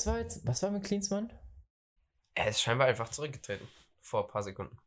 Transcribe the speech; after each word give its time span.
Was 0.00 0.06
war 0.06 0.18
jetzt, 0.18 0.46
was 0.46 0.62
war 0.62 0.70
mit 0.70 0.84
Klinsmann? 0.84 1.30
Er 2.34 2.48
ist 2.48 2.62
scheinbar 2.62 2.86
einfach 2.86 3.10
zurückgetreten. 3.10 3.68
Vor 4.00 4.24
ein 4.24 4.30
paar 4.30 4.42
Sekunden. 4.42 4.78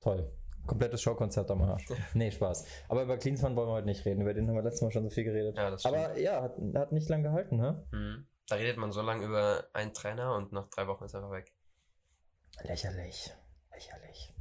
Toll. 0.00 0.32
Komplettes 0.66 1.02
Showkonzert 1.02 1.50
am 1.50 1.60
Arsch. 1.60 1.84
Nee, 2.14 2.30
Spaß. 2.30 2.64
Aber 2.88 3.02
über 3.02 3.18
Klinsmann 3.18 3.54
wollen 3.56 3.68
wir 3.68 3.74
heute 3.74 3.86
nicht 3.86 4.06
reden. 4.06 4.22
Über 4.22 4.32
den 4.32 4.48
haben 4.48 4.54
wir 4.54 4.62
letztes 4.62 4.80
Mal 4.80 4.92
schon 4.92 5.04
so 5.04 5.10
viel 5.10 5.24
geredet. 5.24 5.58
Ja. 5.58 5.76
Aber 5.84 6.18
ja, 6.18 6.40
hat, 6.40 6.56
hat 6.74 6.92
nicht 6.92 7.06
lange 7.10 7.24
gehalten, 7.24 7.58
ne? 7.58 7.86
Mhm. 7.90 8.26
Da 8.48 8.54
redet 8.54 8.78
man 8.78 8.92
so 8.92 9.02
lange 9.02 9.26
über 9.26 9.68
einen 9.74 9.92
Trainer 9.92 10.36
und 10.36 10.52
nach 10.52 10.70
drei 10.70 10.86
Wochen 10.86 11.04
ist 11.04 11.12
er 11.12 11.20
einfach 11.20 11.36
weg. 11.36 11.52
Lächerlich. 12.62 13.30
Lächerlich. 13.74 14.32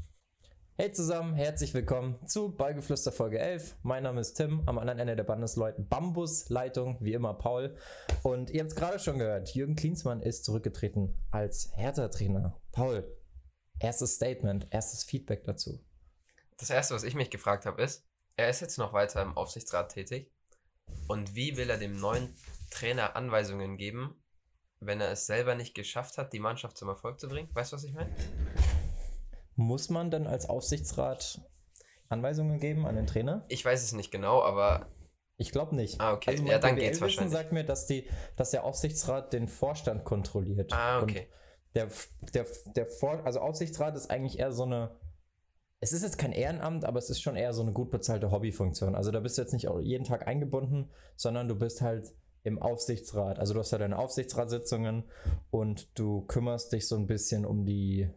Hey 0.82 0.94
zusammen, 0.94 1.34
herzlich 1.34 1.74
willkommen 1.74 2.26
zu 2.26 2.56
Ballgeflüster 2.56 3.12
Folge 3.12 3.38
11. 3.38 3.76
Mein 3.84 4.04
Name 4.04 4.22
ist 4.22 4.36
Tim, 4.36 4.64
am 4.66 4.78
anderen 4.78 4.98
Ende 5.00 5.18
der 5.18 5.26
Bandesleuten 5.26 5.90
Bambusleitung, 5.90 6.96
wie 7.02 7.12
immer 7.12 7.34
Paul. 7.34 7.76
Und 8.24 8.50
ihr 8.50 8.62
habt 8.62 8.72
es 8.72 8.78
gerade 8.78 8.98
schon 8.98 9.20
gehört, 9.20 9.54
Jürgen 9.54 9.76
Klinsmann 9.76 10.22
ist 10.22 10.46
zurückgetreten 10.46 11.18
als 11.32 11.70
Hertha-Trainer. 11.76 12.58
Paul, 12.72 13.14
erstes 13.82 14.16
Statement, 14.16 14.68
erstes 14.70 15.04
Feedback 15.04 15.44
dazu. 15.44 15.84
Das 16.56 16.70
erste, 16.70 16.96
was 16.96 17.04
ich 17.04 17.14
mich 17.14 17.30
gefragt 17.30 17.66
habe, 17.66 17.82
ist, 17.82 18.08
er 18.38 18.50
ist 18.50 18.62
jetzt 18.62 18.78
noch 18.78 18.94
weiter 18.94 19.22
im 19.22 19.36
Aufsichtsrat 19.36 19.92
tätig. 19.92 20.32
Und 21.10 21.36
wie 21.36 21.58
will 21.58 21.70
er 21.70 21.78
dem 21.78 22.00
neuen 22.00 22.34
Trainer 22.72 23.18
Anweisungen 23.18 23.76
geben, 23.76 24.16
wenn 24.80 25.02
er 25.02 25.12
es 25.12 25.26
selber 25.26 25.56
nicht 25.56 25.76
geschafft 25.76 26.18
hat, 26.18 26.32
die 26.32 26.40
Mannschaft 26.40 26.78
zum 26.78 26.88
Erfolg 26.88 27.20
zu 27.20 27.28
bringen? 27.28 27.50
Weißt 27.52 27.74
du, 27.74 27.76
was 27.76 27.84
ich 27.84 27.92
meine? 27.92 28.16
Muss 29.60 29.90
man 29.90 30.10
dann 30.10 30.26
als 30.26 30.48
Aufsichtsrat 30.48 31.42
Anweisungen 32.08 32.60
geben 32.62 32.86
an 32.86 32.96
den 32.96 33.08
Trainer? 33.08 33.44
Ich 33.50 33.66
weiß 33.66 33.84
es 33.84 33.92
nicht 33.92 34.10
genau, 34.10 34.42
aber 34.42 34.88
Ich 35.36 35.52
glaube 35.52 35.76
nicht. 35.76 36.00
Ah, 36.00 36.14
okay. 36.14 36.32
Also 36.32 36.46
Ja, 36.46 36.60
dann 36.60 36.76
BWL 36.76 36.82
geht's 36.86 37.02
Wissen 37.02 37.02
wahrscheinlich. 37.02 37.34
sagt 37.34 37.52
mir, 37.52 37.66
dass, 37.66 37.86
die, 37.86 38.08
dass 38.38 38.52
der 38.52 38.64
Aufsichtsrat 38.64 39.34
den 39.34 39.50
Vorstand 39.50 40.06
kontrolliert. 40.06 40.72
Ah, 40.74 41.02
okay. 41.02 41.28
Und 41.28 41.76
der, 41.76 41.90
der, 42.34 42.46
der 42.74 42.86
Vor 42.88 43.26
also 43.26 43.42
Aufsichtsrat 43.42 43.98
ist 43.98 44.10
eigentlich 44.10 44.40
eher 44.40 44.54
so 44.54 44.64
eine. 44.64 44.96
Es 45.82 45.92
ist 45.92 46.04
jetzt 46.04 46.18
kein 46.18 46.32
Ehrenamt, 46.32 46.86
aber 46.86 46.98
es 47.00 47.10
ist 47.10 47.22
schon 47.22 47.36
eher 47.36 47.52
so 47.54 47.62
eine 47.62 47.74
gut 47.74 47.90
bezahlte 47.92 48.32
Hobbyfunktion. 48.32 48.96
Also 48.96 49.12
da 49.12 49.20
bist 49.20 49.38
du 49.38 49.42
jetzt 49.42 49.54
nicht 49.54 49.68
auch 49.68 49.80
jeden 49.82 50.06
Tag 50.06 50.26
eingebunden, 50.26 50.90
sondern 51.18 51.50
du 51.50 51.56
bist 51.56 51.82
halt 51.82 52.14
im 52.44 52.62
Aufsichtsrat. 52.62 53.40
Also 53.40 53.54
du 53.54 53.60
hast 53.60 53.72
ja 53.72 53.78
deine 53.78 53.98
Aufsichtsratssitzungen 53.98 55.04
und 55.52 56.00
du 56.00 56.22
kümmerst 56.28 56.72
dich 56.72 56.88
so 56.88 56.96
ein 56.96 57.08
bisschen 57.08 57.46
um 57.46 57.66
die 57.66 58.10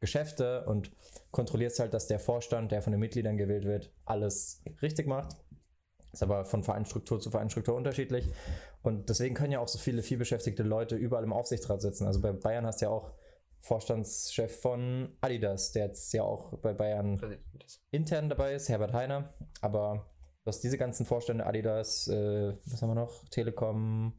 Geschäfte 0.00 0.64
und 0.66 0.90
kontrollierst 1.30 1.78
halt, 1.78 1.94
dass 1.94 2.06
der 2.06 2.20
Vorstand, 2.20 2.72
der 2.72 2.82
von 2.82 2.92
den 2.92 3.00
Mitgliedern 3.00 3.36
gewählt 3.36 3.64
wird, 3.64 3.92
alles 4.04 4.62
richtig 4.82 5.06
macht. 5.06 5.36
Ist 6.12 6.22
aber 6.22 6.44
von 6.44 6.62
Vereinsstruktur 6.62 7.20
zu 7.20 7.30
Vereinsstruktur 7.30 7.74
unterschiedlich. 7.74 8.32
Und 8.82 9.08
deswegen 9.08 9.34
können 9.34 9.52
ja 9.52 9.60
auch 9.60 9.68
so 9.68 9.78
viele 9.78 10.02
vielbeschäftigte 10.02 10.62
Leute 10.62 10.96
überall 10.96 11.24
im 11.24 11.32
Aufsichtsrat 11.32 11.82
sitzen. 11.82 12.06
Also 12.06 12.20
bei 12.20 12.32
Bayern 12.32 12.66
hast 12.66 12.80
du 12.80 12.86
ja 12.86 12.90
auch 12.90 13.12
Vorstandschef 13.58 14.60
von 14.60 15.16
Adidas, 15.20 15.72
der 15.72 15.86
jetzt 15.86 16.12
ja 16.12 16.22
auch 16.22 16.58
bei 16.58 16.72
Bayern 16.72 17.38
intern 17.90 18.28
dabei 18.28 18.54
ist, 18.54 18.68
Herbert 18.68 18.92
Heiner. 18.92 19.34
Aber 19.60 20.06
du 20.44 20.48
hast 20.48 20.60
diese 20.60 20.78
ganzen 20.78 21.04
Vorstände, 21.04 21.44
Adidas, 21.46 22.08
äh, 22.08 22.54
was 22.66 22.80
haben 22.80 22.90
wir 22.90 22.94
noch? 22.94 23.28
Telekom, 23.28 24.14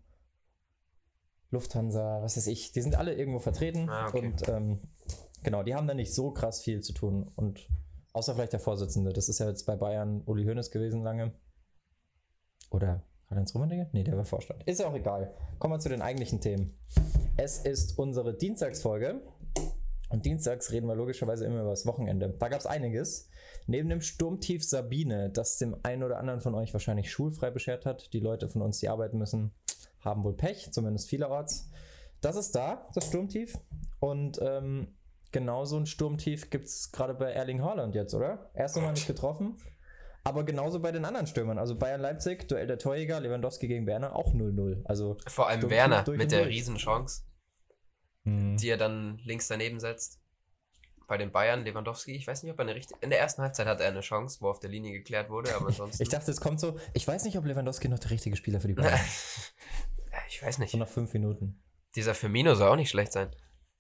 Lufthansa, 1.50 2.22
was 2.22 2.36
weiß 2.36 2.48
ich, 2.48 2.74
die 2.74 2.82
sind 2.82 2.96
alle 2.96 3.16
irgendwo 3.16 3.40
vertreten. 3.40 3.90
Ah, 3.90 4.08
okay. 4.08 4.26
Und 4.26 4.50
ähm, 4.50 4.80
genau, 5.44 5.64
die 5.64 5.76
haben 5.76 5.88
da 5.88 5.94
nicht 5.94 6.14
so 6.14 6.32
krass 6.32 6.62
viel 6.62 6.82
zu 6.82 6.94
tun. 6.94 7.32
Und 7.36 7.68
außer 8.14 8.36
vielleicht 8.36 8.54
der 8.54 8.60
Vorsitzende, 8.60 9.14
das 9.14 9.30
ist 9.30 9.40
ja 9.40 9.48
jetzt 9.48 9.66
bei 9.66 9.76
Bayern 9.76 10.22
Uli 10.26 10.46
Hoeneß 10.46 10.72
gewesen 10.72 11.04
lange. 11.04 11.34
Oder 12.70 13.04
Karl-Heinz 13.28 13.54
Rummenigge? 13.54 13.90
Nee, 13.92 14.04
der 14.04 14.18
war 14.18 14.26
Vorstand. 14.26 14.64
Ist 14.64 14.80
ja 14.80 14.88
auch 14.88 14.96
egal. 14.96 15.34
Kommen 15.60 15.74
wir 15.74 15.80
zu 15.80 15.90
den 15.90 16.02
eigentlichen 16.02 16.42
Themen. 16.42 16.74
Es 17.36 17.60
ist 17.60 17.98
unsere 18.00 18.36
Dienstagsfolge. 18.36 19.22
Und 20.10 20.26
dienstags 20.26 20.72
reden 20.72 20.88
wir 20.88 20.96
logischerweise 20.96 21.46
immer 21.46 21.62
über 21.62 21.72
das 21.72 21.86
Wochenende. 21.86 22.34
Da 22.40 22.48
gab 22.48 22.60
es 22.60 22.66
einiges. 22.66 23.30
Neben 23.66 23.90
dem 23.90 24.00
Sturmtief 24.00 24.64
Sabine, 24.64 25.30
das 25.30 25.58
dem 25.58 25.76
einen 25.84 26.04
oder 26.04 26.20
anderen 26.20 26.40
von 26.40 26.56
euch 26.56 26.72
wahrscheinlich 26.72 27.12
schulfrei 27.12 27.52
beschert 27.52 27.86
hat, 27.86 28.14
die 28.14 28.22
Leute 28.22 28.48
von 28.48 28.62
uns, 28.62 28.80
die 28.80 28.88
arbeiten 28.88 29.18
müssen, 29.18 29.52
haben 30.00 30.24
wohl 30.24 30.34
Pech, 30.34 30.72
zumindest 30.72 31.10
vielerorts. 31.10 31.70
Das 32.22 32.38
ist 32.38 32.56
da, 32.56 32.88
das 32.96 33.08
Sturmtief. 33.08 33.60
Und 34.00 34.40
ähm, 34.42 34.96
genauso 35.32 35.78
ein 35.78 35.86
Sturmtief 35.86 36.50
gibt 36.50 36.66
es 36.66 36.92
gerade 36.92 37.14
bei 37.14 37.32
Erling 37.32 37.62
Haaland 37.64 37.96
jetzt, 37.96 38.14
oder? 38.14 38.50
Erst 38.54 38.78
Mal 38.78 38.92
nicht 38.92 39.08
getroffen. 39.08 39.58
Aber 40.24 40.44
genauso 40.44 40.82
bei 40.82 40.92
den 40.92 41.06
anderen 41.06 41.26
Stürmern. 41.28 41.58
Also 41.58 41.76
Bayern 41.78 42.02
Leipzig, 42.02 42.48
Duell 42.50 42.68
der 42.68 42.78
Torjäger, 42.78 43.20
Lewandowski 43.22 43.68
gegen 43.68 43.88
Werner, 43.88 44.14
auch 44.16 44.34
0-0. 44.34 44.82
Also 44.86 45.18
Vor 45.28 45.48
allem 45.48 45.70
Werner 45.70 46.04
mit 46.10 46.32
der 46.32 46.44
durch. 46.44 46.56
Riesenchance, 46.56 47.24
mh, 48.26 48.58
die 48.58 48.70
er 48.70 48.78
dann 48.78 49.20
links 49.24 49.48
daneben 49.48 49.80
setzt. 49.80 50.20
Bei 51.08 51.18
den 51.18 51.32
Bayern, 51.32 51.64
Lewandowski, 51.64 52.12
ich 52.14 52.28
weiß 52.28 52.44
nicht, 52.44 52.52
ob 52.52 52.60
er 52.60 52.64
eine 52.64 52.76
richtige. 52.76 53.00
In 53.00 53.10
der 53.10 53.20
ersten 53.22 53.42
Halbzeit 53.42 53.66
hat 53.68 53.80
er 53.80 53.88
eine 53.88 54.02
Chance, 54.02 54.40
wo 54.42 54.50
auf 54.50 54.60
der 54.60 54.70
Linie 54.70 54.92
geklärt 54.92 55.30
wurde, 55.30 55.56
aber 55.56 55.68
ansonsten. 55.68 56.04
ich 56.04 56.10
dachte, 56.10 56.30
es 56.30 56.42
kommt 56.42 56.60
so. 56.60 56.78
Ich 56.94 57.08
weiß 57.08 57.24
nicht, 57.24 57.38
ob 57.38 57.46
Lewandowski 57.46 57.88
noch 57.88 58.00
der 58.00 58.12
richtige 58.12 58.36
Spieler 58.36 58.60
für 58.60 58.68
die 58.68 58.74
Bayern 58.74 58.94
ist. 59.06 59.54
Ich 60.28 60.44
weiß 60.44 60.58
nicht. 60.58 60.72
so 60.72 60.78
nach 60.78 60.90
fünf 60.90 61.14
Minuten. 61.14 61.62
Dieser 61.96 62.14
Firmino 62.14 62.54
soll 62.56 62.68
auch 62.70 62.76
nicht 62.76 62.90
schlecht 62.90 63.14
sein. 63.14 63.30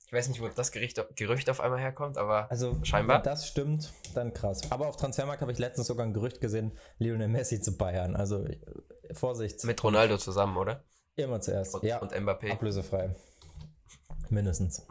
Ich 0.07 0.13
weiß 0.13 0.29
nicht, 0.29 0.41
wo 0.41 0.47
das 0.47 0.71
Gericht, 0.71 1.03
Gerücht 1.15 1.49
auf 1.49 1.59
einmal 1.59 1.79
herkommt, 1.81 2.17
aber 2.17 2.49
Also, 2.49 2.77
Scheinbar. 2.83 3.17
wenn 3.17 3.23
das 3.25 3.45
stimmt, 3.47 3.91
dann 4.13 4.33
krass. 4.33 4.61
Aber 4.71 4.87
auf 4.87 4.95
Transfermarkt 4.95 5.41
habe 5.41 5.51
ich 5.51 5.57
letztens 5.59 5.87
sogar 5.87 6.05
ein 6.05 6.13
Gerücht 6.13 6.39
gesehen, 6.39 6.71
Lionel 6.97 7.27
Messi 7.27 7.59
zu 7.59 7.75
Bayern. 7.77 8.15
Also, 8.15 8.45
Vorsicht. 9.11 9.63
mit 9.65 9.83
Ronaldo 9.83 10.17
zusammen, 10.17 10.55
oder? 10.55 10.83
Immer 11.17 11.41
zuerst. 11.41 11.75
Und, 11.75 11.83
ja, 11.83 11.97
und 11.99 12.13
Mbappé. 12.13 12.51
ablösefrei. 12.51 13.15
Mindestens. 14.29 14.85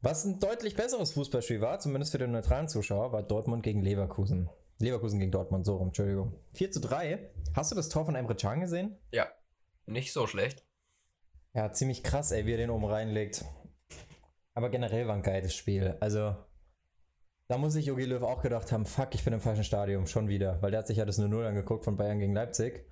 Was 0.00 0.24
ein 0.24 0.40
deutlich 0.40 0.74
besseres 0.74 1.12
Fußballspiel 1.12 1.60
war, 1.60 1.78
zumindest 1.78 2.10
für 2.10 2.18
den 2.18 2.32
neutralen 2.32 2.68
Zuschauer, 2.68 3.12
war 3.12 3.22
Dortmund 3.22 3.62
gegen 3.62 3.82
Leverkusen. 3.82 4.50
Leverkusen 4.78 5.20
gegen 5.20 5.30
Dortmund, 5.30 5.64
so 5.64 5.76
rum, 5.76 5.88
Entschuldigung. 5.88 6.34
4 6.54 6.72
zu 6.72 6.80
3. 6.80 7.30
Hast 7.54 7.70
du 7.70 7.76
das 7.76 7.88
Tor 7.88 8.04
von 8.04 8.16
Emre 8.16 8.34
Can 8.34 8.58
gesehen? 8.60 8.98
Ja, 9.12 9.28
nicht 9.86 10.12
so 10.12 10.26
schlecht. 10.26 10.64
Ja, 11.54 11.72
ziemlich 11.72 12.02
krass, 12.02 12.32
ey, 12.32 12.46
wie 12.46 12.52
er 12.52 12.56
den 12.56 12.70
oben 12.70 12.84
reinlegt. 12.86 13.44
Aber 14.54 14.68
generell 14.68 15.06
war 15.06 15.14
ein 15.14 15.22
geiles 15.22 15.54
Spiel. 15.54 15.96
Also, 16.00 16.34
da 17.48 17.58
muss 17.58 17.72
sich 17.72 17.86
Jogi 17.86 18.04
Löw 18.04 18.22
auch 18.22 18.42
gedacht 18.42 18.72
haben, 18.72 18.86
fuck, 18.86 19.14
ich 19.14 19.24
bin 19.24 19.32
im 19.32 19.40
falschen 19.40 19.64
Stadium, 19.64 20.06
schon 20.06 20.28
wieder. 20.28 20.60
Weil 20.62 20.70
der 20.70 20.80
hat 20.80 20.86
sich 20.86 20.98
ja 20.98 21.04
das 21.04 21.18
0-0 21.18 21.46
angeguckt 21.46 21.84
von 21.84 21.96
Bayern 21.96 22.18
gegen 22.18 22.34
Leipzig. 22.34 22.86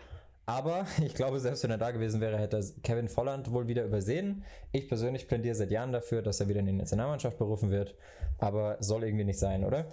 Aber 0.47 0.87
ich 1.05 1.15
glaube, 1.15 1.39
selbst 1.39 1.63
wenn 1.63 1.71
er 1.71 1.79
da 1.79 1.91
gewesen 1.91 2.21
wäre, 2.21 2.39
hätte 2.39 2.59
er 2.59 2.83
Kevin 2.83 3.09
Volland 3.09 3.53
wohl 3.53 3.69
wieder 3.69 3.85
übersehen. 3.85 4.45
Ich 4.73 4.89
persönlich 4.89 5.29
plädiere 5.29 5.55
seit 5.55 5.71
Jahren 5.71 5.93
dafür, 5.93 6.23
dass 6.23 6.41
er 6.41 6.49
wieder 6.49 6.61
in 6.61 6.67
die 6.67 6.73
Nationalmannschaft 6.73 7.39
berufen 7.39 7.71
wird. 7.71 7.95
Aber 8.39 8.77
soll 8.81 9.05
irgendwie 9.05 9.25
nicht 9.25 9.39
sein, 9.39 9.65
oder? 9.65 9.87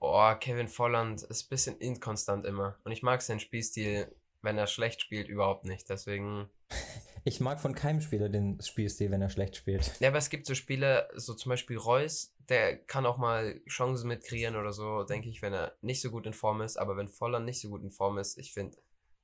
Oh, 0.00 0.32
Kevin 0.38 0.68
Volland 0.68 1.22
ist 1.22 1.46
ein 1.46 1.50
bisschen 1.50 1.78
inkonstant 1.78 2.46
immer. 2.46 2.76
Und 2.84 2.92
ich 2.92 3.02
mag 3.02 3.22
seinen 3.22 3.40
Spielstil, 3.40 4.14
wenn 4.42 4.58
er 4.58 4.66
schlecht 4.66 5.00
spielt, 5.00 5.28
überhaupt 5.28 5.64
nicht. 5.64 5.88
Deswegen. 5.88 6.48
Ich 7.24 7.40
mag 7.40 7.60
von 7.60 7.74
keinem 7.74 8.00
Spieler 8.00 8.28
den 8.28 8.60
Spielstil, 8.62 9.10
wenn 9.10 9.20
er 9.20 9.28
schlecht 9.28 9.56
spielt. 9.56 9.98
Ja, 10.00 10.08
aber 10.08 10.18
es 10.18 10.30
gibt 10.30 10.46
so 10.46 10.54
Spieler, 10.54 11.08
so 11.14 11.34
zum 11.34 11.50
Beispiel 11.50 11.76
Reus, 11.76 12.34
der 12.48 12.76
kann 12.78 13.04
auch 13.06 13.18
mal 13.18 13.60
Chancen 13.68 14.08
mit 14.08 14.24
kreieren 14.24 14.56
oder 14.56 14.72
so, 14.72 15.04
denke 15.04 15.28
ich, 15.28 15.42
wenn 15.42 15.52
er 15.52 15.76
nicht 15.82 16.00
so 16.00 16.10
gut 16.10 16.26
in 16.26 16.32
Form 16.32 16.62
ist. 16.62 16.76
Aber 16.78 16.96
wenn 16.96 17.08
Volland 17.08 17.44
nicht 17.44 17.60
so 17.60 17.68
gut 17.68 17.82
in 17.82 17.90
Form 17.90 18.18
ist, 18.18 18.38
ich 18.38 18.52
finde, 18.52 18.78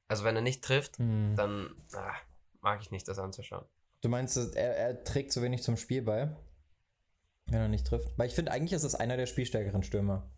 also 0.08 0.24
wenn 0.24 0.36
er 0.36 0.42
nicht 0.42 0.62
trifft, 0.62 0.98
Hm. 0.98 1.34
dann 1.36 1.74
ah, 1.94 2.14
mag 2.60 2.80
ich 2.82 2.90
nicht, 2.90 3.08
das 3.08 3.18
anzuschauen. 3.18 3.64
Du 4.02 4.08
meinst, 4.08 4.36
er, 4.36 4.76
er 4.76 5.04
trägt 5.04 5.32
zu 5.32 5.42
wenig 5.42 5.62
zum 5.62 5.76
Spiel 5.76 6.02
bei, 6.02 6.36
wenn 7.46 7.60
er 7.60 7.68
nicht 7.68 7.86
trifft? 7.86 8.08
Weil 8.18 8.28
ich 8.28 8.34
finde, 8.34 8.52
eigentlich 8.52 8.72
ist 8.74 8.84
es 8.84 8.94
einer 8.94 9.16
der 9.16 9.26
spielstärkeren 9.26 9.82
Stürmer. 9.82 10.30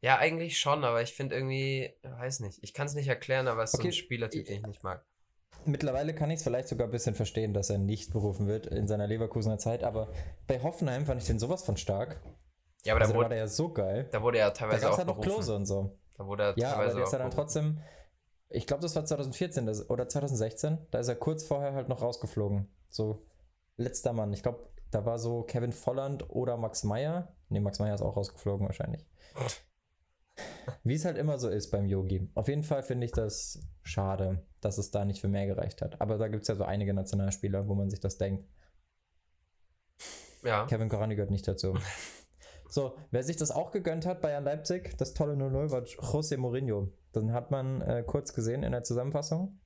Ja, 0.00 0.18
eigentlich 0.18 0.58
schon, 0.58 0.84
aber 0.84 1.02
ich 1.02 1.12
finde 1.14 1.36
irgendwie, 1.36 1.94
weiß 2.02 2.40
nicht, 2.40 2.58
ich 2.62 2.74
kann 2.74 2.86
es 2.86 2.94
nicht 2.94 3.08
erklären, 3.08 3.48
aber 3.48 3.62
es 3.62 3.70
ist 3.70 3.76
so 3.76 3.82
Okay, 3.82 3.88
ein 3.88 3.92
Spielertyp, 3.92 4.46
den 4.46 4.56
ich 4.60 4.66
nicht 4.66 4.82
mag. 4.82 5.04
Mittlerweile 5.64 6.14
kann 6.14 6.30
ich 6.30 6.38
es 6.38 6.42
vielleicht 6.42 6.68
sogar 6.68 6.88
ein 6.88 6.90
bisschen 6.90 7.14
verstehen, 7.14 7.54
dass 7.54 7.70
er 7.70 7.78
nicht 7.78 8.12
berufen 8.12 8.46
wird 8.46 8.66
in 8.66 8.86
seiner 8.86 9.06
Leverkusener 9.06 9.58
Zeit, 9.58 9.84
aber 9.84 10.08
bei 10.46 10.62
Hoffenheim 10.62 11.06
fand 11.06 11.20
ich 11.20 11.26
den 11.26 11.38
sowas 11.38 11.64
von 11.64 11.76
stark. 11.76 12.20
Ja, 12.84 12.94
aber 12.94 13.02
also 13.02 13.12
da, 13.12 13.18
da 13.18 13.18
war 13.18 13.24
wurde, 13.24 13.28
der 13.30 13.38
ja 13.38 13.46
so 13.48 13.72
geil. 13.72 14.08
da 14.10 14.22
wurde 14.22 14.38
er 14.38 14.48
Da 14.48 14.54
teilweise 14.54 14.86
es 14.86 14.92
auch 14.92 14.98
halt 14.98 15.06
noch. 15.06 15.20
Klose 15.20 15.54
und 15.54 15.66
so. 15.66 15.98
Da 16.16 16.26
wurde 16.26 16.42
er 16.42 16.58
Ja, 16.58 16.68
aber 16.68 16.76
teilweise 16.76 16.96
der 16.96 17.04
ist 17.04 17.12
ja 17.12 17.18
dann 17.18 17.30
trotzdem, 17.30 17.78
ich 18.48 18.66
glaube, 18.66 18.82
das 18.82 18.96
war 18.96 19.04
2014 19.04 19.66
das, 19.66 19.88
oder 19.88 20.08
2016, 20.08 20.78
da 20.90 20.98
ist 20.98 21.08
er 21.08 21.16
kurz 21.16 21.44
vorher 21.44 21.74
halt 21.74 21.88
noch 21.88 22.02
rausgeflogen. 22.02 22.68
So, 22.90 23.26
letzter 23.76 24.12
Mann. 24.12 24.32
Ich 24.32 24.42
glaube, 24.42 24.68
da 24.90 25.04
war 25.06 25.18
so 25.18 25.42
Kevin 25.42 25.72
Volland 25.72 26.28
oder 26.30 26.56
Max 26.56 26.84
Meyer. 26.84 27.34
Ne, 27.48 27.60
Max 27.60 27.78
Meyer 27.78 27.94
ist 27.94 28.02
auch 28.02 28.16
rausgeflogen 28.16 28.66
wahrscheinlich. 28.66 29.06
Wie 30.84 30.94
es 30.94 31.04
halt 31.04 31.18
immer 31.18 31.38
so 31.38 31.48
ist 31.48 31.70
beim 31.70 31.86
Yogi. 31.86 32.28
Auf 32.34 32.48
jeden 32.48 32.62
Fall 32.62 32.82
finde 32.82 33.06
ich 33.06 33.12
das 33.12 33.60
schade, 33.82 34.44
dass 34.60 34.78
es 34.78 34.90
da 34.90 35.04
nicht 35.04 35.20
für 35.20 35.28
mehr 35.28 35.46
gereicht 35.46 35.82
hat. 35.82 36.00
Aber 36.00 36.18
da 36.18 36.28
gibt 36.28 36.42
es 36.42 36.48
ja 36.48 36.54
so 36.54 36.64
einige 36.64 36.94
Nationalspieler, 36.94 37.68
wo 37.68 37.74
man 37.74 37.90
sich 37.90 38.00
das 38.00 38.18
denkt. 38.18 38.46
Ja. 40.44 40.66
Kevin 40.66 40.88
Korani 40.88 41.14
gehört 41.14 41.30
nicht 41.30 41.46
dazu. 41.46 41.74
So, 42.72 42.96
wer 43.10 43.22
sich 43.22 43.36
das 43.36 43.50
auch 43.50 43.70
gegönnt 43.70 44.06
hat, 44.06 44.22
Bayern 44.22 44.44
Leipzig, 44.44 44.96
das 44.96 45.12
tolle 45.12 45.34
0-0 45.34 45.70
war 45.70 45.82
José 45.82 46.38
Mourinho. 46.38 46.90
Den 47.14 47.34
hat 47.34 47.50
man 47.50 47.82
äh, 47.82 48.02
kurz 48.02 48.32
gesehen 48.32 48.62
in 48.62 48.72
der 48.72 48.82
Zusammenfassung. 48.82 49.60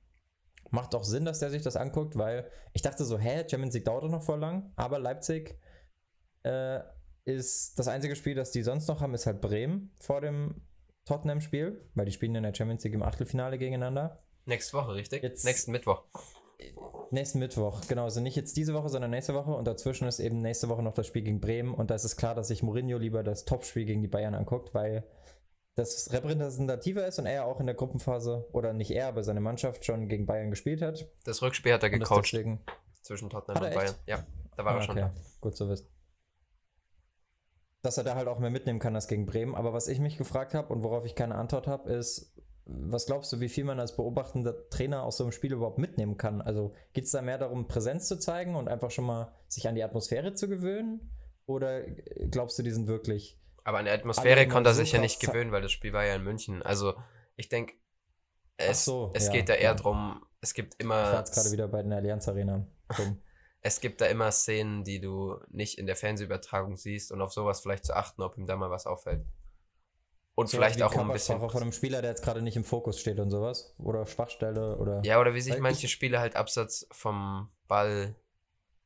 Macht 0.71 0.93
auch 0.93 1.05
Sinn, 1.05 1.23
dass 1.23 1.39
der 1.39 1.49
sich 1.49 1.61
das 1.61 1.77
anguckt, 1.77 2.17
weil 2.17 2.51
ich 2.73 2.81
dachte 2.81 3.05
so, 3.05 3.17
hä, 3.17 3.45
Champions 3.49 3.75
League 3.75 3.85
dauert 3.85 4.03
doch 4.03 4.09
noch 4.09 4.23
voll 4.23 4.41
lang, 4.41 4.73
aber 4.75 4.99
Leipzig 4.99 5.57
äh, 6.43 6.81
ist 7.23 7.79
das 7.79 7.87
einzige 7.87 8.17
Spiel, 8.17 8.35
das 8.35 8.51
die 8.51 8.61
sonst 8.61 8.89
noch 8.89 8.99
haben, 8.99 9.13
ist 9.13 9.25
halt 9.25 9.39
Bremen 9.39 9.93
vor 10.01 10.19
dem 10.19 10.66
Tottenham-Spiel, 11.07 11.89
weil 11.95 12.05
die 12.05 12.11
spielen 12.11 12.35
in 12.35 12.43
der 12.43 12.53
Champions 12.53 12.83
League 12.83 12.93
im 12.93 13.03
Achtelfinale 13.03 13.57
gegeneinander. 13.57 14.23
Nächste 14.45 14.77
Woche, 14.77 14.93
richtig? 14.95 15.23
Jetzt- 15.23 15.45
Nächsten 15.45 15.71
Mittwoch. 15.71 16.03
Nächsten 17.11 17.39
Mittwoch, 17.39 17.81
genau. 17.87 18.03
Also 18.05 18.19
nicht 18.19 18.35
jetzt 18.35 18.57
diese 18.57 18.73
Woche, 18.73 18.89
sondern 18.89 19.11
nächste 19.11 19.33
Woche. 19.33 19.51
Und 19.51 19.65
dazwischen 19.67 20.07
ist 20.07 20.19
eben 20.19 20.39
nächste 20.39 20.69
Woche 20.69 20.81
noch 20.83 20.93
das 20.93 21.05
Spiel 21.07 21.21
gegen 21.21 21.39
Bremen. 21.39 21.73
Und 21.73 21.89
da 21.91 21.95
ist 21.95 22.03
es 22.03 22.17
klar, 22.17 22.33
dass 22.35 22.47
sich 22.49 22.63
Mourinho 22.63 22.97
lieber 22.97 23.23
das 23.23 23.45
Topspiel 23.45 23.85
gegen 23.85 24.01
die 24.01 24.07
Bayern 24.07 24.33
anguckt, 24.35 24.73
weil 24.73 25.03
das 25.75 26.11
repräsentativer 26.11 27.05
ist 27.05 27.19
und 27.19 27.27
er 27.27 27.45
auch 27.45 27.59
in 27.59 27.67
der 27.67 27.75
Gruppenphase, 27.75 28.47
oder 28.51 28.73
nicht 28.73 28.89
er, 28.91 29.07
aber 29.09 29.23
seine 29.23 29.39
Mannschaft 29.41 29.85
schon 29.85 30.07
gegen 30.07 30.25
Bayern 30.25 30.49
gespielt 30.49 30.81
hat. 30.81 31.07
Das 31.23 31.41
Rückspiel 31.43 31.73
hat 31.73 31.83
er 31.83 31.91
gecoacht 31.91 32.25
zwischen 33.03 33.29
Tottenham 33.29 33.63
und 33.63 33.73
Bayern. 33.75 33.95
Ja, 34.07 34.25
da 34.55 34.65
war 34.65 34.73
Ah, 34.73 34.77
er 34.77 34.81
schon 34.81 34.97
okay. 34.97 35.09
da. 35.13 35.21
Gut 35.39 35.55
zu 35.55 35.69
wissen. 35.69 35.87
Dass 37.81 37.97
er 37.97 38.03
da 38.03 38.15
halt 38.15 38.27
auch 38.27 38.39
mehr 38.39 38.49
mitnehmen 38.49 38.79
kann 38.79 38.95
als 38.95 39.07
gegen 39.07 39.25
Bremen. 39.25 39.55
Aber 39.55 39.73
was 39.73 39.87
ich 39.87 39.99
mich 39.99 40.17
gefragt 40.17 40.53
habe 40.53 40.73
und 40.73 40.83
worauf 40.83 41.05
ich 41.05 41.15
keine 41.15 41.35
Antwort 41.35 41.67
habe, 41.67 41.91
ist, 41.91 42.33
was 42.65 43.05
glaubst 43.05 43.31
du, 43.31 43.39
wie 43.39 43.49
viel 43.49 43.63
man 43.63 43.79
als 43.79 43.95
beobachtender 43.95 44.69
Trainer 44.69 45.03
aus 45.03 45.17
so 45.17 45.23
einem 45.23 45.31
Spiel 45.31 45.53
überhaupt 45.53 45.77
mitnehmen 45.77 46.17
kann? 46.17 46.41
Also 46.41 46.73
geht 46.93 47.05
es 47.05 47.11
da 47.11 47.21
mehr 47.21 47.37
darum, 47.37 47.67
Präsenz 47.67 48.07
zu 48.07 48.19
zeigen 48.19 48.55
und 48.55 48.67
einfach 48.67 48.91
schon 48.91 49.05
mal 49.05 49.33
sich 49.47 49.67
an 49.67 49.75
die 49.75 49.83
Atmosphäre 49.83 50.33
zu 50.33 50.49
gewöhnen? 50.49 51.11
Oder 51.45 51.83
glaubst 52.29 52.59
du, 52.59 52.63
die 52.63 52.71
sind 52.71 52.87
wirklich. 52.87 53.39
Aber 53.63 53.79
an 53.79 53.85
die 53.85 53.91
Atmosphäre 53.91 54.43
immer 54.43 54.53
konnte 54.53 54.71
er 54.71 54.73
sich 54.73 54.91
ja 54.91 54.99
nicht 54.99 55.21
gewöhnen, 55.21 55.51
weil 55.51 55.61
das 55.61 55.71
Spiel 55.71 55.93
war 55.93 56.05
ja 56.05 56.15
in 56.15 56.23
München. 56.23 56.61
Also 56.61 56.93
ich 57.37 57.47
denke, 57.47 57.73
es, 58.57 58.85
so, 58.85 59.11
es 59.13 59.27
ja, 59.27 59.33
geht 59.33 59.49
da 59.49 59.53
eher 59.53 59.71
ja. 59.71 59.73
drum, 59.75 60.25
es 60.41 60.53
gibt 60.53 60.75
Ich 60.77 60.87
war 60.87 61.09
immer 61.09 61.19
jetzt 61.19 61.33
gerade 61.33 61.51
wieder 61.51 61.67
bei 61.67 61.83
den 61.83 61.93
Allianz 61.93 62.27
Arena. 62.27 62.67
Es 63.67 63.81
gibt 63.81 63.99
da 63.99 64.05
immer 64.05 64.31
Szenen, 64.31 64.85
die 64.85 65.01
du 65.01 65.35
nicht 65.49 65.77
in 65.77 65.87
der 65.87 65.97
Fernsehübertragung 65.97 66.77
siehst 66.77 67.11
und 67.11 67.21
auf 67.21 67.33
sowas 67.33 67.59
vielleicht 67.59 67.83
zu 67.83 67.93
achten, 67.97 68.21
ob 68.21 68.37
ihm 68.37 68.45
da 68.45 68.55
mal 68.55 68.69
was 68.69 68.85
auffällt. 68.87 69.25
Und 70.35 70.47
Sowas 70.47 70.67
vielleicht 70.73 70.81
auch 70.83 70.95
ein 70.95 71.11
bisschen. 71.11 71.37
Von 71.37 71.61
einem 71.61 71.73
Spieler, 71.73 72.01
der 72.01 72.11
jetzt 72.11 72.23
gerade 72.23 72.41
nicht 72.41 72.55
im 72.55 72.63
Fokus 72.63 72.97
steht 72.97 73.19
und 73.19 73.29
sowas. 73.29 73.75
Oder 73.77 74.05
Schwachstelle 74.05 74.77
oder. 74.77 75.01
Ja, 75.03 75.19
oder 75.19 75.33
wie 75.33 75.41
sich 75.41 75.59
manche 75.59 75.89
Spieler 75.89 76.21
halt 76.21 76.37
abseits 76.37 76.87
vom 76.91 77.49
Ball 77.67 78.15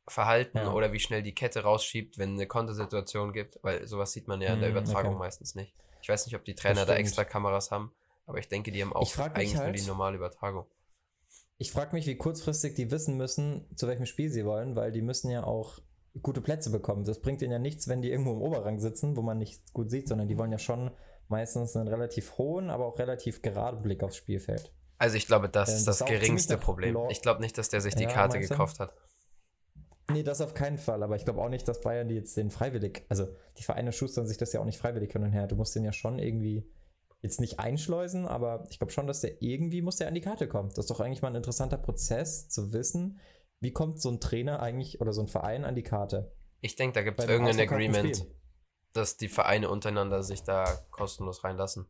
verhalten 0.08 0.58
Ja. 0.58 0.74
oder 0.74 0.92
wie 0.94 1.00
schnell 1.00 1.22
die 1.22 1.36
Kette 1.36 1.62
rausschiebt, 1.62 2.18
wenn 2.18 2.32
eine 2.34 2.48
Kontersituation 2.48 3.34
gibt, 3.34 3.60
weil 3.62 3.86
sowas 3.86 4.12
sieht 4.14 4.28
man 4.28 4.42
ja 4.42 4.54
in 4.56 4.62
der 4.62 4.70
Mhm, 4.72 4.78
Übertragung 4.78 5.12
okay. 5.12 5.20
meistens 5.20 5.54
nicht. 5.54 5.76
Ich 6.02 6.10
weiß 6.10 6.26
nicht, 6.26 6.36
ob 6.36 6.44
die 6.44 6.56
Trainer 6.56 6.88
da 6.88 6.96
extra 6.96 7.24
Kameras 7.24 7.70
haben, 7.70 7.94
aber 8.26 8.40
ich 8.40 8.48
denke, 8.48 8.72
die 8.72 8.82
haben 8.82 8.94
auch 8.94 9.16
eigentlich 9.20 9.54
nur 9.54 9.64
halt- 9.64 9.78
die 9.78 9.84
normale 9.86 10.18
Übertragung. 10.18 10.66
Ich 11.62 11.72
frage 11.72 11.96
mich, 11.96 12.08
wie 12.08 12.16
kurzfristig 12.16 12.74
die 12.74 12.90
wissen 12.90 13.18
müssen, 13.18 13.68
zu 13.76 13.88
welchem 13.88 14.08
Spiel 14.08 14.32
sie 14.32 14.46
wollen, 14.48 14.76
weil 14.76 14.92
die 14.92 15.04
müssen 15.04 15.30
ja 15.30 15.44
auch 15.44 15.78
gute 16.24 16.42
Plätze 16.42 16.72
bekommen. 16.72 17.04
Das 17.04 17.22
bringt 17.22 17.44
ihnen 17.44 17.52
ja 17.52 17.60
nichts, 17.60 17.88
wenn 17.88 18.02
die 18.02 18.10
irgendwo 18.10 18.32
im 18.32 18.42
Oberrang 18.42 18.80
sitzen, 18.80 19.16
wo 19.16 19.22
man 19.22 19.38
nicht 19.38 19.72
gut 19.72 19.92
sieht, 19.92 20.08
sondern 20.08 20.28
die 20.28 20.40
wollen 20.40 20.52
ja 20.52 20.58
schon 20.58 20.90
meistens 21.28 21.76
einen 21.76 21.88
relativ 21.88 22.40
hohen, 22.40 22.72
aber 22.72 22.88
auch 22.88 22.98
relativ 22.98 23.44
geraden 23.44 23.84
Blick 23.84 24.02
aufs 24.02 24.16
Spielfeld. 24.16 24.74
Also 24.98 25.18
ich 25.18 25.28
glaube, 25.28 25.50
das 25.50 25.70
Ähm, 25.70 25.76
ist 25.76 25.88
das 25.88 26.04
geringste 26.04 26.58
Problem. 26.58 26.96
Law- 26.96 27.10
Ich 27.12 27.22
glaube 27.22 27.42
nicht, 27.42 27.56
dass 27.60 27.70
der 27.70 27.82
sich 27.82 27.94
die 27.94 28.06
Ja, 28.06 28.10
Karte 28.12 28.40
gekauft 28.40 28.80
hat. 28.80 28.96
Nee, 30.12 30.24
das 30.24 30.42
auf 30.42 30.56
keinen 30.56 30.80
Fall, 30.80 31.04
aber 31.04 31.16
ich 31.16 31.26
glaube 31.26 31.44
auch 31.44 31.50
nicht, 31.50 31.68
dass 31.68 31.80
Bayern 31.82 32.08
die 32.08 32.16
jetzt 32.16 32.36
den 32.38 32.50
freiwillig, 32.50 33.04
also 33.08 33.28
die 33.60 33.64
Vereine 33.64 33.92
schustern 33.92 34.26
sich 34.26 34.38
das 34.38 34.52
ja 34.52 34.62
auch 34.62 34.66
nicht 34.66 34.80
freiwillig 34.80 35.12
hin 35.12 35.22
und 35.22 35.32
her. 35.32 35.46
Du 35.46 35.56
musst 35.56 35.76
den 35.76 35.84
ja 35.84 35.94
schon 35.94 36.18
irgendwie 36.18 36.68
jetzt 37.22 37.40
nicht 37.40 37.60
einschleusen, 37.60 38.28
aber 38.28 38.66
ich 38.70 38.80
glaube 38.80 38.92
schon, 38.92 39.08
dass 39.08 39.22
der 39.22 39.42
irgendwie 39.42 39.82
muss 39.82 39.98
der 39.98 40.08
an 40.08 40.16
die 40.16 40.22
Karte 40.22 40.48
kommen. 40.48 40.70
Das 40.70 40.86
ist 40.86 40.90
doch 40.90 41.00
eigentlich 41.00 41.22
mal 41.22 41.30
ein 41.30 41.36
interessanter 41.36 41.78
Prozess 41.78 42.50
zu 42.50 42.74
wissen, 42.74 43.20
wie 43.60 43.72
kommt 43.72 44.02
so 44.02 44.10
ein 44.10 44.20
Trainer 44.20 44.60
eigentlich 44.60 45.02
oder 45.02 45.14
so 45.14 45.22
ein 45.22 45.28
Verein 45.28 45.64
an 45.64 45.76
die 45.76 45.84
Karte. 45.84 46.36
Ich 46.62 46.76
denke, 46.76 46.96
da 46.96 47.04
gibt 47.04 47.20
es 47.20 47.28
irgendein 47.28 47.60
Agreement, 47.60 48.18
Spiel. 48.18 48.36
dass 48.94 49.18
die 49.18 49.30
Vereine 49.30 49.70
untereinander 49.70 50.24
sich 50.24 50.44
da 50.44 50.66
kostenlos 50.90 51.44
reinlassen. 51.44 51.86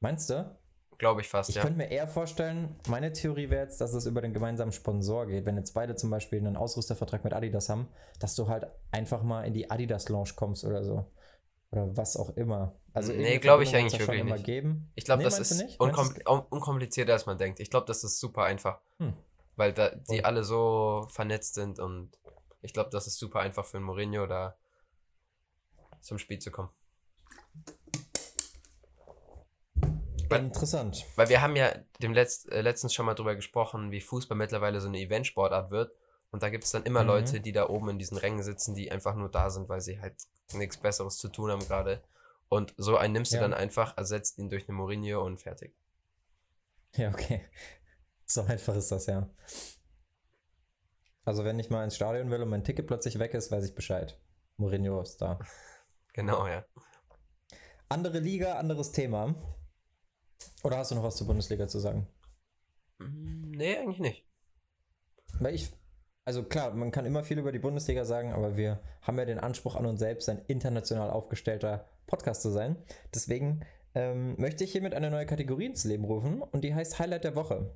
Meinst 0.00 0.30
du? 0.30 0.56
Glaube 0.98 1.20
ich 1.20 1.28
fast, 1.28 1.48
Ich 1.48 1.56
ja. 1.56 1.62
könnte 1.62 1.78
mir 1.78 1.90
eher 1.90 2.08
vorstellen, 2.08 2.74
meine 2.88 3.12
Theorie 3.12 3.50
wäre 3.50 3.62
jetzt, 3.62 3.80
dass 3.80 3.94
es 3.94 4.06
über 4.06 4.20
den 4.20 4.32
gemeinsamen 4.32 4.72
Sponsor 4.72 5.26
geht. 5.26 5.46
Wenn 5.46 5.56
jetzt 5.56 5.72
beide 5.72 5.94
zum 5.94 6.10
Beispiel 6.10 6.40
einen 6.40 6.56
Ausrüstervertrag 6.56 7.22
mit 7.22 7.32
Adidas 7.32 7.68
haben, 7.68 7.88
dass 8.18 8.34
du 8.34 8.48
halt 8.48 8.66
einfach 8.90 9.22
mal 9.22 9.44
in 9.44 9.54
die 9.54 9.70
Adidas 9.70 10.08
Lounge 10.08 10.30
kommst 10.34 10.64
oder 10.64 10.82
so. 10.82 11.06
Oder 11.70 11.96
was 11.96 12.16
auch 12.16 12.30
immer. 12.30 12.74
Also 12.94 13.12
Nee, 13.12 13.18
irgendeine 13.18 13.40
glaub 13.40 13.60
ich 13.60 13.76
eigentlich 13.76 14.00
wirklich 14.00 14.24
nicht. 14.24 14.44
Geben. 14.44 14.90
Ich 14.94 15.04
glaube, 15.04 15.18
Nee, 15.22 15.24
das 15.24 15.38
ist 15.38 15.78
unkom 15.78 16.14
un 16.26 16.40
unkomplizierter, 16.50 17.12
als 17.12 17.26
man 17.26 17.36
denkt. 17.38 17.60
Ich 17.60 17.70
glaube, 17.70 17.86
das 17.86 18.04
ist 18.04 18.18
super 18.18 18.44
einfach. 18.44 18.80
Hm. 18.98 19.12
Weil 19.56 19.72
da 19.72 19.90
die 19.90 20.16
Voll. 20.16 20.20
alle 20.24 20.44
so 20.44 21.06
vernetzt 21.10 21.54
sind 21.54 21.78
und 21.78 22.10
ich 22.62 22.72
glaube, 22.72 22.90
das 22.90 23.06
ist 23.06 23.18
super 23.18 23.40
einfach 23.40 23.64
für 23.64 23.76
einen 23.76 23.86
Mourinho, 23.86 24.26
da 24.26 24.56
zum 26.00 26.18
Spiel 26.18 26.38
zu 26.38 26.50
kommen. 26.50 26.70
Weil- 30.28 30.44
Interessant. 30.44 31.06
Weil 31.16 31.28
wir 31.28 31.40
haben 31.40 31.56
ja 31.56 31.74
dem 32.02 32.12
Letz 32.12 32.46
äh, 32.50 32.60
letztens 32.60 32.94
schon 32.94 33.06
mal 33.06 33.14
drüber 33.14 33.34
gesprochen, 33.34 33.90
wie 33.90 34.00
Fußball 34.00 34.36
mittlerweile 34.36 34.80
so 34.80 34.88
eine 34.88 34.98
Eventsportart 35.00 35.70
wird. 35.70 35.92
Und 36.30 36.42
da 36.42 36.50
gibt 36.50 36.64
es 36.64 36.70
dann 36.70 36.84
immer 36.84 37.02
Mhm. 37.02 37.08
Leute, 37.08 37.40
die 37.40 37.52
da 37.52 37.68
oben 37.68 37.88
in 37.90 37.98
diesen 37.98 38.18
Rängen 38.18 38.42
sitzen, 38.42 38.74
die 38.74 38.90
einfach 38.92 39.14
nur 39.14 39.30
da 39.30 39.50
sind, 39.50 39.68
weil 39.68 39.80
sie 39.80 40.00
halt 40.00 40.14
nichts 40.52 40.76
Besseres 40.76 41.16
zu 41.18 41.28
tun 41.28 41.50
haben 41.50 41.66
gerade. 41.66 42.02
Und 42.48 42.74
so 42.76 42.96
einen 42.96 43.12
nimmst 43.14 43.32
Ja. 43.32 43.38
du 43.38 43.42
dann 43.44 43.54
einfach, 43.54 43.96
ersetzt 43.96 44.38
ihn 44.38 44.48
durch 44.50 44.68
eine 44.68 44.76
Mourinho 44.76 45.24
und 45.24 45.38
fertig. 45.40 45.74
Ja, 46.96 47.08
okay. 47.10 47.42
So 48.24 48.42
einfach 48.42 48.74
ist 48.76 48.90
das 48.92 49.06
ja. 49.06 49.28
Also 51.24 51.44
wenn 51.44 51.58
ich 51.58 51.70
mal 51.70 51.84
ins 51.84 51.96
Stadion 51.96 52.30
will 52.30 52.42
und 52.42 52.48
mein 52.48 52.64
Ticket 52.64 52.86
plötzlich 52.86 53.18
weg 53.18 53.34
ist, 53.34 53.50
weiß 53.50 53.64
ich 53.64 53.74
Bescheid. 53.74 54.18
Mourinho 54.56 55.00
ist 55.00 55.18
da. 55.18 55.38
Genau, 56.14 56.48
ja. 56.48 56.64
Andere 57.88 58.18
Liga, 58.18 58.54
anderes 58.58 58.90
Thema. 58.90 59.36
Oder 60.64 60.78
hast 60.78 60.90
du 60.90 60.96
noch 60.96 61.04
was 61.04 61.14
zur 61.16 61.28
Bundesliga 61.28 61.68
zu 61.68 61.78
sagen? 61.78 62.08
Mm, 62.98 63.52
Nee, 63.52 63.76
eigentlich 63.76 64.00
nicht. 64.00 64.26
Weil 65.38 65.54
ich, 65.54 65.70
also 66.28 66.42
klar, 66.42 66.74
man 66.74 66.90
kann 66.90 67.06
immer 67.06 67.24
viel 67.24 67.38
über 67.38 67.52
die 67.52 67.58
Bundesliga 67.58 68.04
sagen, 68.04 68.34
aber 68.34 68.58
wir 68.58 68.80
haben 69.00 69.16
ja 69.16 69.24
den 69.24 69.38
Anspruch 69.38 69.76
an 69.76 69.86
uns 69.86 69.98
selbst, 69.98 70.28
ein 70.28 70.42
international 70.46 71.08
aufgestellter 71.08 71.88
Podcast 72.06 72.42
zu 72.42 72.50
sein. 72.50 72.76
Deswegen 73.14 73.62
ähm, 73.94 74.34
möchte 74.36 74.62
ich 74.62 74.72
hiermit 74.72 74.92
eine 74.92 75.10
neue 75.10 75.24
Kategorie 75.24 75.64
ins 75.64 75.84
Leben 75.84 76.04
rufen 76.04 76.42
und 76.42 76.64
die 76.64 76.74
heißt 76.74 76.98
Highlight 76.98 77.24
der 77.24 77.34
Woche. 77.34 77.74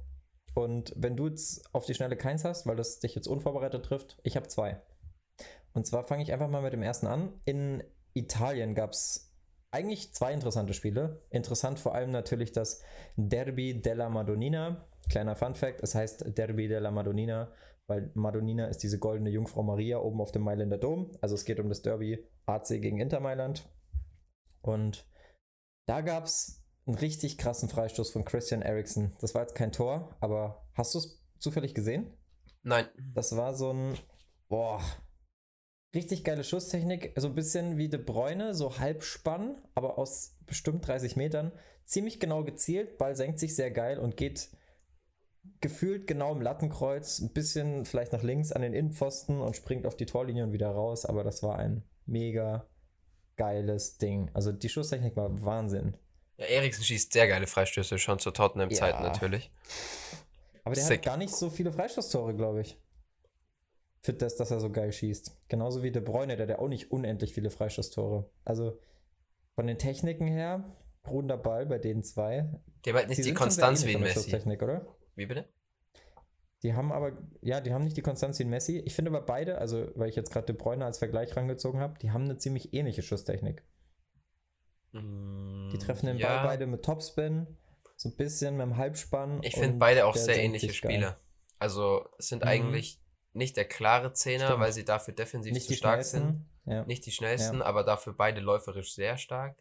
Und 0.53 0.93
wenn 0.97 1.17
du 1.17 1.29
jetzt 1.29 1.75
auf 1.75 1.87
die 1.87 1.95
Schnelle 1.95 2.15
keins 2.15 2.45
hast, 2.45 2.67
weil 2.67 2.77
das 2.77 3.01
dich 3.01 3.15
jetzt 3.15 3.27
unvorbereitet 3.27 3.87
trifft, 3.87 4.19
ich 4.23 4.37
habe 4.37 4.49
zwei. 4.49 4.83
Und 5.73 5.87
zwar 5.87 6.05
fange 6.05 6.23
ich 6.23 6.31
einfach 6.31 6.51
mal 6.51 6.61
mit 6.61 6.75
dem 6.75 6.83
ersten 6.83 7.07
an. 7.07 7.33
In 7.47 7.83
Italien 8.13 8.75
gab 8.75 8.91
es 8.91 9.33
eigentlich 9.71 10.13
zwei 10.13 10.35
interessante 10.35 10.75
Spiele. 10.75 11.23
Interessant 11.31 11.79
vor 11.79 11.95
allem 11.95 12.11
natürlich 12.11 12.53
das 12.53 12.83
Derby 13.17 13.81
della 13.81 14.11
Madonnina. 14.11 14.85
Kleiner 15.09 15.37
Fun 15.37 15.55
Fact, 15.55 15.83
es 15.83 15.95
heißt 15.95 16.37
Derby 16.37 16.69
della 16.69 16.91
Madonnina, 16.91 17.51
weil 17.87 18.11
Madonnina 18.15 18.67
ist 18.67 18.79
diese 18.79 18.99
goldene 18.99 19.31
Jungfrau 19.31 19.63
Maria 19.63 19.99
oben 19.99 20.21
auf 20.21 20.33
dem 20.33 20.43
Mailänder 20.43 20.79
Dom. 20.79 21.13
Also 21.21 21.35
es 21.35 21.45
geht 21.45 21.61
um 21.61 21.69
das 21.69 21.83
Derby 21.83 22.27
AC 22.47 22.69
gegen 22.69 23.01
Inter 23.01 23.21
Mailand. 23.21 23.69
Und 24.61 25.07
da 25.87 26.01
gab 26.01 26.25
es 26.25 26.63
einen 26.87 26.97
richtig 26.97 27.39
krassen 27.39 27.69
Freistoß 27.69 28.11
von 28.11 28.25
Christian 28.25 28.63
Eriksen. 28.63 29.17
Das 29.21 29.35
war 29.35 29.43
jetzt 29.43 29.55
kein 29.55 29.73
Tor, 29.73 30.17
aber 30.21 30.67
hast 30.75 30.95
du 30.95 30.99
es 30.99 31.23
zufällig 31.39 31.75
gesehen? 31.75 32.13
Nein. 32.63 32.87
Das 33.15 33.37
war 33.37 33.55
so 33.55 33.73
ein, 33.73 33.99
boah, 34.49 34.81
richtig 35.95 36.25
geile 36.25 36.45
Schusstechnik. 36.45 37.13
So 37.17 37.29
ein 37.29 37.35
bisschen 37.35 37.77
wie 37.77 37.89
De 37.89 38.01
Bruyne, 38.01 38.55
so 38.55 38.79
Halbspann, 38.79 39.61
aber 39.75 39.99
aus 39.99 40.37
bestimmt 40.47 40.87
30 40.87 41.17
Metern. 41.17 41.53
Ziemlich 41.85 42.21
genau 42.21 42.45
gezielt, 42.45 42.99
Ball 42.99 43.17
senkt 43.17 43.39
sich 43.39 43.57
sehr 43.57 43.71
geil 43.71 43.99
und 43.99 44.17
geht 44.17 44.51
gefühlt 45.61 46.07
genau 46.07 46.33
im 46.33 46.41
Lattenkreuz, 46.41 47.21
ein 47.21 47.33
bisschen 47.33 47.85
vielleicht 47.85 48.13
nach 48.13 48.23
links 48.23 48.53
an 48.53 48.63
den 48.63 48.75
Innenpfosten 48.75 49.41
und 49.41 49.57
springt 49.57 49.87
auf 49.87 49.97
die 49.97 50.07
Torlinie 50.07 50.45
und 50.45 50.53
wieder 50.53 50.71
raus. 50.71 51.05
Aber 51.05 51.25
das 51.25 51.43
war 51.43 51.59
ein 51.59 51.83
mega 52.07 52.67
geiles 53.37 53.99
Ding. 53.99 54.31
Also 54.35 54.53
die 54.53 54.69
Schusstechnik 54.69 55.17
war 55.17 55.43
Wahnsinn. 55.45 55.97
Ja, 56.37 56.47
Eriksen 56.47 56.85
schießt 56.85 57.13
sehr 57.13 57.29
geile 57.29 57.47
Freistöße 57.47 57.99
schon 57.99 58.19
zur 58.19 58.35
Tottenham-Zeit 58.35 58.95
Ja. 58.95 59.03
natürlich. 59.03 59.51
Aber 60.65 60.75
der 60.75 60.85
Sick. 60.85 60.99
hat 60.99 61.07
gar 61.07 61.17
nicht 61.17 61.35
so 61.35 61.51
viele 61.51 61.73
Freistoßtore, 61.73 62.35
glaube 62.35 62.61
ich. 62.61 62.79
Für 64.01 64.13
das, 64.13 64.37
dass 64.37 64.51
er 64.51 64.61
so 64.61 64.71
geil 64.71 64.93
schießt. 64.93 65.49
Genauso 65.49 65.83
wie 65.83 65.93
De 65.93 66.03
Bruyne, 66.03 66.37
der 66.37 66.49
hat 66.49 66.59
auch 66.59 66.69
nicht 66.69 66.91
unendlich 66.91 67.35
viele 67.35 67.51
Freistoßtore. 67.51 68.29
Also 68.45 68.79
von 69.55 69.67
den 69.67 69.79
Techniken 69.79 70.27
her, 70.27 70.65
ruhender 71.07 71.37
Ball 71.37 71.67
bei 71.67 71.79
den 71.79 72.03
zwei. 72.03 72.49
Die 72.85 72.91
haben 72.91 72.97
halt 72.97 73.09
nicht 73.09 73.25
die, 73.25 73.35
Konstanz 73.35 73.85
wie 73.85 73.97
ein 73.97 74.03
der 74.03 74.15
Messi. 74.15 74.35
Oder? 74.63 74.87
Wie 75.15 75.27
bitte? 75.27 75.49
Die 76.63 76.75
haben 76.75 76.93
aber, 76.93 77.13
ja, 77.41 77.61
die 77.61 77.73
haben 77.75 77.83
nicht 77.85 77.97
die 77.97 78.03
Konstanz 78.03 78.39
wie 78.39 78.45
Messi. 78.45 78.79
Ich 78.79 78.95
finde 78.95 79.11
aber 79.11 79.21
beide, 79.23 79.59
also 79.59 79.89
weil 79.97 80.09
ich 80.09 80.15
jetzt 80.17 80.31
gerade 80.33 80.47
De 80.47 80.55
Bruyne 80.57 80.85
als 80.85 80.99
Vergleich 80.99 81.37
rangezogen 81.37 81.81
habe, 81.81 81.99
die 81.99 82.13
haben 82.13 82.25
eine 82.25 82.37
ziemlich 82.39 82.73
ähnliche 82.73 83.03
Schusstechnik. 83.03 83.65
Die 84.95 85.79
treffen 85.79 86.07
den 86.07 86.17
Mm, 86.17 86.21
ja, 86.21 86.37
Ball 86.37 86.47
beide 86.49 86.67
mit 86.67 86.85
Topspin. 86.85 87.47
so 87.97 88.09
ein 88.11 88.17
bisschen 88.17 88.57
mit 88.57 88.67
dem 88.67 88.77
Halbspann. 88.77 89.43
Ich 89.43 89.55
finde 89.55 89.79
beide 89.79 90.07
auch 90.07 90.17
sehr 90.17 90.37
ähnliche. 90.43 90.73
Spieler. 90.73 91.19
Also 91.59 92.09
sind 92.19 92.43
Mhm. 92.43 92.49
eigentlich 92.49 93.01
nicht 93.33 93.57
der 93.57 93.65
klare 93.65 94.13
Zehner, 94.13 94.47
Stimmt. 94.47 94.61
weil 94.61 94.73
sie 94.73 94.85
dafür 94.85 95.15
defensiv 95.15 95.53
Nicht 95.53 95.69
zu 95.69 95.75
stark 95.75 96.05
sind. 96.05 96.45
Ja. 96.67 96.85
Nicht 96.85 97.07
die 97.07 97.13
schnellsten, 97.13 97.63
aber 97.63 97.85
dafür 97.85 98.13
beide 98.13 98.41
läuferisch 98.41 98.93
sehr 98.95 99.17
stark. 99.19 99.57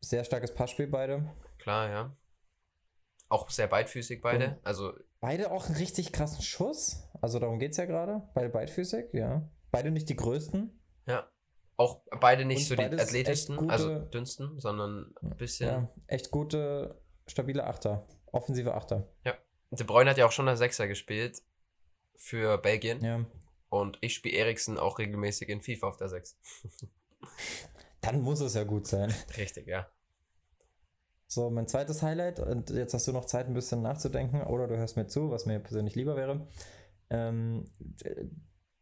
Sehr 0.00 0.24
starkes 0.24 0.54
Passspiel 0.54 0.86
beide. 0.88 1.28
Klar, 1.58 1.88
ja. 1.90 2.16
Auch 3.28 3.50
sehr 3.50 3.66
beidfüßig 3.66 4.20
beide. 4.22 4.48
Und- 4.50 4.66
Also 4.66 4.92
Beide 5.20 5.50
auch 5.50 5.66
einen 5.66 5.76
richtig 5.76 6.12
krassen 6.12 6.42
Schuss. 6.42 7.08
Also 7.20 7.38
darum 7.38 7.58
geht 7.58 7.72
es 7.72 7.78
ja 7.78 7.86
gerade. 7.86 8.22
Beide 8.34 8.48
beidfüßig, 8.50 9.06
ja. 9.12 9.48
Beide 9.72 9.90
nicht 9.90 10.08
die 10.08 10.16
größten. 10.16 10.78
ja. 11.06 11.28
Auch 11.78 12.00
beide 12.20 12.46
nicht 12.46 12.60
Und 12.60 12.64
so 12.68 12.74
die 12.76 12.84
athletischsten, 12.84 13.56
gute- 13.56 13.70
also 13.72 13.98
dünnsten, 13.98 14.58
sondern 14.58 15.12
ein 15.22 15.36
bisschen. 15.36 15.68
Ja, 15.68 15.90
echt 16.06 16.30
gute, 16.30 17.02
stabile 17.26 17.64
Achter. 17.66 18.06
Offensive 18.32 18.72
Achter. 18.74 19.08
De 19.24 19.84
Bruyne 19.86 20.08
hat 20.08 20.16
ja 20.16 20.24
auch 20.24 20.32
schon 20.32 20.48
als 20.48 20.58
Sechser 20.60 20.86
gespielt 20.88 21.42
für 22.16 22.56
Belgien. 22.56 23.04
Ja. 23.04 23.26
Und 23.68 23.98
ich 24.00 24.14
spiele 24.14 24.38
Eriksen 24.38 24.78
auch 24.78 24.98
regelmäßig 24.98 25.50
in 25.50 25.60
FIFA 25.60 25.88
auf 25.88 25.96
der 25.98 26.08
6. 26.08 26.38
Dann 28.00 28.22
muss 28.22 28.40
es 28.40 28.54
ja 28.54 28.64
gut 28.64 28.86
sein. 28.86 29.12
Richtig, 29.36 29.66
ja. 29.66 29.86
So, 31.28 31.50
mein 31.50 31.66
zweites 31.66 32.02
Highlight, 32.02 32.38
und 32.40 32.70
jetzt 32.70 32.94
hast 32.94 33.06
du 33.08 33.12
noch 33.12 33.24
Zeit, 33.24 33.46
ein 33.48 33.54
bisschen 33.54 33.82
nachzudenken, 33.82 34.42
oder 34.42 34.68
du 34.68 34.76
hörst 34.76 34.96
mir 34.96 35.06
zu, 35.06 35.30
was 35.30 35.44
mir 35.46 35.58
persönlich 35.58 35.94
lieber 35.96 36.16
wäre. 36.16 36.46
Ähm, 37.10 37.64
äh, 38.02 38.26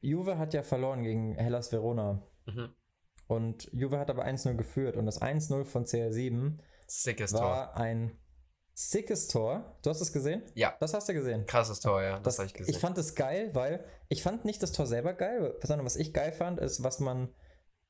Juve 0.01 0.37
hat 0.39 0.53
ja 0.53 0.63
verloren 0.63 1.03
gegen 1.03 1.35
Hellas 1.35 1.73
Verona. 1.73 2.23
Mhm. 2.47 2.75
Und 3.27 3.71
Juve 3.73 3.99
hat 3.99 4.11
aber 4.11 4.27
1-0 4.27 4.55
geführt. 4.55 4.97
Und 4.97 5.07
das 5.07 5.23
1-0 5.23 5.65
von 5.65 5.85
CR7 5.87 6.59
Sickes 6.87 7.31
Tor. 7.33 7.41
war 7.41 7.77
ein 7.77 8.19
sickes 8.75 9.29
Tor. 9.29 9.79
Du 9.83 9.91
hast 9.91 10.01
es 10.01 10.13
gesehen? 10.13 10.43
Ja. 10.55 10.77
Das 10.81 10.93
hast 10.93 11.09
du 11.09 11.15
gesehen. 11.15 11.47
Krasses 11.47 11.81
Tor, 11.81 12.03
ja. 12.03 12.19
Das, 12.19 12.37
Das, 12.37 12.39
habe 12.39 12.47
ich 12.49 12.55
gesehen. 12.55 12.75
ich 12.75 12.81
fand 12.81 12.99
es 12.99 13.15
geil, 13.15 13.51
weil 13.55 13.85
ich 14.09 14.23
fand 14.23 14.45
nicht 14.45 14.63
das 14.63 14.73
Tor 14.73 14.87
selber 14.87 15.15
geil, 15.15 15.55
sondern 15.63 15.87
was 15.87 15.97
ich 15.97 16.13
geil 16.13 16.33
fand, 16.33 16.61
ist, 16.61 16.83
was 16.83 17.01
man, 17.01 17.33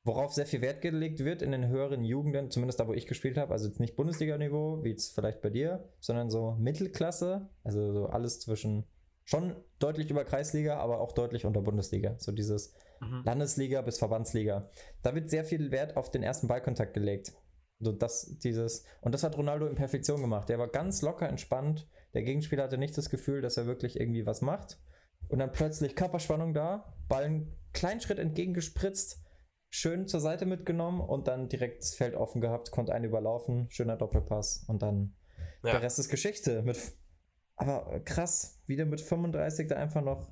worauf 0.05 0.33
sehr 0.33 0.45
viel 0.45 0.61
Wert 0.61 0.81
gelegt 0.81 1.25
wird 1.25 1.41
in 1.41 1.51
den 1.51 1.67
höheren 1.67 2.03
Jugenden, 2.03 2.51
zumindest 2.51 2.79
da, 2.79 2.87
wo 2.87 2.93
ich 2.93 3.07
gespielt 3.07 3.37
habe, 3.37 3.51
also 3.51 3.67
jetzt 3.67 3.79
nicht 3.79 3.95
Bundesliga-Niveau, 3.95 4.83
wie 4.83 4.91
jetzt 4.91 5.15
vielleicht 5.15 5.41
bei 5.41 5.49
dir, 5.49 5.89
sondern 5.99 6.29
so 6.29 6.55
Mittelklasse, 6.59 7.49
also 7.63 7.91
so 7.91 8.05
alles 8.05 8.39
zwischen 8.39 8.85
schon 9.25 9.55
deutlich 9.79 10.11
über 10.11 10.23
Kreisliga, 10.23 10.77
aber 10.77 11.01
auch 11.01 11.11
deutlich 11.11 11.45
unter 11.45 11.61
Bundesliga. 11.61 12.15
So 12.19 12.31
dieses 12.31 12.75
mhm. 13.01 13.23
Landesliga 13.25 13.81
bis 13.81 13.97
Verbandsliga. 13.97 14.69
Da 15.01 15.15
wird 15.15 15.31
sehr 15.31 15.43
viel 15.43 15.71
Wert 15.71 15.97
auf 15.97 16.11
den 16.11 16.21
ersten 16.21 16.47
Ballkontakt 16.47 16.93
gelegt. 16.93 17.33
So 17.79 17.91
das, 17.91 18.37
dieses, 18.43 18.85
und 19.01 19.13
das 19.13 19.23
hat 19.23 19.35
Ronaldo 19.35 19.65
in 19.65 19.73
Perfektion 19.73 20.21
gemacht. 20.21 20.47
Der 20.47 20.59
war 20.59 20.67
ganz 20.67 21.01
locker 21.01 21.27
entspannt. 21.27 21.87
Der 22.13 22.21
Gegenspieler 22.21 22.65
hatte 22.65 22.77
nicht 22.77 22.95
das 22.95 23.09
Gefühl, 23.09 23.41
dass 23.41 23.57
er 23.57 23.65
wirklich 23.65 23.99
irgendwie 23.99 24.27
was 24.27 24.41
macht. 24.41 24.79
Und 25.27 25.39
dann 25.39 25.51
plötzlich 25.51 25.95
Körperspannung 25.95 26.53
da, 26.53 26.93
Ball 27.09 27.23
einen 27.23 27.57
kleinen 27.73 27.99
Schritt 27.99 28.19
entgegengespritzt, 28.19 29.24
schön 29.75 30.07
zur 30.07 30.19
Seite 30.21 30.45
mitgenommen 30.45 31.01
und 31.01 31.27
dann 31.27 31.49
direkt 31.49 31.83
das 31.83 31.95
Feld 31.95 32.15
offen 32.15 32.41
gehabt, 32.41 32.71
konnte 32.71 32.93
einen 32.93 33.05
überlaufen, 33.05 33.69
schöner 33.69 33.97
Doppelpass 33.97 34.63
und 34.67 34.81
dann 34.81 35.15
Ja. 35.63 35.71
der 35.71 35.81
Rest 35.81 35.99
ist 35.99 36.09
Geschichte. 36.09 36.61
Mit, 36.63 36.77
aber 37.55 37.99
krass, 38.05 38.61
wieder 38.65 38.85
mit 38.85 39.01
35 39.01 39.67
da 39.67 39.75
einfach 39.75 40.01
noch 40.01 40.31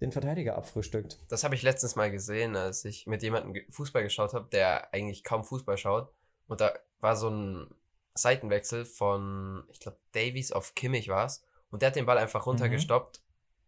den 0.00 0.10
Verteidiger 0.10 0.56
abfrühstückt. 0.56 1.18
Das 1.28 1.44
habe 1.44 1.54
ich 1.54 1.62
letztens 1.62 1.96
mal 1.96 2.10
gesehen, 2.10 2.56
als 2.56 2.84
ich 2.84 3.06
mit 3.06 3.22
jemandem 3.22 3.62
Fußball 3.70 4.02
geschaut 4.02 4.32
habe, 4.34 4.48
der 4.50 4.92
eigentlich 4.92 5.22
kaum 5.22 5.44
Fußball 5.44 5.76
schaut. 5.76 6.12
Und 6.48 6.60
da 6.60 6.72
war 7.00 7.14
so 7.14 7.28
ein 7.28 7.68
Seitenwechsel 8.14 8.84
von, 8.84 9.64
ich 9.70 9.80
glaube, 9.80 9.98
Davies 10.12 10.50
auf 10.50 10.74
Kimmich 10.74 11.08
war 11.08 11.26
es. 11.26 11.44
Und 11.70 11.82
der 11.82 11.88
hat 11.88 11.96
den 11.96 12.06
Ball 12.06 12.18
einfach 12.18 12.46
runtergestoppt. 12.46 13.22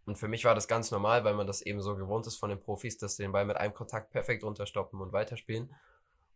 Und 0.07 0.17
für 0.17 0.29
mich 0.29 0.45
war 0.45 0.55
das 0.55 0.69
ganz 0.69 0.91
normal, 0.91 1.25
weil 1.25 1.35
man 1.35 1.47
das 1.47 1.63
eben 1.63 1.81
so 1.81 1.97
gewohnt 1.97 2.27
ist 2.27 2.37
von 2.37 2.51
den 2.51 2.61
Profis, 2.61 2.99
dass 2.99 3.17
sie 3.17 3.23
den 3.23 3.33
Ball 3.33 3.47
mit 3.47 3.57
einem 3.57 3.73
Kontakt 3.73 4.11
perfekt 4.11 4.45
runterstoppen 4.45 5.01
und 5.01 5.13
weiterspielen. 5.13 5.75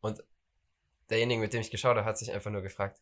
Und 0.00 0.24
derjenige, 1.10 1.40
mit 1.40 1.52
dem 1.52 1.60
ich 1.60 1.70
geschaut 1.70 1.96
habe, 1.96 2.04
hat 2.04 2.18
sich 2.18 2.32
einfach 2.32 2.50
nur 2.50 2.62
gefragt, 2.62 3.00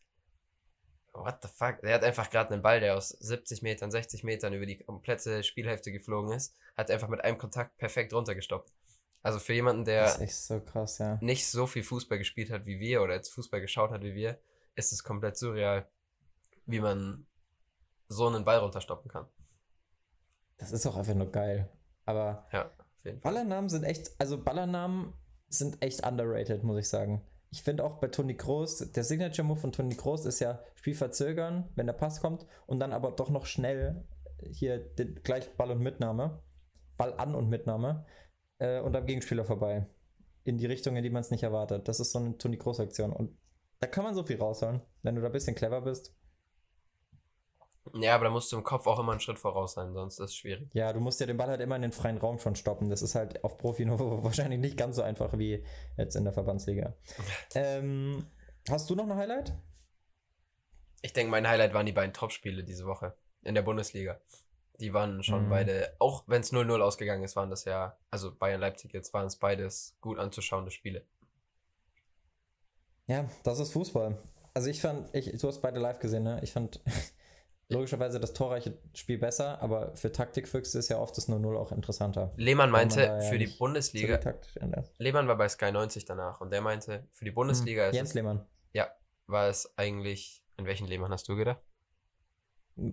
what 1.13 1.37
the 1.41 1.47
fuck? 1.47 1.81
Der 1.81 1.95
hat 1.95 2.03
einfach 2.03 2.29
gerade 2.29 2.53
einen 2.53 2.61
Ball, 2.61 2.79
der 2.79 2.95
aus 2.95 3.09
70 3.09 3.61
Metern, 3.61 3.91
60 3.91 4.23
Metern 4.23 4.53
über 4.53 4.65
die 4.65 4.77
komplette 4.77 5.43
Spielhälfte 5.43 5.91
geflogen 5.91 6.31
ist, 6.31 6.55
hat 6.75 6.91
einfach 6.91 7.07
mit 7.07 7.23
einem 7.23 7.37
Kontakt 7.37 7.77
perfekt 7.77 8.13
runtergestoppt. 8.13 8.71
Also 9.23 9.39
für 9.39 9.53
jemanden, 9.53 9.83
der 9.83 10.07
so 10.29 10.59
krass, 10.61 10.99
ja. 10.99 11.17
nicht 11.21 11.47
so 11.47 11.67
viel 11.67 11.83
Fußball 11.83 12.17
gespielt 12.17 12.51
hat 12.51 12.65
wie 12.65 12.79
wir 12.79 13.01
oder 13.01 13.15
jetzt 13.15 13.29
Fußball 13.33 13.61
geschaut 13.61 13.91
hat 13.91 14.01
wie 14.01 14.13
wir, 14.13 14.39
ist 14.75 14.93
es 14.93 15.03
komplett 15.03 15.37
surreal, 15.37 15.89
wie 16.65 16.79
man 16.79 17.25
so 18.07 18.27
einen 18.27 18.45
Ball 18.45 18.59
runterstoppen 18.59 19.11
kann. 19.11 19.27
Das 20.57 20.71
ist 20.71 20.85
auch 20.85 20.95
einfach 20.95 21.13
nur 21.13 21.31
geil. 21.31 21.69
Aber 22.05 22.47
Ja. 22.51 22.71
Ballernamen 23.21 23.69
sind 23.69 23.83
echt, 23.83 24.11
also 24.19 24.43
Ballernamen 24.43 25.13
sind 25.47 25.81
echt 25.81 26.05
underrated, 26.05 26.63
muss 26.63 26.77
ich 26.77 26.89
sagen. 26.89 27.21
Ich 27.49 27.63
finde 27.63 27.85
auch 27.85 27.99
bei 27.99 28.07
Toni 28.07 28.35
Kroos, 28.35 28.79
der 28.91 29.03
Signature-Move 29.03 29.59
von 29.59 29.71
Toni 29.71 29.95
Kroos 29.95 30.25
ist 30.25 30.39
ja 30.39 30.61
Spiel 30.75 30.95
verzögern, 30.95 31.69
wenn 31.75 31.85
der 31.85 31.93
Pass 31.93 32.19
kommt 32.19 32.45
und 32.65 32.79
dann 32.79 32.91
aber 32.91 33.11
doch 33.11 33.29
noch 33.29 33.45
schnell 33.45 34.05
hier 34.45 34.79
den, 34.79 35.15
gleich 35.23 35.55
Ball 35.55 35.71
und 35.71 35.79
Mitnahme, 35.79 36.43
Ball 36.97 37.13
an 37.13 37.35
und 37.35 37.49
Mitnahme 37.49 38.05
äh, 38.59 38.81
und 38.81 38.95
am 38.95 39.05
Gegenspieler 39.05 39.45
vorbei. 39.45 39.87
In 40.43 40.57
die 40.57 40.65
Richtung, 40.65 40.95
in 40.95 41.03
die 41.03 41.09
man 41.09 41.21
es 41.21 41.31
nicht 41.31 41.43
erwartet. 41.43 41.87
Das 41.87 41.99
ist 41.99 42.11
so 42.11 42.19
eine 42.19 42.37
Toni 42.37 42.57
Kroos-Aktion 42.57 43.13
und 43.13 43.37
da 43.79 43.87
kann 43.87 44.03
man 44.03 44.15
so 44.15 44.23
viel 44.23 44.37
rausholen, 44.37 44.81
wenn 45.03 45.15
du 45.15 45.21
da 45.21 45.27
ein 45.27 45.33
bisschen 45.33 45.55
clever 45.55 45.81
bist. 45.81 46.16
Ja, 47.95 48.15
aber 48.15 48.25
da 48.25 48.29
musst 48.31 48.51
du 48.51 48.57
im 48.57 48.63
Kopf 48.63 48.87
auch 48.87 48.99
immer 48.99 49.11
einen 49.11 49.21
Schritt 49.21 49.39
voraus 49.39 49.73
sein, 49.73 49.93
sonst 49.93 50.19
ist 50.19 50.29
es 50.31 50.35
schwierig. 50.35 50.69
Ja, 50.73 50.93
du 50.93 50.99
musst 50.99 51.19
ja 51.19 51.25
den 51.25 51.37
Ball 51.37 51.47
halt 51.47 51.61
immer 51.61 51.75
in 51.75 51.81
den 51.81 51.91
freien 51.91 52.17
Raum 52.17 52.39
schon 52.39 52.55
stoppen. 52.55 52.89
Das 52.89 53.01
ist 53.01 53.15
halt 53.15 53.43
auf 53.43 53.57
Profi-Niveau 53.57 54.23
wahrscheinlich 54.23 54.59
nicht 54.59 54.77
ganz 54.77 54.95
so 54.95 55.01
einfach 55.01 55.37
wie 55.37 55.63
jetzt 55.97 56.15
in 56.15 56.23
der 56.23 56.33
Verbandsliga. 56.33 56.95
ähm, 57.55 58.25
hast 58.69 58.89
du 58.89 58.95
noch 58.95 59.05
ein 59.05 59.15
Highlight? 59.15 59.53
Ich 61.01 61.13
denke, 61.13 61.31
mein 61.31 61.47
Highlight 61.47 61.73
waren 61.73 61.85
die 61.85 61.91
beiden 61.91 62.13
Topspiele 62.13 62.63
diese 62.63 62.85
Woche 62.85 63.15
in 63.43 63.55
der 63.55 63.61
Bundesliga. 63.61 64.19
Die 64.79 64.93
waren 64.93 65.23
schon 65.23 65.45
Mhm. 65.45 65.49
beide, 65.49 65.95
auch 65.99 66.23
wenn 66.27 66.41
es 66.41 66.51
0-0 66.51 66.81
ausgegangen 66.81 67.23
ist, 67.23 67.35
waren 67.35 67.49
das 67.49 67.65
ja, 67.65 67.97
also 68.11 68.35
Bayern-Leipzig 68.35 68.93
jetzt 68.93 69.13
waren 69.13 69.25
es 69.27 69.37
beides 69.37 69.97
gut 70.01 70.19
anzuschauende 70.19 70.71
Spiele. 70.71 71.05
Ja, 73.07 73.29
das 73.43 73.59
ist 73.59 73.71
Fußball. 73.71 74.17
Also 74.53 74.69
ich 74.69 74.81
fand, 74.81 75.13
ich, 75.15 75.31
du 75.39 75.47
hast 75.47 75.61
beide 75.61 75.79
live 75.79 75.99
gesehen, 75.99 76.23
ne? 76.23 76.39
Ich 76.43 76.51
fand 76.51 76.81
logischerweise 77.69 78.19
das 78.19 78.33
torreiche 78.33 78.77
Spiel 78.93 79.17
besser, 79.17 79.61
aber 79.61 79.95
für 79.95 80.11
Taktikfüchse 80.11 80.79
ist 80.79 80.89
ja 80.89 80.99
oft 80.99 81.17
das 81.17 81.27
0-0 81.29 81.57
auch 81.57 81.71
interessanter. 81.71 82.31
Lehmann 82.37 82.69
meinte, 82.71 83.01
ja 83.01 83.19
für 83.19 83.37
die 83.37 83.47
Bundesliga. 83.47 84.19
Lehmann 84.97 85.27
war 85.27 85.35
bei 85.37 85.49
Sky 85.49 85.71
90 85.71 86.05
danach 86.05 86.39
und 86.41 86.51
der 86.51 86.61
meinte, 86.61 87.07
für 87.11 87.25
die 87.25 87.31
Bundesliga 87.31 87.83
Hm, 87.83 87.89
ist 87.89 87.95
Jens 87.95 88.09
es, 88.09 88.15
Lehmann. 88.15 88.45
ja, 88.73 88.87
war 89.27 89.47
es 89.49 89.77
eigentlich, 89.77 90.43
in 90.57 90.65
welchen 90.65 90.87
Lehmann 90.87 91.11
hast 91.11 91.27
du 91.27 91.35
gedacht? 91.35 91.61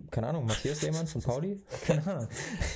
Keine 0.09 0.27
Ahnung, 0.27 0.45
Matthias 0.45 0.81
Lehmann 0.81 1.05
von 1.07 1.21
Pauli? 1.21 1.63
Keine 1.85 2.05
Ahnung. 2.07 2.27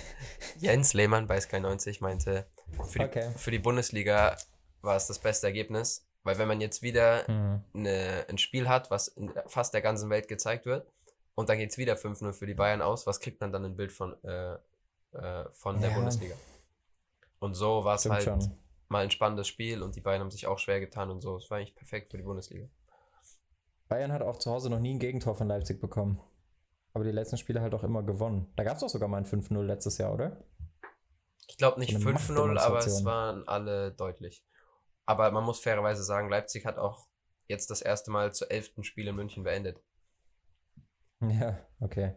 Jens 0.59 0.93
Lehmann 0.93 1.25
bei 1.27 1.41
Sky 1.41 1.59
90 1.59 2.01
meinte, 2.01 2.45
für 2.87 2.99
die, 2.99 3.05
Okay. 3.05 3.31
für 3.35 3.51
die 3.51 3.59
Bundesliga 3.59 4.37
war 4.81 4.95
es 4.95 5.07
das 5.07 5.17
beste 5.19 5.47
Ergebnis, 5.47 6.05
weil 6.23 6.37
wenn 6.37 6.47
man 6.47 6.61
jetzt 6.61 6.81
wieder 6.83 7.25
Hm. 7.27 7.61
eine, 7.73 8.25
ein 8.29 8.37
Spiel 8.37 8.69
hat, 8.69 8.91
was 8.91 9.07
in 9.09 9.33
fast 9.47 9.73
der 9.73 9.81
ganzen 9.81 10.09
Welt 10.11 10.27
gezeigt 10.27 10.65
wird, 10.65 10.87
und 11.39 11.47
dann 11.47 11.57
geht 11.57 11.71
es 11.71 11.77
wieder 11.77 11.95
5-0 11.95 12.33
für 12.33 12.45
die 12.45 12.53
Bayern 12.53 12.81
aus, 12.81 13.07
was 13.07 13.21
kriegt 13.21 13.39
man 13.39 13.53
dann 13.53 13.63
ein 13.63 13.77
Bild 13.77 13.93
von, 13.93 14.21
äh, 14.25 14.55
äh, 15.13 15.45
von 15.53 15.79
der 15.79 15.91
Ja. 15.91 15.95
Bundesliga? 15.95 16.35
Und 17.39 17.53
so 17.53 17.85
war 17.85 17.95
es 17.95 18.09
halt 18.09 18.23
schon. 18.23 18.57
mal 18.89 19.03
ein 19.03 19.09
spannendes 19.11 19.47
Spiel 19.47 19.81
und 19.81 19.95
die 19.95 20.01
Bayern 20.01 20.19
haben 20.19 20.31
sich 20.31 20.47
auch 20.47 20.59
schwer 20.59 20.81
getan 20.81 21.09
und 21.09 21.21
so. 21.21 21.37
Es 21.37 21.49
war 21.49 21.57
eigentlich 21.57 21.75
perfekt 21.75 22.11
für 22.11 22.17
die 22.17 22.23
Bundesliga. 22.23 22.67
Bayern 23.87 24.11
hat 24.11 24.21
auch 24.21 24.37
zu 24.37 24.51
Hause 24.51 24.69
noch 24.69 24.79
nie 24.79 24.93
ein 24.93 24.99
Gegentor 24.99 25.33
von 25.33 25.47
Leipzig 25.47 25.79
bekommen. 25.79 26.19
Aber 26.93 27.05
die 27.05 27.11
letzten 27.11 27.37
Spiele 27.37 27.61
halt 27.61 27.73
auch 27.73 27.83
immer 27.85 28.03
gewonnen. 28.03 28.51
Da 28.57 28.65
gab 28.65 28.75
es 28.75 28.81
doch 28.81 28.89
sogar 28.89 29.07
mal 29.07 29.17
ein 29.17 29.25
5-0 29.25 29.61
letztes 29.63 29.97
Jahr, 29.97 30.13
oder? 30.13 30.43
Ich 31.47 31.55
glaube 31.55 31.79
nicht 31.79 31.97
So 31.97 32.09
eine 32.09 32.19
5-0, 32.19 32.57
aber 32.57 32.79
es 32.79 33.05
waren 33.05 33.47
alle 33.47 33.91
deutlich. 33.93 34.43
Aber 35.05 35.31
man 35.31 35.45
muss 35.45 35.61
fairerweise 35.61 36.03
sagen, 36.03 36.29
Leipzig 36.29 36.65
hat 36.65 36.77
auch 36.77 37.07
jetzt 37.47 37.69
das 37.69 37.81
erste 37.81 38.11
Mal 38.11 38.33
zu 38.33 38.49
elften 38.49 38.83
Spiel 38.83 39.07
in 39.07 39.15
München 39.15 39.43
beendet. 39.43 39.81
Ja, 41.21 41.57
okay. 41.79 42.15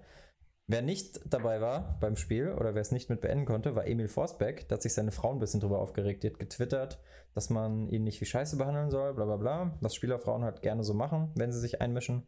Wer 0.68 0.82
nicht 0.82 1.20
dabei 1.26 1.60
war 1.60 1.98
beim 2.00 2.16
Spiel 2.16 2.52
oder 2.52 2.74
wer 2.74 2.82
es 2.82 2.92
nicht 2.92 3.10
mit 3.10 3.20
beenden 3.20 3.46
konnte, 3.46 3.74
war 3.74 3.86
Emil 3.86 4.08
Forsbeck. 4.08 4.68
Da 4.68 4.76
hat 4.76 4.82
sich 4.82 4.94
seine 4.94 5.10
Frau 5.10 5.32
ein 5.32 5.40
bisschen 5.40 5.60
drüber 5.60 5.80
aufgeregt. 5.80 6.22
Die 6.22 6.28
hat 6.28 6.38
getwittert, 6.38 7.00
dass 7.34 7.50
man 7.50 7.88
ihn 7.88 8.04
nicht 8.04 8.20
wie 8.20 8.26
Scheiße 8.26 8.56
behandeln 8.56 8.90
soll, 8.90 9.12
bla 9.14 9.24
bla 9.24 9.36
bla. 9.36 9.76
Was 9.80 9.94
Spielerfrauen 9.94 10.44
halt 10.44 10.62
gerne 10.62 10.84
so 10.84 10.94
machen, 10.94 11.32
wenn 11.34 11.52
sie 11.52 11.60
sich 11.60 11.80
einmischen. 11.80 12.26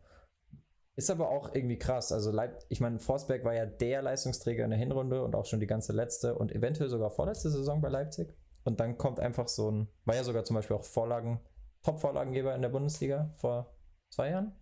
Ist 0.96 1.10
aber 1.10 1.30
auch 1.30 1.54
irgendwie 1.54 1.78
krass. 1.78 2.12
Also, 2.12 2.32
ich 2.68 2.80
meine, 2.80 2.98
Forsberg 2.98 3.44
war 3.44 3.54
ja 3.54 3.66
der 3.66 4.02
Leistungsträger 4.02 4.64
in 4.64 4.70
der 4.70 4.78
Hinrunde 4.78 5.24
und 5.24 5.34
auch 5.34 5.46
schon 5.46 5.60
die 5.60 5.66
ganze 5.66 5.92
letzte 5.92 6.36
und 6.36 6.52
eventuell 6.52 6.88
sogar 6.88 7.10
vorletzte 7.10 7.50
Saison 7.50 7.80
bei 7.80 7.88
Leipzig. 7.88 8.36
Und 8.64 8.80
dann 8.80 8.98
kommt 8.98 9.20
einfach 9.20 9.48
so 9.48 9.70
ein, 9.70 9.88
war 10.04 10.14
ja 10.14 10.24
sogar 10.24 10.44
zum 10.44 10.54
Beispiel 10.54 10.76
auch 10.76 10.84
Vorlagen, 10.84 11.40
Top-Vorlagengeber 11.82 12.54
in 12.54 12.62
der 12.62 12.68
Bundesliga 12.68 13.32
vor 13.36 13.76
zwei 14.10 14.30
Jahren. 14.30 14.52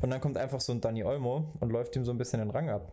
Und 0.00 0.10
dann 0.10 0.20
kommt 0.20 0.36
einfach 0.36 0.60
so 0.60 0.72
ein 0.72 0.80
Danny 0.80 1.04
Olmo 1.04 1.52
und 1.60 1.70
läuft 1.70 1.94
ihm 1.96 2.04
so 2.04 2.10
ein 2.10 2.18
bisschen 2.18 2.40
den 2.40 2.50
Rang 2.50 2.70
ab. 2.70 2.92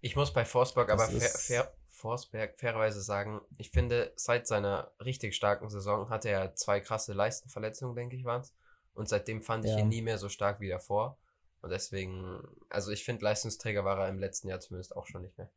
Ich 0.00 0.16
muss 0.16 0.32
bei 0.32 0.44
Forsberg 0.44 0.88
Das 0.88 1.00
aber 1.00 1.18
fair, 1.18 1.28
fair, 1.28 1.72
Forsberg 1.88 2.58
fairerweise 2.58 3.02
sagen, 3.02 3.40
ich 3.58 3.70
finde, 3.70 4.12
seit 4.16 4.46
seiner 4.46 4.90
richtig 5.04 5.36
starken 5.36 5.68
Saison 5.68 6.08
hatte 6.10 6.28
er 6.30 6.54
zwei 6.54 6.80
krasse 6.80 7.12
Leistenverletzungen, 7.12 7.94
denke 7.94 8.16
ich, 8.16 8.24
waren 8.24 8.40
es. 8.40 8.54
Und 8.94 9.08
seitdem 9.08 9.42
fand 9.42 9.64
ich 9.64 9.72
Ja. 9.72 9.78
ihn 9.78 9.88
nie 9.88 10.02
mehr 10.02 10.18
so 10.18 10.28
stark 10.28 10.60
wie 10.60 10.68
davor. 10.68 11.18
Und 11.62 11.70
deswegen, 11.70 12.40
also 12.70 12.90
ich 12.90 13.04
finde, 13.04 13.24
Leistungsträger 13.24 13.84
war 13.84 13.98
er 13.98 14.08
im 14.08 14.18
letzten 14.18 14.48
Jahr 14.48 14.60
zumindest 14.60 14.96
auch 14.96 15.06
schon 15.06 15.22
nicht 15.22 15.36
mehr. 15.36 15.50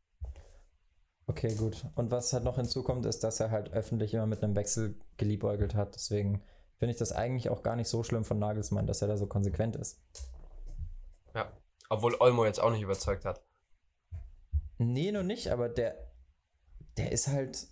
Okay, 1.28 1.56
gut. 1.56 1.86
Und 1.96 2.12
was 2.12 2.34
halt 2.34 2.44
noch 2.44 2.58
hinzukommt, 2.58 3.06
ist, 3.06 3.24
dass 3.24 3.40
er 3.40 3.50
halt 3.50 3.72
öffentlich 3.72 4.14
immer 4.14 4.28
mit 4.28 4.44
einem 4.44 4.56
Wechsel 4.56 5.00
geliebäugelt 5.16 5.74
hat. 5.74 5.96
Deswegen 5.96 6.44
finde 6.78 6.92
ich 6.92 7.00
das 7.00 7.14
eigentlich 7.14 7.50
auch 7.50 7.64
gar 7.64 7.78
nicht 7.78 7.88
so 7.88 8.04
schlimm 8.04 8.26
von 8.26 8.40
Nagelsmann, 8.40 8.88
dass 8.88 9.02
er 9.02 9.08
da 9.08 9.16
so 9.16 9.28
konsequent 9.28 9.78
ist. 9.78 10.02
Obwohl 11.90 12.16
Olmo 12.20 12.46
jetzt 12.46 12.60
auch 12.60 12.72
nicht 12.72 12.82
überzeugt 12.82 13.26
hat. 13.26 13.44
Nee, 14.78 15.12
noch 15.12 15.24
nicht, 15.24 15.50
aber 15.50 15.70
der, 15.70 16.12
der 16.98 17.12
ist 17.12 17.28
halt 17.28 17.68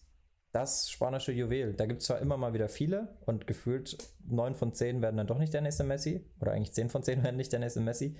das 0.52 0.90
spanische 0.90 1.32
Juwel. 1.32 1.74
Da 1.74 1.86
gibt 1.86 2.02
es 2.02 2.08
zwar 2.08 2.20
immer 2.20 2.38
mal 2.38 2.54
wieder 2.54 2.68
viele 2.70 3.18
und 3.26 3.48
gefühlt 3.48 3.98
neun 4.26 4.54
von 4.54 4.74
zehn 4.74 5.02
werden 5.02 5.18
dann 5.18 5.28
doch 5.28 5.38
nicht 5.38 5.54
der 5.54 5.62
nächste 5.62 5.84
Messi. 5.84 6.30
Oder 6.40 6.52
eigentlich 6.52 6.74
zehn 6.74 6.90
von 6.90 7.04
zehn 7.04 7.24
werden 7.24 7.38
nicht 7.38 7.52
der 7.52 7.60
nächste 7.60 7.80
Messi. 7.82 8.18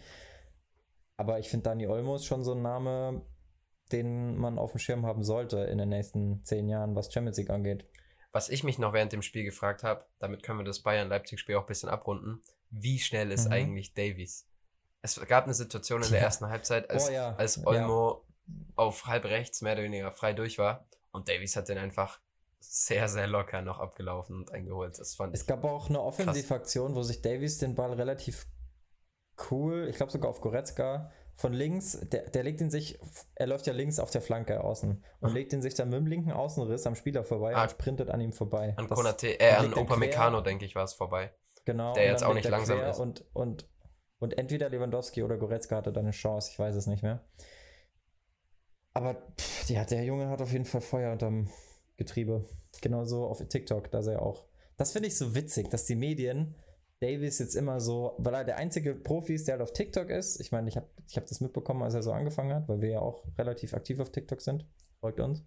Aber 1.18 1.40
ich 1.40 1.50
finde, 1.50 1.66
Dani 1.66 1.88
Olmo 1.88 2.16
ist 2.16 2.26
schon 2.26 2.44
so 2.44 2.54
ein 2.54 2.62
Name, 2.62 3.22
den 3.92 4.38
man 4.38 4.58
auf 4.58 4.72
dem 4.72 4.80
Schirm 4.80 5.06
haben 5.06 5.24
sollte 5.24 5.60
in 5.60 5.78
den 5.78 5.90
nächsten 5.90 6.44
zehn 6.44 6.70
Jahren, 6.70 6.96
was 6.96 7.14
Champions 7.14 7.38
League 7.38 7.50
angeht. 7.50 7.86
Was 8.32 8.50
ich 8.50 8.64
mich 8.64 8.80
noch 8.80 8.94
während 8.94 9.12
dem 9.12 9.22
Spiel 9.22 9.44
gefragt 9.44 9.84
habe, 9.84 10.06
damit 10.20 10.42
können 10.42 10.60
wir 10.60 10.64
das 10.64 10.80
Bayern-Leipzig-Spiel 10.80 11.56
auch 11.56 11.64
ein 11.64 11.68
bisschen 11.68 11.90
abrunden, 11.90 12.42
wie 12.70 12.98
schnell 12.98 13.30
ist 13.30 13.48
Mhm. 13.48 13.52
eigentlich 13.52 13.94
Davies? 13.94 14.48
Es 15.02 15.20
gab 15.28 15.46
eine 15.46 15.54
Situation 15.54 16.04
in 16.04 16.10
der 16.10 16.20
Ja. 16.20 16.26
ersten 16.26 16.48
Halbzeit, 16.48 16.90
als, 16.90 17.10
Oh 17.10 17.12
ja, 17.12 17.36
als 17.36 17.56
ja. 17.58 17.66
Olmo 17.68 18.26
auf 18.76 19.06
halb 19.08 19.26
rechts 19.26 19.62
mehr 19.62 19.74
oder 19.74 19.84
weniger 19.84 20.12
frei 20.12 20.34
durch 20.34 20.58
war 20.58 20.86
und 21.12 21.28
Davies 21.30 21.56
hat 21.56 21.70
den 21.70 21.78
einfach 21.78 22.20
sehr, 22.60 23.08
sehr 23.10 23.28
locker 23.28 23.62
noch 23.62 23.80
abgelaufen 23.80 24.36
und 24.38 24.52
eingeholt. 24.52 25.00
Das 25.00 25.16
fand 25.16 25.34
Es 25.34 25.46
gab 25.48 25.64
auch 25.64 25.90
eine 25.90 26.02
Offensivaktion, 26.02 26.96
wo 26.96 27.02
sich 27.02 27.22
Davies 27.22 27.58
den 27.58 27.76
Ball 27.76 27.94
relativ 27.94 28.46
cool, 29.50 29.88
ich 29.90 29.96
glaube 29.96 30.12
sogar 30.12 30.30
auf 30.30 30.42
Goretzka, 30.42 31.12
von 31.36 31.54
links, 31.54 31.98
der, 32.04 32.30
der 32.30 32.44
legt 32.44 32.62
ihn 32.62 32.70
sich, 32.70 33.00
er 33.36 33.48
läuft 33.48 33.66
ja 33.66 33.74
links 33.74 33.98
auf 34.00 34.12
der 34.12 34.22
Flanke 34.22 34.64
außen 34.64 35.04
und 35.22 35.34
legt 35.34 35.54
ihn 35.54 35.62
sich 35.64 35.74
dann 35.74 35.90
mit 35.90 35.98
dem 35.98 36.06
linken 36.06 36.32
Außenriss 36.32 36.86
am 36.86 36.94
Spieler 36.96 37.24
vorbei 37.24 37.56
Ah. 37.56 37.64
und 37.64 37.72
sprintet 37.72 38.12
an 38.12 38.22
ihm 38.22 38.34
vorbei. 38.34 38.76
An 38.78 38.88
Konate, 38.88 39.40
äh, 39.40 39.54
an 39.56 39.72
quer. 39.72 40.42
denke 40.42 40.66
ich, 40.66 40.76
war 40.76 40.84
es 40.84 40.94
vorbei. 40.94 41.34
genau, 41.66 41.94
der 41.94 42.06
jetzt 42.06 42.24
auch 42.24 42.34
nicht 42.36 42.48
langsam 42.48 42.80
ist. 42.82 43.00
Und, 43.00 43.26
und, 43.34 43.68
und 44.22 44.38
entweder 44.38 44.70
Lewandowski 44.70 45.24
oder 45.24 45.38
Goretzka 45.38 45.78
hatte 45.78 45.92
dann 45.92 46.06
eine 46.06 46.12
Chance, 46.12 46.52
ich 46.52 46.60
weiß 46.60 46.76
es 46.76 46.86
nicht 46.86 47.02
mehr. 47.02 47.22
Aber 48.94 49.16
pff, 49.38 49.70
ja, 49.70 49.84
der 49.84 50.04
Junge 50.04 50.30
hat 50.30 50.42
auf 50.42 50.52
jeden 50.52 50.66
Fall 50.66 50.82
Feuer 50.82 51.12
unterm 51.12 51.50
Getriebe. 51.98 52.46
Genauso 52.82 53.26
auf 53.26 53.44
TikTok, 53.46 53.90
da 53.90 54.00
ist 54.00 54.08
er 54.08 54.22
auch. 54.22 54.46
Das 54.78 54.92
finde 54.92 55.08
ich 55.08 55.18
so 55.18 55.34
witzig, 55.34 55.70
dass 55.70 55.86
die 55.86 55.96
Medien 55.96 56.56
Davis 57.00 57.40
jetzt 57.40 57.56
immer 57.56 57.80
so, 57.80 58.14
weil 58.20 58.36
er 58.36 58.44
der 58.44 58.58
einzige 58.58 58.94
Profi 58.94 59.34
ist, 59.34 59.48
der 59.48 59.54
halt 59.54 59.64
auf 59.64 59.74
TikTok 59.74 60.12
ist. 60.12 60.40
Ich 60.40 60.52
meine, 60.52 60.70
ich 60.70 60.78
habe 60.78 60.88
ich 61.08 61.18
hab 61.18 61.26
das 61.26 61.42
mitbekommen, 61.42 61.82
als 61.82 61.96
er 61.96 62.04
so 62.04 62.12
angefangen 62.12 62.54
hat, 62.54 62.70
weil 62.70 62.82
wir 62.82 62.90
ja 62.90 63.00
auch 63.00 63.26
relativ 63.40 63.74
aktiv 63.74 64.00
auf 64.00 64.12
TikTok 64.12 64.40
sind. 64.40 64.68
Folgt 65.00 65.20
uns. 65.20 65.44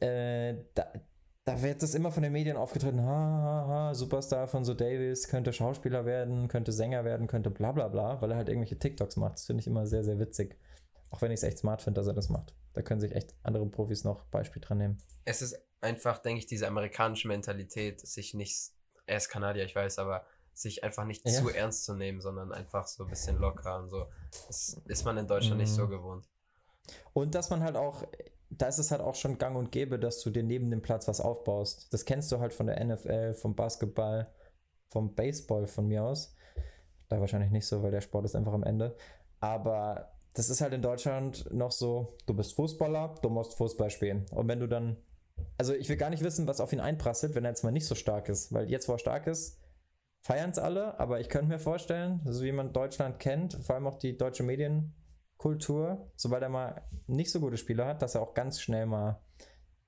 Äh, 0.00 0.56
da, 0.74 0.92
da 1.44 1.60
wird 1.60 1.82
das 1.82 1.94
immer 1.94 2.12
von 2.12 2.22
den 2.22 2.32
Medien 2.32 2.56
aufgetreten, 2.56 3.02
ha, 3.02 3.06
ha, 3.06 3.66
ha, 3.68 3.94
Superstar 3.94 4.46
von 4.46 4.64
so 4.64 4.74
Davis, 4.74 5.26
könnte 5.28 5.52
Schauspieler 5.52 6.04
werden, 6.04 6.46
könnte 6.48 6.70
Sänger 6.72 7.04
werden, 7.04 7.26
könnte 7.26 7.50
bla 7.50 7.72
bla 7.72 7.88
bla, 7.88 8.20
weil 8.22 8.30
er 8.30 8.36
halt 8.36 8.48
irgendwelche 8.48 8.78
TikToks 8.78 9.16
macht. 9.16 9.34
Das 9.34 9.46
finde 9.46 9.60
ich 9.60 9.66
immer 9.66 9.86
sehr, 9.86 10.04
sehr 10.04 10.18
witzig. 10.20 10.56
Auch 11.10 11.20
wenn 11.20 11.30
ich 11.32 11.38
es 11.40 11.42
echt 11.42 11.58
smart 11.58 11.82
finde, 11.82 12.00
dass 12.00 12.06
er 12.06 12.14
das 12.14 12.28
macht. 12.28 12.54
Da 12.74 12.82
können 12.82 13.00
sich 13.00 13.12
echt 13.14 13.34
andere 13.42 13.66
Profis 13.66 14.04
noch 14.04 14.24
Beispiel 14.26 14.62
dran 14.62 14.78
nehmen. 14.78 14.98
Es 15.24 15.42
ist 15.42 15.60
einfach, 15.80 16.18
denke 16.18 16.38
ich, 16.38 16.46
diese 16.46 16.68
amerikanische 16.68 17.28
Mentalität, 17.28 18.00
sich 18.00 18.34
nicht, 18.34 18.70
er 19.06 19.16
ist 19.16 19.28
Kanadier, 19.28 19.64
ich 19.64 19.74
weiß, 19.74 19.98
aber 19.98 20.24
sich 20.54 20.84
einfach 20.84 21.04
nicht 21.04 21.26
Ja. 21.28 21.32
zu 21.32 21.50
ernst 21.50 21.84
zu 21.84 21.94
nehmen, 21.94 22.20
sondern 22.20 22.52
einfach 22.52 22.86
so 22.86 23.04
ein 23.04 23.10
bisschen 23.10 23.38
locker 23.38 23.78
und 23.78 23.88
so. 23.88 24.06
Das 24.46 24.80
ist 24.86 25.04
man 25.04 25.18
in 25.18 25.26
Deutschland 25.26 25.60
nicht 25.60 25.72
so 25.72 25.86
Mhm. 25.86 25.90
gewohnt. 25.90 26.28
Und 27.12 27.34
dass 27.34 27.50
man 27.50 27.62
halt 27.62 27.76
auch, 27.76 28.04
da 28.58 28.66
ist 28.66 28.78
es 28.78 28.90
halt 28.90 29.00
auch 29.00 29.14
schon 29.14 29.38
gang 29.38 29.56
und 29.56 29.72
gäbe, 29.72 29.98
dass 29.98 30.20
du 30.20 30.30
dir 30.30 30.42
neben 30.42 30.70
dem 30.70 30.82
Platz 30.82 31.08
was 31.08 31.20
aufbaust. 31.20 31.92
Das 31.92 32.04
kennst 32.04 32.30
du 32.32 32.38
halt 32.38 32.52
von 32.52 32.66
der 32.66 32.82
NFL, 32.84 33.34
vom 33.34 33.54
Basketball, 33.54 34.30
vom 34.88 35.14
Baseball 35.14 35.66
von 35.66 35.86
mir 35.86 36.04
aus. 36.04 36.34
Da 37.08 37.20
wahrscheinlich 37.20 37.50
nicht 37.50 37.66
so, 37.66 37.82
weil 37.82 37.90
der 37.90 38.00
Sport 38.00 38.24
ist 38.24 38.34
einfach 38.34 38.52
am 38.52 38.62
Ende. 38.62 38.96
Aber 39.40 40.12
das 40.34 40.50
ist 40.50 40.60
halt 40.60 40.72
in 40.72 40.82
Deutschland 40.82 41.52
noch 41.52 41.72
so, 41.72 42.16
du 42.26 42.34
bist 42.34 42.54
Fußballer, 42.54 43.16
du 43.22 43.28
musst 43.28 43.54
Fußball 43.56 43.90
spielen. 43.90 44.26
Und 44.30 44.48
wenn 44.48 44.60
du 44.60 44.66
dann, 44.66 44.96
also 45.58 45.74
ich 45.74 45.88
will 45.88 45.96
gar 45.96 46.10
nicht 46.10 46.22
wissen, 46.22 46.46
was 46.46 46.60
auf 46.60 46.72
ihn 46.72 46.80
einprasselt, 46.80 47.34
wenn 47.34 47.44
er 47.44 47.50
jetzt 47.50 47.64
mal 47.64 47.72
nicht 47.72 47.86
so 47.86 47.94
stark 47.94 48.28
ist. 48.28 48.52
Weil 48.52 48.70
jetzt, 48.70 48.88
wo 48.88 48.92
er 48.92 48.98
stark 48.98 49.26
ist, 49.26 49.60
feiern 50.22 50.50
es 50.50 50.58
alle, 50.58 50.98
aber 51.00 51.20
ich 51.20 51.28
könnte 51.28 51.48
mir 51.48 51.58
vorstellen, 51.58 52.20
so 52.24 52.44
wie 52.44 52.52
man 52.52 52.72
Deutschland 52.72 53.18
kennt, 53.18 53.54
vor 53.62 53.74
allem 53.74 53.86
auch 53.86 53.98
die 53.98 54.16
deutsche 54.16 54.42
Medienkultur, 55.42 56.10
sobald 56.16 56.42
er 56.42 56.48
mal 56.48 56.82
nicht 57.06 57.30
so 57.30 57.40
gute 57.40 57.56
Spieler 57.56 57.86
hat, 57.86 58.02
dass 58.02 58.14
er 58.14 58.22
auch 58.22 58.34
ganz 58.34 58.60
schnell 58.60 58.86
mal 58.86 59.20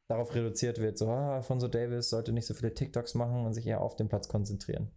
darauf 0.09 0.35
reduziert 0.35 0.79
wird, 0.79 0.99
so, 0.99 1.09
ah, 1.09 1.37
Alfonso 1.37 1.69
Davis 1.69 2.11
sollte 2.11 2.33
nicht 2.33 2.47
so 2.47 2.55
viele 2.55 2.75
TikToks 2.75 3.15
machen 3.15 3.47
und 3.47 3.55
sich 3.55 3.67
eher 3.67 3.81
auf 3.81 3.97
den 3.97 4.09
Platz 4.09 4.29
konzentrieren. 4.29 4.91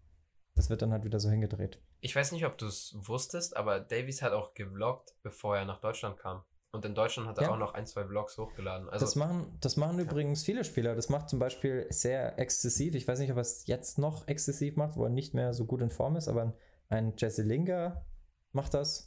Das 0.56 0.70
wird 0.70 0.82
dann 0.82 0.92
halt 0.92 1.06
wieder 1.06 1.20
so 1.20 1.30
hingedreht. 1.30 1.82
Ich 2.02 2.16
weiß 2.16 2.32
nicht, 2.32 2.46
ob 2.46 2.58
du 2.58 2.66
es 2.66 2.96
wusstest, 3.00 3.56
aber 3.56 3.80
Davies 3.80 4.22
hat 4.22 4.34
auch 4.34 4.54
gevloggt, 4.54 5.16
bevor 5.24 5.56
er 5.56 5.66
nach 5.66 5.80
Deutschland 5.80 6.18
kam. 6.18 6.44
Und 6.72 6.84
in 6.84 6.96
Deutschland 6.96 7.30
hat 7.30 7.38
er 7.38 7.46
Ja. 7.46 7.52
auch 7.54 7.58
noch 7.58 7.74
ein, 7.74 7.86
zwei 7.88 8.06
Vlogs 8.06 8.38
hochgeladen. 8.38 8.90
Also 8.90 9.06
das 9.06 9.16
machen, 9.16 9.58
das 9.62 9.78
machen 9.78 10.00
übrigens 10.00 10.44
viele 10.44 10.64
Spieler. 10.66 10.96
Das 10.96 11.10
macht 11.10 11.30
zum 11.30 11.40
Beispiel 11.40 11.88
sehr 11.90 12.38
exzessiv. 12.38 12.94
Ich 12.96 13.08
weiß 13.08 13.20
nicht, 13.20 13.32
ob 13.32 13.38
er 13.38 13.42
es 13.42 13.66
jetzt 13.68 13.98
noch 13.98 14.28
exzessiv 14.28 14.76
macht, 14.76 14.98
wo 14.98 15.06
er 15.06 15.10
nicht 15.10 15.34
mehr 15.34 15.54
so 15.54 15.66
gut 15.66 15.82
in 15.82 15.90
Form 15.90 16.18
ist, 16.18 16.28
aber 16.28 16.54
ein 16.90 17.14
Jesse 17.18 17.44
Lingard 17.44 18.04
macht 18.52 18.74
das. 18.74 19.07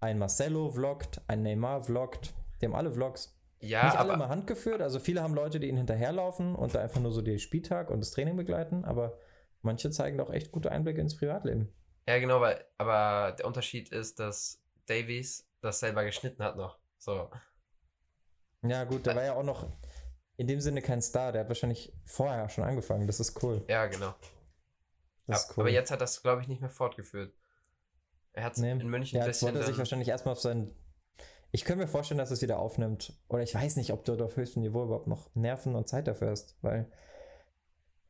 Ein 0.00 0.18
Marcelo 0.18 0.70
vloggt, 0.70 1.20
ein 1.26 1.42
Neymar 1.42 1.82
vloggt. 1.82 2.34
Die 2.60 2.66
haben 2.66 2.74
alle 2.74 2.92
Vlogs. 2.92 3.36
ja, 3.60 3.84
nicht 3.86 3.96
alle 3.96 4.14
immer 4.14 4.28
handgeführt. 4.28 4.80
Also 4.80 5.00
viele 5.00 5.22
haben 5.22 5.34
Leute, 5.34 5.58
die 5.60 5.68
ihnen 5.68 5.78
hinterherlaufen 5.78 6.54
und 6.54 6.74
da 6.74 6.80
einfach 6.80 7.00
nur 7.00 7.12
so 7.12 7.22
den 7.22 7.38
Spieltag 7.38 7.90
und 7.90 8.00
das 8.00 8.10
Training 8.12 8.36
begleiten, 8.36 8.84
aber 8.84 9.18
manche 9.62 9.90
zeigen 9.90 10.18
doch 10.18 10.32
echt 10.32 10.52
gute 10.52 10.70
Einblicke 10.70 11.00
ins 11.00 11.16
Privatleben. 11.16 11.72
ja 12.08 12.18
genau, 12.18 12.40
weil 12.40 12.64
aber 12.78 13.32
der 13.32 13.46
Unterschied 13.46 13.88
ist, 13.90 14.20
dass 14.20 14.62
Davies 14.86 15.48
das 15.60 15.80
selber 15.80 16.04
geschnitten 16.04 16.42
hat 16.42 16.56
noch. 16.56 16.78
So. 16.98 17.30
Ja, 18.62 18.84
gut, 18.84 19.06
der 19.06 19.16
war 19.16 19.24
ja 19.24 19.34
auch 19.34 19.42
noch 19.44 19.66
in 20.36 20.46
dem 20.46 20.60
Sinne 20.60 20.82
kein 20.82 21.02
Star. 21.02 21.32
Der 21.32 21.42
hat 21.42 21.48
wahrscheinlich 21.48 21.92
vorher 22.04 22.48
schon 22.48 22.64
angefangen. 22.64 23.06
Das 23.06 23.20
ist 23.20 23.42
cool. 23.42 23.64
Ja, 23.68 23.86
genau. 23.86 24.14
Das 25.26 25.42
ist 25.42 25.56
cool. 25.56 25.64
Aber 25.64 25.70
jetzt 25.70 25.90
hat 25.90 26.00
das, 26.00 26.22
glaube 26.22 26.42
ich, 26.42 26.48
nicht 26.48 26.60
mehr 26.60 26.70
fortgeführt. 26.70 27.34
Er 28.32 28.44
hat 28.44 28.58
Nee. 28.58 28.70
in 28.70 28.88
München 28.88 29.18
Ja, 29.18 29.26
jetzt 29.26 29.42
wollte 29.42 29.58
er 29.58 29.66
sich 29.66 29.78
wahrscheinlich 29.78 30.08
erstmal 30.08 30.32
auf 30.32 30.40
sein. 30.40 30.70
Ich 31.50 31.64
könnte 31.64 31.84
mir 31.84 31.88
vorstellen, 31.88 32.18
dass 32.18 32.30
er 32.30 32.34
es 32.34 32.42
wieder 32.42 32.58
aufnimmt. 32.58 33.18
Oder 33.28 33.42
ich 33.42 33.54
weiß 33.54 33.76
nicht, 33.76 33.92
ob 33.92 34.04
du 34.04 34.22
auf 34.22 34.36
höchstem 34.36 34.62
Niveau 34.62 34.84
überhaupt 34.84 35.06
noch 35.06 35.34
Nerven 35.34 35.74
und 35.74 35.88
Zeit 35.88 36.06
dafür 36.06 36.30
hast. 36.30 36.56
Weil 36.62 36.90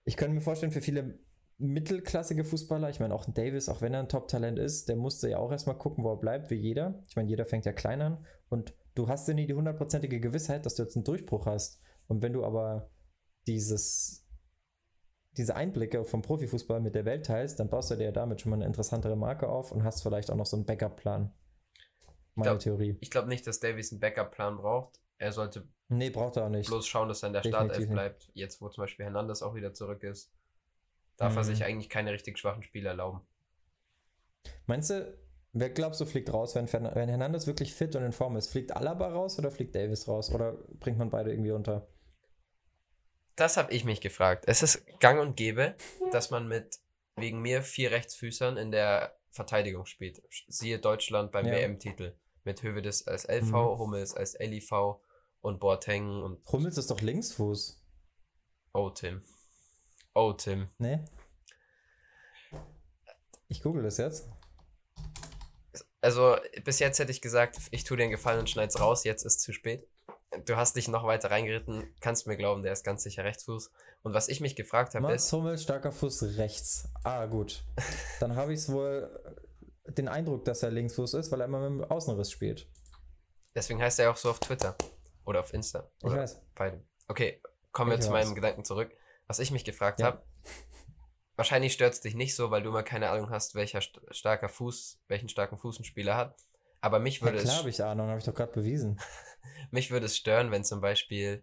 ich 0.04 0.16
könnte 0.16 0.34
mir 0.34 0.40
vorstellen, 0.40 0.72
für 0.72 0.82
viele 0.82 1.18
mittelklassige 1.58 2.44
Fußballer, 2.44 2.88
ich 2.88 3.00
meine 3.00 3.14
auch 3.14 3.26
ein 3.26 3.34
Davis, 3.34 3.68
auch 3.68 3.80
wenn 3.80 3.94
er 3.94 4.00
ein 4.00 4.08
Top-Talent 4.08 4.58
ist, 4.58 4.88
der 4.88 4.96
musste 4.96 5.28
ja 5.28 5.38
auch 5.38 5.50
erstmal 5.50 5.76
gucken, 5.76 6.04
wo 6.04 6.12
er 6.12 6.16
bleibt, 6.16 6.50
wie 6.50 6.54
jeder. 6.56 7.02
Ich 7.08 7.16
meine, 7.16 7.28
jeder 7.28 7.44
fängt 7.44 7.64
ja 7.64 7.72
klein 7.72 8.00
an. 8.00 8.24
Und 8.48 8.74
du 8.94 9.08
hast 9.08 9.28
ja 9.28 9.34
nie 9.34 9.46
die 9.46 9.54
hundertprozentige 9.54 10.20
Gewissheit, 10.20 10.66
dass 10.66 10.74
du 10.74 10.82
jetzt 10.82 10.96
einen 10.96 11.04
Durchbruch 11.04 11.46
hast. 11.46 11.80
Und 12.06 12.22
wenn 12.22 12.32
du 12.32 12.44
aber 12.44 12.90
dieses, 13.46 14.27
diese 15.38 15.54
Einblicke 15.56 16.04
vom 16.04 16.20
Profifußball 16.22 16.80
mit 16.80 16.94
der 16.94 17.04
Welt 17.04 17.24
teilst, 17.26 17.58
dann 17.60 17.68
baust 17.70 17.90
du 17.90 17.94
dir 17.96 18.04
ja 18.04 18.12
damit 18.12 18.40
schon 18.40 18.50
mal 18.50 18.56
eine 18.56 18.66
interessantere 18.66 19.16
Marke 19.16 19.48
auf 19.48 19.72
und 19.72 19.84
hast 19.84 20.02
vielleicht 20.02 20.30
auch 20.30 20.36
noch 20.36 20.46
so 20.46 20.56
einen 20.56 20.66
Backup-Plan. 20.66 21.32
Meine 22.34 22.50
glaub- 22.50 22.58
Theorie. 22.60 22.96
Ich 23.00 23.10
glaube 23.10 23.28
nicht, 23.28 23.46
dass 23.46 23.60
Davies 23.60 23.90
einen 23.92 24.00
Backup-Plan 24.00 24.56
braucht. 24.58 25.00
Er 25.18 25.32
sollte 25.32 25.66
Nee, 25.88 26.10
braucht 26.10 26.36
er 26.36 26.44
auch 26.44 26.48
nicht. 26.50 26.68
bloß 26.68 26.86
schauen, 26.86 27.08
dass 27.08 27.22
er 27.22 27.28
in 27.28 27.32
der 27.32 27.42
Definitiv 27.42 27.68
Startelf 27.74 27.90
bleibt. 27.90 28.30
Jetzt, 28.34 28.60
wo 28.60 28.68
zum 28.68 28.82
Beispiel 28.82 29.04
Hernandez 29.06 29.42
auch 29.42 29.54
wieder 29.54 29.72
zurück 29.74 30.02
ist, 30.04 30.30
darf 31.16 31.34
er 31.34 31.42
Mhm. 31.42 31.46
sich 31.46 31.64
eigentlich 31.64 31.88
keine 31.88 32.12
richtig 32.12 32.38
schwachen 32.38 32.62
Spiele 32.62 32.90
erlauben. 32.90 33.20
Meinst 34.66 34.90
du, 34.90 35.18
wer 35.52 35.70
glaubst 35.70 36.00
du 36.00 36.06
fliegt 36.06 36.32
raus, 36.32 36.54
wenn, 36.54 36.70
wenn 36.72 37.08
Hernandez 37.08 37.46
wirklich 37.46 37.74
fit 37.74 37.96
und 37.96 38.02
in 38.04 38.12
Form 38.12 38.36
ist? 38.36 38.48
Fliegt 38.50 38.76
Alaba 38.76 39.08
raus 39.08 39.38
oder 39.38 39.50
fliegt 39.50 39.74
Davis 39.74 40.06
raus? 40.06 40.30
Oder 40.32 40.52
bringt 40.78 40.98
man 40.98 41.10
beide 41.10 41.30
irgendwie 41.32 41.52
unter? 41.52 41.88
Das 43.38 43.56
habe 43.56 43.72
ich 43.72 43.84
mich 43.84 44.00
gefragt. 44.00 44.44
Es 44.48 44.62
ist 44.64 44.84
gang 44.98 45.20
und 45.20 45.36
gäbe, 45.36 45.76
dass 46.10 46.30
man 46.30 46.48
mit 46.48 46.80
wegen 47.16 47.40
mir 47.40 47.62
vier 47.62 47.92
Rechtsfüßern 47.92 48.56
in 48.56 48.72
der 48.72 49.16
Verteidigung 49.30 49.86
spielt. 49.86 50.20
Siehe 50.48 50.80
Deutschland 50.80 51.30
beim 51.30 51.46
Ja. 51.46 51.52
WM-Titel. 51.52 52.16
Mit 52.42 52.62
Hövedes 52.62 53.06
als 53.06 53.24
LV, 53.28 53.50
Mhm. 53.52 53.78
Hummels 53.78 54.14
als 54.14 54.36
LIV 54.38 55.00
und 55.40 55.60
Boateng 55.60 56.22
und 56.22 56.44
Hummels 56.50 56.78
ist 56.78 56.90
doch 56.90 57.00
Linksfuß. 57.00 57.80
Oh 58.74 58.90
Tim. 58.90 59.22
Oh 60.14 60.32
Tim. 60.32 60.68
Ne? 60.78 61.04
Ich 63.46 63.62
google 63.62 63.84
das 63.84 63.98
jetzt. 63.98 64.28
Also, 66.00 66.36
bis 66.64 66.80
jetzt 66.80 66.98
hätte 66.98 67.12
ich 67.12 67.20
gesagt, 67.20 67.58
ich 67.70 67.84
tue 67.84 67.96
dir 67.96 68.04
einen 68.04 68.12
Gefallen 68.12 68.40
und 68.40 68.50
schneid's 68.50 68.80
raus, 68.80 69.04
jetzt 69.04 69.24
ist 69.24 69.40
zu 69.42 69.52
spät. 69.52 69.86
Du 70.44 70.56
hast 70.56 70.76
dich 70.76 70.88
noch 70.88 71.04
weiter 71.04 71.30
reingeritten, 71.30 71.92
kannst 72.00 72.26
mir 72.26 72.36
glauben, 72.36 72.62
der 72.62 72.72
ist 72.72 72.84
ganz 72.84 73.02
sicher 73.02 73.24
Rechtsfuß. 73.24 73.70
Und 74.02 74.14
was 74.14 74.28
ich 74.28 74.40
mich 74.40 74.56
gefragt 74.56 74.94
habe, 74.94 75.12
ist. 75.12 75.32
Hummels, 75.32 75.62
starker 75.62 75.92
Fuß 75.92 76.36
rechts. 76.38 76.88
Ah, 77.04 77.26
gut. 77.26 77.64
Dann 78.20 78.36
habe 78.36 78.52
ich 78.52 78.60
es 78.60 78.70
wohl 78.72 79.10
äh, 79.84 79.92
den 79.92 80.08
Eindruck, 80.08 80.44
dass 80.44 80.62
er 80.62 80.70
Linksfuß 80.70 81.14
ist, 81.14 81.30
weil 81.32 81.40
er 81.40 81.46
immer 81.46 81.68
mit 81.68 81.82
dem 81.84 81.90
Außenriss 81.90 82.30
spielt. 82.30 82.68
Deswegen 83.54 83.82
heißt 83.82 83.98
er 83.98 84.06
ja 84.06 84.10
auch 84.12 84.16
so 84.16 84.30
auf 84.30 84.38
Twitter. 84.40 84.76
Oder 85.24 85.40
auf 85.40 85.52
Insta. 85.52 85.90
Ich 85.98 86.04
Oder 86.04 86.18
weiß. 86.18 86.40
beiden. 86.54 86.86
Okay, 87.08 87.42
kommen 87.72 87.90
wir 87.90 87.98
Ich 87.98 88.04
zu 88.04 88.10
weiß. 88.12 88.26
meinem 88.26 88.34
Gedanken 88.34 88.64
zurück. 88.64 88.90
Was 89.26 89.38
ich 89.40 89.50
mich 89.50 89.64
gefragt 89.64 90.00
Ja. 90.00 90.06
habe, 90.06 90.22
wahrscheinlich 91.36 91.72
stört 91.72 91.92
es 91.94 92.00
dich 92.00 92.14
nicht 92.14 92.34
so, 92.34 92.50
weil 92.50 92.62
du 92.62 92.70
immer 92.70 92.82
keine 92.82 93.10
Ahnung 93.10 93.30
hast, 93.30 93.54
welcher 93.54 93.80
st 93.80 94.00
starker 94.10 94.48
Fuß, 94.48 95.00
welchen 95.08 95.28
starken 95.28 95.58
Fuß 95.58 95.80
ein 95.80 95.84
Spieler 95.84 96.16
hat. 96.16 96.36
Aber 96.80 96.98
mich 96.98 97.18
Ja, 97.18 97.26
würde, 97.26 97.38
klar 97.38 97.54
es, 97.54 97.58
habe 97.58 97.68
ich 97.70 97.82
Ahnung, 97.82 98.08
habe 98.08 98.18
ich 98.20 98.24
doch 98.24 98.34
gerade 98.34 98.52
bewiesen. 98.52 99.00
mich 99.70 99.90
würde 99.90 100.06
es 100.06 100.16
stören, 100.16 100.50
wenn 100.50 100.64
zum 100.64 100.80
Beispiel 100.80 101.42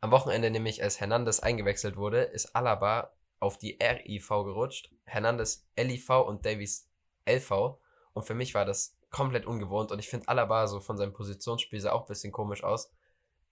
am 0.00 0.10
Wochenende 0.10 0.50
nämlich, 0.50 0.82
als 0.82 1.00
Hernandez 1.00 1.40
eingewechselt 1.40 1.96
wurde, 1.96 2.22
ist 2.22 2.54
Alaba 2.54 3.12
auf 3.40 3.58
die 3.58 3.78
RIV 3.82 4.28
gerutscht, 4.28 4.90
Hernandez 5.04 5.66
LIV 5.76 6.10
und 6.10 6.44
Davies 6.46 6.88
LV. 7.28 7.78
Und 8.12 8.24
für 8.24 8.34
mich 8.34 8.54
war 8.54 8.64
das 8.64 8.96
komplett 9.10 9.46
ungewohnt. 9.46 9.92
Und 9.92 9.98
ich 9.98 10.08
finde 10.08 10.28
Alaba 10.28 10.66
so 10.66 10.80
von 10.80 10.96
seinem 10.96 11.12
Positionsspiel 11.12 11.80
sah 11.80 11.92
auch 11.92 12.02
ein 12.02 12.08
bisschen 12.08 12.32
komisch 12.32 12.64
aus, 12.64 12.90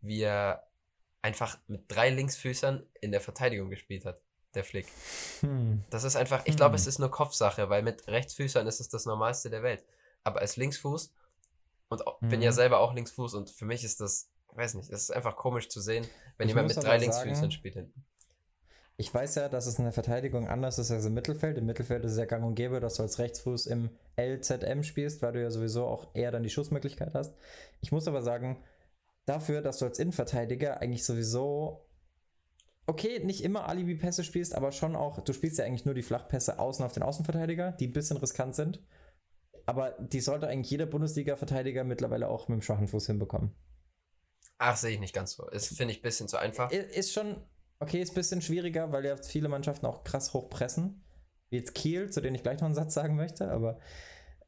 wie 0.00 0.22
er 0.22 0.66
einfach 1.22 1.59
mit 1.66 1.85
drei 1.88 2.11
Linksfüßern 2.11 2.87
in 3.00 3.11
der 3.11 3.20
Verteidigung 3.20 3.70
gespielt 3.70 4.05
hat, 4.05 4.20
der 4.55 4.64
Flick. 4.64 4.87
Hm. 5.40 5.83
Das 5.90 6.05
ist 6.05 6.16
einfach, 6.16 6.42
ich 6.44 6.57
glaube, 6.57 6.74
Hm. 6.74 6.77
es 6.77 6.87
ist 6.87 6.98
nur 6.98 7.11
Kopfsache, 7.11 7.70
weil 7.70 7.83
mit 7.83 8.07
Rechtsfüßern 8.07 8.66
ist 8.66 8.81
es 8.81 8.88
das 8.88 9.07
Normalste 9.07 9.50
der 9.50 9.62
Welt. 9.62 9.85
Aber 10.22 10.40
als 10.40 10.57
Linksfuß, 10.57 11.12
und 11.88 12.07
auch, 12.07 12.18
bin 12.20 12.42
ja 12.42 12.51
Mhm. 12.51 12.55
selber 12.55 12.81
auch 12.81 12.94
Linksfuß 12.94 13.35
und 13.35 13.51
für 13.51 13.64
mich 13.64 13.85
ist 13.85 14.01
das, 14.01 14.31
weiß 14.53 14.75
nicht, 14.75 14.90
es 14.90 15.03
ist 15.05 15.11
einfach 15.11 15.37
komisch 15.37 15.68
zu 15.68 15.81
sehen, 15.81 16.07
wenn 16.38 16.49
Ich 16.49 16.55
jemand 16.55 16.75
mit 16.75 16.85
drei 16.85 16.99
Linksfüßern 16.99 17.35
sagen- 17.35 17.51
spielt 17.51 17.75
hinten. 17.75 18.05
Ich 18.97 19.12
weiß 19.12 19.35
ja, 19.35 19.49
dass 19.49 19.66
es 19.66 19.79
in 19.79 19.85
der 19.85 19.92
Verteidigung 19.92 20.47
anders 20.49 20.79
ist 20.79 20.92
als 20.92 21.05
im 21.05 21.14
Mittelfeld. 21.14 21.59
Im 21.59 21.66
Mittelfeld 21.66 22.05
ist 22.05 22.12
es 22.12 22.18
ja 22.18 22.27
gang 22.27 22.44
und 22.44 22.55
gäbe, 22.55 22.79
dass 22.79 22.94
du 22.94 23.03
als 23.03 23.18
Rechtsfuß 23.18 23.66
im 23.66 23.90
LZM 24.16 24.85
spielst, 24.85 25.20
weil 25.20 25.33
du 25.33 25.42
ja 25.42 25.51
sowieso 25.51 25.87
auch 25.87 26.14
eher 26.14 26.31
dann 26.31 26.44
die 26.44 26.51
Schussmöglichkeit 26.51 27.12
hast. 27.12 27.35
Ich 27.81 27.90
muss 27.90 28.07
aber 28.07 28.23
sagen, 28.23 28.62
dafür, 29.27 29.62
dass 29.62 29.79
du 29.79 29.87
als 29.87 29.99
Innenverteidiger 29.99 30.81
eigentlich 30.81 31.05
sowieso, 31.05 31.88
okay, 32.87 33.18
nicht 33.18 33.42
immer 33.42 33.68
Alibi-Pässe 33.68 34.23
spielst, 34.23 34.55
aber 34.55 34.70
schon 34.70 34.94
auch, 34.94 35.20
du 35.23 35.33
spielst 35.33 35.59
ja 35.59 35.64
eigentlich 35.64 35.87
nur 35.87 35.94
die 35.94 36.03
Flachpässe 36.03 36.61
außen 36.61 36.85
auf 36.85 36.92
den 36.92 37.03
Außenverteidiger, 37.03 37.73
die 37.73 37.88
ein 37.88 37.92
bisschen 37.92 38.18
riskant 38.18 38.55
sind. 38.55 38.81
Aber 39.66 39.92
die 39.98 40.20
sollte 40.20 40.46
eigentlich 40.48 40.70
jeder 40.70 40.87
Bundesliga-Verteidiger 40.87 41.85
mittlerweile 41.85 42.29
auch 42.29 42.48
mit 42.48 42.59
dem 42.59 42.62
schwachen 42.62 42.88
Fuß 42.88 43.07
hinbekommen. 43.07 43.55
Ach, 44.59 44.77
sehe 44.77 44.92
ich 44.92 45.00
nicht 45.00 45.14
ganz 45.14 45.33
so. 45.33 45.48
Ist, 45.48 45.77
finde 45.77 45.92
ich, 45.92 46.00
ein 46.00 46.03
bisschen 46.03 46.29
zu 46.29 46.37
einfach. 46.38 46.70
Ist 46.70 47.12
schon, 47.12 47.37
okay, 47.81 48.00
ist 48.00 48.12
ein 48.12 48.14
bisschen 48.14 48.42
schwieriger, 48.42 48.92
weil 48.92 49.05
ja 49.05 49.16
viele 49.16 49.48
Mannschaften 49.48 49.87
auch 49.87 50.05
krass 50.05 50.33
hoch 50.33 50.48
pressen. 50.50 51.03
Wie 51.50 51.57
jetzt 51.57 51.74
Kiel, 51.74 52.11
zu 52.11 52.20
denen 52.20 52.37
ich 52.37 52.42
gleich 52.42 52.59
noch 52.61 52.66
einen 52.66 52.74
Satz 52.74 52.94
sagen 52.94 53.16
möchte, 53.16 53.50
aber 53.50 53.79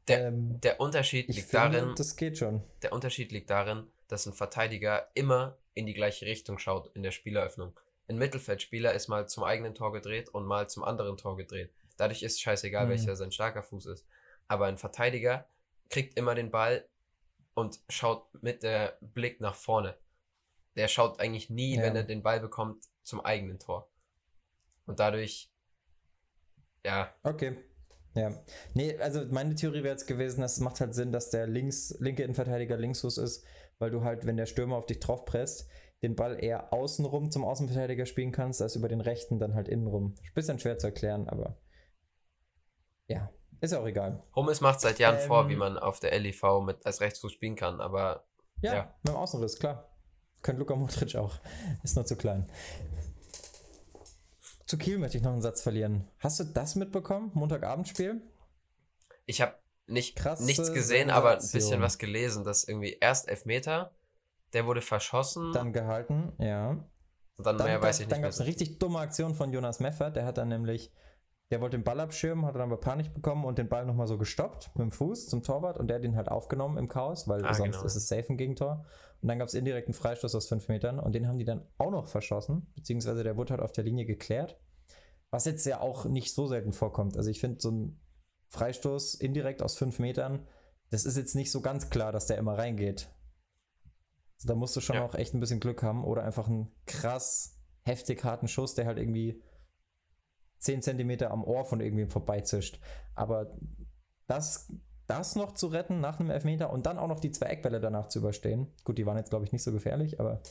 Der, 0.07 0.27
ähm, 0.27 0.59
der 0.61 0.79
Unterschied 0.79 1.27
liegt 1.27 1.49
finde, 1.49 1.77
darin, 1.79 1.95
das 1.95 2.15
geht 2.15 2.37
schon. 2.37 2.63
der 2.81 2.93
Unterschied 2.93 3.31
liegt 3.31 3.49
darin, 3.49 3.87
dass 4.07 4.25
ein 4.25 4.33
Verteidiger 4.33 5.07
immer 5.13 5.57
in 5.73 5.85
die 5.85 5.93
gleiche 5.93 6.25
Richtung 6.25 6.57
schaut 6.57 6.89
in 6.95 7.03
der 7.03 7.11
Spieleröffnung. 7.11 7.77
Ein 8.07 8.17
Mittelfeldspieler 8.17 8.93
ist 8.93 9.09
mal 9.09 9.27
zum 9.27 9.43
eigenen 9.43 9.75
Tor 9.75 9.91
gedreht 9.91 10.29
und 10.29 10.45
mal 10.45 10.69
zum 10.69 10.83
anderen 10.85 11.17
Tor 11.17 11.35
gedreht. 11.37 11.71
Dadurch 11.97 12.23
ist 12.23 12.39
scheißegal, 12.41 12.85
Mhm. 12.85 12.89
welcher 12.91 13.15
sein 13.15 13.31
starker 13.31 13.63
Fuß 13.63 13.85
ist. 13.87 14.05
Aber 14.47 14.65
ein 14.67 14.77
Verteidiger 14.77 15.47
kriegt 15.89 16.17
immer 16.17 16.35
den 16.35 16.51
Ball 16.51 16.87
und 17.53 17.79
schaut 17.89 18.27
mit 18.41 18.63
der 18.63 18.97
Blick 19.01 19.41
nach 19.41 19.55
vorne. 19.55 19.97
Der 20.75 20.87
schaut 20.87 21.19
eigentlich 21.19 21.49
nie, 21.49 21.75
Ja. 21.75 21.83
wenn 21.83 21.95
er 21.95 22.03
den 22.03 22.21
Ball 22.23 22.39
bekommt, 22.39 22.85
zum 23.03 23.21
eigenen 23.21 23.59
Tor. 23.59 23.89
Und 24.85 24.99
dadurch, 24.99 25.51
ja, 26.85 27.13
Okay. 27.23 27.57
Ja. 28.15 28.31
Nee, 28.73 28.97
also 28.97 29.25
meine 29.27 29.53
Theorie 29.53 29.83
wäre 29.83 29.93
jetzt 29.93 30.07
gewesen, 30.07 30.41
dass 30.41 30.53
es 30.53 30.59
macht 30.59 30.79
halt 30.81 30.95
Sinn, 30.95 31.11
dass 31.11 31.29
der 31.29 31.45
links, 31.45 31.95
linke 31.99 32.23
Innenverteidiger 32.23 32.75
Linksfuß 32.75 33.19
ist, 33.19 33.45
weil 33.77 33.91
du 33.91 34.03
halt, 34.03 34.25
wenn 34.25 34.37
der 34.37 34.47
Stürmer 34.47 34.75
auf 34.75 34.87
dich 34.87 34.99
drauf 34.99 35.23
presst, 35.25 35.69
den 36.01 36.15
Ball 36.15 36.43
eher 36.43 36.73
außenrum 36.73 37.29
zum 37.29 37.43
Außenverteidiger 37.45 38.07
spielen 38.07 38.31
kannst, 38.31 38.61
als 38.61 38.75
über 38.75 38.87
den 38.87 39.01
rechten 39.01 39.37
dann 39.37 39.53
halt 39.53 39.67
innenrum. 39.67 40.15
Bisschen 40.33 40.57
schwer 40.57 40.79
zu 40.79 40.87
erklären, 40.87 41.29
aber 41.29 41.59
ja, 43.07 43.31
ist 43.61 43.71
ja 43.71 43.79
auch 43.79 43.85
egal. 43.87 44.23
Hummels 44.35 44.61
macht 44.61 44.79
seit 44.81 44.99
Jahren 44.99 45.19
vor, 45.19 45.43
Ähm. 45.43 45.49
wie 45.49 45.55
man 45.55 45.77
auf 45.77 45.99
der 45.99 46.17
LIV 46.19 46.43
mit 46.65 46.85
als 46.85 47.01
Rechtsfuß 47.01 47.31
spielen 47.31 47.55
kann, 47.55 47.81
aber 47.81 48.25
Ja, 48.61 48.73
Ja. 48.73 48.95
mit 49.03 49.13
dem 49.13 49.15
Außenriss, 49.17 49.59
klar. 49.59 49.87
Könnte 50.41 50.59
Luka 50.59 50.75
Modric 50.75 51.15
auch. 51.15 51.39
Ist 51.83 51.95
nur 51.95 52.05
zu 52.05 52.15
klein. 52.15 52.49
Zu 54.65 54.77
Kiel 54.77 54.97
möchte 54.97 55.17
ich 55.17 55.23
noch 55.23 55.31
einen 55.31 55.41
Satz 55.41 55.61
verlieren. 55.61 56.07
Hast 56.19 56.39
du 56.39 56.43
das 56.43 56.75
mitbekommen? 56.75 57.31
Montagabendspiel? 57.33 58.21
Ich 59.25 59.41
habe 59.41 59.55
nicht 59.87 60.15
Krasse 60.17 60.43
nichts 60.45 60.73
gesehen, 60.73 61.09
aber 61.09 61.31
ein 61.31 61.37
bisschen 61.51 61.81
was 61.81 61.97
gelesen, 61.97 62.43
dass 62.43 62.65
irgendwie 62.65 62.97
erst 62.99 63.29
Elfmeter, 63.29 63.91
der 64.53 64.65
wurde 64.65 64.81
verschossen 64.81 65.53
Dann 65.53 65.71
gehalten, 65.71 66.33
ja. 66.39 66.71
und 66.71 67.45
dann, 67.45 67.57
Dann, 67.57 67.67
mehr 67.67 67.81
weiß 67.81 67.97
gab- 67.97 68.01
ich 68.03 68.07
dann 68.09 68.19
nicht 68.19 68.23
gab 68.23 68.31
es 68.31 68.39
eine 68.41 68.49
richtig 68.49 68.79
dumme 68.79 68.99
Aktion 68.99 69.35
von 69.35 69.53
Jonas 69.53 69.79
Meffert. 69.79 70.15
Der 70.17 70.25
hat 70.25 70.37
dann 70.37 70.49
nämlich, 70.49 70.91
der 71.51 71.61
wollte 71.61 71.77
den 71.77 71.83
Ball 71.83 71.99
abschirmen, 71.99 72.45
hat 72.45 72.55
dann 72.55 72.63
aber 72.63 72.77
Panik 72.79 73.13
bekommen 73.13 73.45
und 73.45 73.57
den 73.57 73.69
Ball 73.69 73.85
nochmal 73.85 74.07
so 74.07 74.17
gestoppt 74.17 74.71
mit 74.75 74.81
dem 74.83 74.91
Fuß 74.91 75.27
zum 75.27 75.43
Torwart 75.43 75.77
und 75.77 75.87
der 75.87 75.97
hat 75.97 76.03
ihn 76.03 76.15
halt 76.17 76.27
aufgenommen 76.29 76.77
im 76.77 76.89
Chaos, 76.89 77.27
weil 77.27 77.45
Ah, 77.45 77.53
sonst 77.53 77.75
genau. 77.77 77.85
ist 77.85 77.95
es 77.95 78.07
safe 78.07 78.25
ein 78.29 78.37
Gegentor. 78.37 78.85
Und 79.21 79.29
dann 79.29 79.39
gab 79.39 79.47
es 79.47 79.53
indirekten 79.53 79.93
Freistoß 79.93 80.35
aus 80.35 80.47
fünf 80.47 80.67
Metern 80.67 80.99
und 80.99 81.13
den 81.15 81.27
haben 81.27 81.39
die 81.39 81.45
dann 81.45 81.65
auch 81.77 81.89
noch 81.91 82.07
verschossen, 82.07 82.67
beziehungsweise 82.75 83.23
der 83.23 83.37
wurde 83.37 83.51
halt 83.51 83.61
auf 83.61 83.71
der 83.71 83.83
Linie 83.85 84.05
geklärt. 84.05 84.59
Was 85.31 85.45
jetzt 85.45 85.65
ja 85.65 85.79
auch 85.79 86.05
nicht 86.05 86.33
so 86.33 86.47
selten 86.47 86.73
vorkommt. 86.73 87.17
Also 87.17 87.29
ich 87.29 87.39
finde 87.39 87.59
so 87.61 87.71
ein 87.71 87.99
Freistoß 88.49 89.15
indirekt 89.15 89.61
aus 89.61 89.75
fünf 89.77 89.99
Metern, 89.99 90.45
das 90.89 91.05
ist 91.05 91.17
jetzt 91.17 91.35
nicht 91.35 91.51
so 91.51 91.61
ganz 91.61 91.89
klar, 91.89 92.11
dass 92.11 92.27
der 92.27 92.37
immer 92.37 92.57
reingeht. 92.57 93.09
Also 94.37 94.47
da 94.49 94.55
musst 94.55 94.75
du 94.75 94.81
schon 94.81 94.97
Ja. 94.97 95.05
auch 95.05 95.15
echt 95.15 95.33
ein 95.33 95.39
bisschen 95.39 95.59
Glück 95.59 95.81
haben 95.81 96.03
oder 96.03 96.23
einfach 96.23 96.47
einen 96.47 96.71
krass 96.85 97.57
heftig 97.83 98.23
harten 98.23 98.47
Schuss, 98.47 98.75
der 98.75 98.85
halt 98.85 98.97
irgendwie 98.99 99.41
10 100.59 100.81
Zentimeter 100.81 101.31
am 101.31 101.43
Ohr 101.43 101.65
von 101.65 101.81
irgendwem 101.81 102.09
vorbeizischt. 102.09 102.79
Aber 103.15 103.57
das, 104.27 104.71
das 105.07 105.35
noch 105.35 105.53
zu 105.53 105.67
retten 105.67 105.99
nach 105.99 106.19
einem 106.19 106.29
Elfmeter 106.29 106.71
und 106.71 106.85
dann 106.85 106.99
auch 106.99 107.07
noch 107.07 107.19
die 107.19 107.31
zwei 107.31 107.47
Eckbälle 107.47 107.79
danach 107.79 108.07
zu 108.07 108.19
überstehen. 108.19 108.73
Gut, 108.83 108.97
die 108.97 109.05
waren 109.05 109.17
jetzt, 109.17 109.29
glaube 109.29 109.45
ich, 109.45 109.51
nicht 109.51 109.63
so 109.63 109.71
gefährlich, 109.71 110.19
aber 110.19 110.41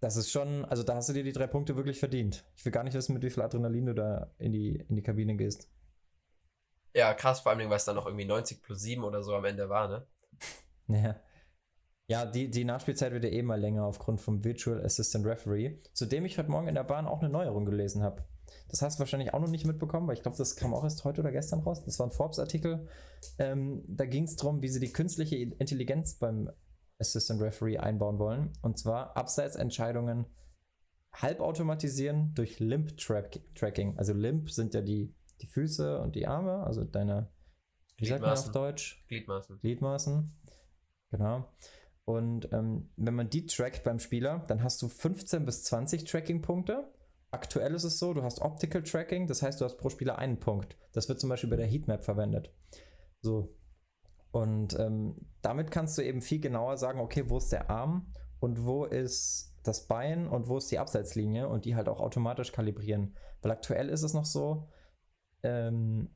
das 0.00 0.16
ist 0.16 0.30
schon, 0.30 0.64
also 0.66 0.82
da 0.82 0.96
hast 0.96 1.08
du 1.08 1.14
dir 1.14 1.24
die 1.24 1.32
drei 1.32 1.46
Punkte 1.46 1.76
wirklich 1.76 1.98
verdient. 1.98 2.44
Ich 2.56 2.64
will 2.64 2.72
gar 2.72 2.84
nicht 2.84 2.94
wissen, 2.94 3.14
mit 3.14 3.22
wie 3.22 3.30
viel 3.30 3.42
Adrenalin 3.42 3.86
du 3.86 3.94
da 3.94 4.34
in 4.38 4.52
die, 4.52 4.76
in 4.88 4.96
die 4.96 5.02
Kabine 5.02 5.34
gehst. 5.36 5.70
Ja, 6.94 7.14
krass, 7.14 7.40
vor 7.40 7.52
allem, 7.52 7.70
weil 7.70 7.76
es 7.76 7.86
dann 7.86 7.96
noch 7.96 8.06
irgendwie 8.06 8.26
90 8.26 8.62
plus 8.62 8.80
7 8.82 9.02
oder 9.02 9.22
so 9.22 9.34
am 9.34 9.44
Ende 9.44 9.68
war, 9.68 9.88
ne? 9.88 10.06
Ja. 10.88 11.16
Ja, 12.06 12.26
die, 12.26 12.50
die 12.50 12.64
Nachspielzeit 12.64 13.12
wird 13.12 13.24
ja 13.24 13.30
eh 13.30 13.42
mal 13.42 13.58
länger 13.58 13.84
aufgrund 13.84 14.20
vom 14.20 14.44
Virtual 14.44 14.84
Assistant 14.84 15.24
Referee, 15.24 15.80
zu 15.94 16.04
dem 16.04 16.26
ich 16.26 16.36
heute 16.36 16.50
Morgen 16.50 16.68
in 16.68 16.74
der 16.74 16.84
Bahn 16.84 17.06
auch 17.06 17.20
eine 17.20 17.30
Neuerung 17.30 17.64
gelesen 17.64 18.02
habe. 18.02 18.26
Das 18.68 18.82
hast 18.82 18.98
du 18.98 19.00
wahrscheinlich 19.00 19.34
auch 19.34 19.40
noch 19.40 19.48
nicht 19.48 19.66
mitbekommen, 19.66 20.06
weil 20.06 20.14
ich 20.14 20.22
glaube, 20.22 20.36
das 20.36 20.56
kam 20.56 20.74
auch 20.74 20.84
erst 20.84 21.04
heute 21.04 21.20
oder 21.20 21.32
gestern 21.32 21.60
raus. 21.60 21.84
Das 21.84 21.98
war 21.98 22.06
ein 22.06 22.12
Forbes-Artikel. 22.12 22.88
Ähm, 23.38 23.84
da 23.86 24.06
ging 24.06 24.24
es 24.24 24.36
darum, 24.36 24.62
wie 24.62 24.68
sie 24.68 24.80
die 24.80 24.92
künstliche 24.92 25.36
Intelligenz 25.36 26.14
beim 26.14 26.50
Assistant 26.98 27.40
Referee 27.40 27.78
einbauen 27.78 28.18
wollen. 28.18 28.52
Und 28.62 28.78
zwar 28.78 29.16
Abseitsentscheidungen 29.16 30.26
halbautomatisieren 31.12 32.34
durch 32.34 32.58
Limp-Tracking. 32.58 33.98
Also 33.98 34.12
Limp 34.12 34.50
sind 34.50 34.74
ja 34.74 34.80
die, 34.80 35.14
die 35.40 35.46
Füße 35.46 36.00
und 36.00 36.16
die 36.16 36.26
Arme, 36.26 36.64
also 36.64 36.84
deine, 36.84 37.30
wie 37.96 38.06
sagt 38.06 38.22
man 38.22 38.30
auf 38.30 38.36
Gliedmaßen. 38.36 38.52
Deutsch? 38.52 39.04
Gliedmaßen. 39.08 39.60
Gliedmaßen. 39.60 40.32
Genau. 41.10 41.48
Und 42.04 42.52
ähm, 42.52 42.90
wenn 42.96 43.14
man 43.14 43.30
die 43.30 43.46
trackt 43.46 43.84
beim 43.84 43.98
Spieler, 43.98 44.44
dann 44.48 44.62
hast 44.62 44.82
du 44.82 44.88
15 44.88 45.44
bis 45.44 45.64
20 45.64 46.04
Tracking-Punkte. 46.04 46.92
Aktuell 47.34 47.74
ist 47.74 47.82
es 47.82 47.98
so, 47.98 48.14
du 48.14 48.22
hast 48.22 48.40
Optical 48.40 48.84
Tracking, 48.84 49.26
das 49.26 49.42
heißt, 49.42 49.60
du 49.60 49.64
hast 49.64 49.76
pro 49.76 49.88
Spieler 49.88 50.18
einen 50.18 50.38
Punkt. 50.38 50.78
Das 50.92 51.08
wird 51.08 51.18
zum 51.18 51.30
Beispiel 51.30 51.50
bei 51.50 51.56
der 51.56 51.66
Heatmap 51.66 52.04
verwendet. 52.04 52.54
So. 53.22 53.56
Und 54.30 54.78
ähm, 54.78 55.16
damit 55.42 55.72
kannst 55.72 55.98
du 55.98 56.02
eben 56.02 56.22
viel 56.22 56.38
genauer 56.38 56.76
sagen, 56.76 57.00
okay, 57.00 57.24
wo 57.28 57.38
ist 57.38 57.50
der 57.50 57.70
Arm 57.70 58.12
und 58.38 58.64
wo 58.64 58.84
ist 58.84 59.52
das 59.64 59.88
Bein 59.88 60.28
und 60.28 60.46
wo 60.46 60.58
ist 60.58 60.70
die 60.70 60.78
Abseitslinie 60.78 61.48
und 61.48 61.64
die 61.64 61.74
halt 61.74 61.88
auch 61.88 61.98
automatisch 61.98 62.52
kalibrieren. 62.52 63.16
Weil 63.42 63.50
aktuell 63.50 63.88
ist 63.88 64.04
es 64.04 64.14
noch 64.14 64.26
so, 64.26 64.68
ähm, 65.42 66.14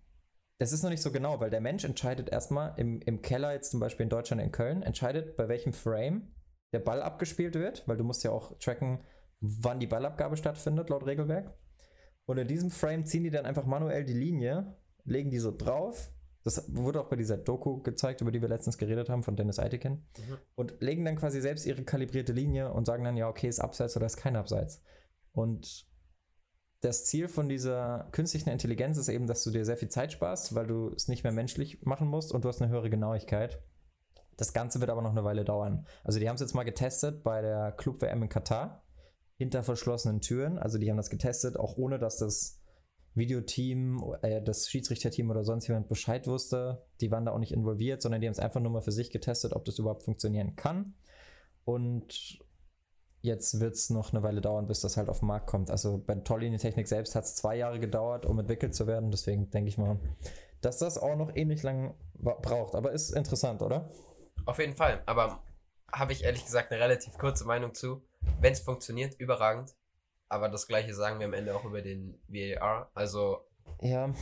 das 0.58 0.70
ist 0.72 0.84
noch 0.84 0.90
nicht 0.90 1.02
so 1.02 1.10
genau, 1.10 1.40
weil 1.40 1.50
der 1.50 1.60
Mensch 1.60 1.84
entscheidet 1.84 2.28
erstmal 2.28 2.74
im, 2.78 3.00
im 3.00 3.22
Keller, 3.22 3.52
jetzt 3.54 3.72
zum 3.72 3.80
Beispiel 3.80 4.04
in 4.04 4.10
Deutschland, 4.10 4.40
in 4.40 4.52
Köln, 4.52 4.82
entscheidet, 4.82 5.34
bei 5.34 5.48
welchem 5.48 5.72
Frame 5.72 6.32
der 6.72 6.80
Ball 6.80 7.02
abgespielt 7.02 7.56
wird, 7.56 7.88
weil 7.88 7.96
du 7.96 8.04
musst 8.04 8.22
ja 8.22 8.30
auch 8.30 8.56
tracken, 8.58 9.00
wann 9.40 9.80
die 9.80 9.86
Ballabgabe 9.86 10.36
stattfindet, 10.36 10.90
laut 10.90 11.06
Regelwerk. 11.06 11.54
Und 12.26 12.38
in 12.38 12.48
diesem 12.48 12.70
Frame 12.70 13.06
ziehen 13.06 13.24
die 13.24 13.30
dann 13.30 13.46
einfach 13.46 13.66
manuell 13.66 14.04
die 14.04 14.14
Linie, 14.14 14.76
legen 15.04 15.30
die 15.30 15.38
so 15.38 15.54
drauf, 15.56 16.12
Das 16.44 16.72
wurde 16.74 17.00
auch 17.00 17.08
bei 17.08 17.16
dieser 17.16 17.36
Doku 17.36 17.82
gezeigt, 17.82 18.20
über 18.20 18.30
die 18.30 18.40
wir 18.40 18.48
letztens 18.48 18.78
geredet 18.78 19.10
haben, 19.10 19.22
von 19.22 19.36
Dennis 19.36 19.58
Eitekin. 19.58 19.92
Mhm. 19.92 20.38
Und 20.54 20.80
legen 20.80 21.04
dann 21.04 21.16
quasi 21.16 21.40
selbst 21.40 21.66
ihre 21.66 21.82
kalibrierte 21.82 22.32
Linie 22.32 22.72
und 22.72 22.86
sagen 22.86 23.04
dann, 23.04 23.16
ja, 23.16 23.28
okay, 23.28 23.48
ist 23.48 23.60
Abseits 23.60 23.96
oder 23.96 24.06
ist 24.06 24.16
kein 24.16 24.36
Abseits. 24.36 24.82
Und 25.32 25.86
das 26.80 27.04
Ziel 27.04 27.28
von 27.28 27.48
dieser 27.48 28.08
künstlichen 28.12 28.50
Intelligenz 28.50 28.96
ist 28.98 29.08
eben, 29.08 29.26
dass 29.26 29.42
du 29.42 29.50
dir 29.50 29.64
sehr 29.64 29.76
viel 29.76 29.88
Zeit 29.88 30.12
sparst, 30.12 30.54
weil 30.54 30.66
du 30.66 30.92
es 30.94 31.08
nicht 31.08 31.24
mehr 31.24 31.32
menschlich 31.32 31.82
machen 31.82 32.06
musst 32.06 32.32
und 32.32 32.44
du 32.44 32.48
hast 32.48 32.62
eine 32.62 32.70
höhere 32.70 32.88
Genauigkeit. 32.88 33.60
Das 34.36 34.52
Ganze 34.52 34.80
wird 34.80 34.90
aber 34.90 35.02
noch 35.02 35.10
eine 35.10 35.24
Weile 35.24 35.44
dauern. 35.44 35.86
Also 36.04 36.20
die 36.20 36.28
haben 36.28 36.36
es 36.36 36.40
jetzt 36.40 36.54
mal 36.54 36.62
getestet 36.62 37.24
bei 37.24 37.42
der 37.42 37.72
Club 37.72 38.00
WM 38.00 38.22
in 38.22 38.28
Katar 38.28 38.84
hinter 39.38 39.62
verschlossenen 39.62 40.20
Türen. 40.20 40.58
Also 40.58 40.78
die 40.78 40.90
haben 40.90 40.96
das 40.96 41.10
getestet, 41.10 41.56
auch 41.56 41.76
ohne 41.76 41.98
dass 41.98 42.18
das 42.18 42.60
Videoteam, 43.14 44.16
äh, 44.22 44.42
das 44.42 44.68
Schiedsrichterteam 44.68 45.30
oder 45.30 45.44
sonst 45.44 45.68
jemand 45.68 45.88
Bescheid 45.88 46.26
wusste. 46.26 46.84
Die 47.00 47.10
waren 47.10 47.24
da 47.24 47.32
auch 47.32 47.38
nicht 47.38 47.52
involviert, 47.52 48.02
sondern 48.02 48.20
die 48.20 48.26
haben 48.26 48.32
es 48.32 48.40
einfach 48.40 48.60
nur 48.60 48.72
mal 48.72 48.82
für 48.82 48.92
sich 48.92 49.10
getestet, 49.10 49.52
ob 49.54 49.64
das 49.64 49.78
überhaupt 49.78 50.02
funktionieren 50.02 50.56
kann. 50.56 50.94
Und 51.64 52.40
jetzt 53.20 53.60
wird 53.60 53.74
es 53.74 53.90
noch 53.90 54.12
eine 54.12 54.22
Weile 54.22 54.40
dauern, 54.40 54.66
bis 54.66 54.80
das 54.80 54.96
halt 54.96 55.08
auf 55.08 55.20
den 55.20 55.28
Markt 55.28 55.46
kommt. 55.46 55.70
Also 55.70 55.98
bei 55.98 56.14
Torlinientechnik 56.16 56.88
selbst 56.88 57.14
hat 57.14 57.24
es 57.24 57.36
zwei 57.36 57.56
Jahre 57.56 57.78
gedauert, 57.78 58.26
um 58.26 58.38
entwickelt 58.38 58.74
zu 58.74 58.86
werden. 58.86 59.10
Deswegen 59.10 59.50
denke 59.50 59.68
ich 59.68 59.78
mal, 59.78 59.98
dass 60.60 60.78
das 60.78 60.98
auch 60.98 61.16
noch 61.16 61.34
ähnlich 61.36 61.62
lang 61.62 61.94
braucht. 62.14 62.74
Aber 62.74 62.92
ist 62.92 63.10
interessant, 63.10 63.62
oder? 63.62 63.88
Auf 64.46 64.58
jeden 64.58 64.74
Fall, 64.74 65.02
aber 65.06 65.42
habe 65.92 66.12
ich 66.12 66.24
ehrlich 66.24 66.44
gesagt 66.44 66.72
eine 66.72 66.80
relativ 66.80 67.16
kurze 67.18 67.44
Meinung 67.44 67.74
zu. 67.74 68.02
Wenn 68.40 68.52
es 68.52 68.60
funktioniert, 68.60 69.14
überragend. 69.18 69.74
Aber 70.28 70.48
das 70.48 70.66
gleiche 70.66 70.94
sagen 70.94 71.18
wir 71.18 71.26
am 71.26 71.32
Ende 71.32 71.54
auch 71.54 71.64
über 71.64 71.80
den 71.82 72.20
VAR. 72.28 72.90
Also, 72.94 73.38
Ja, 73.80 74.12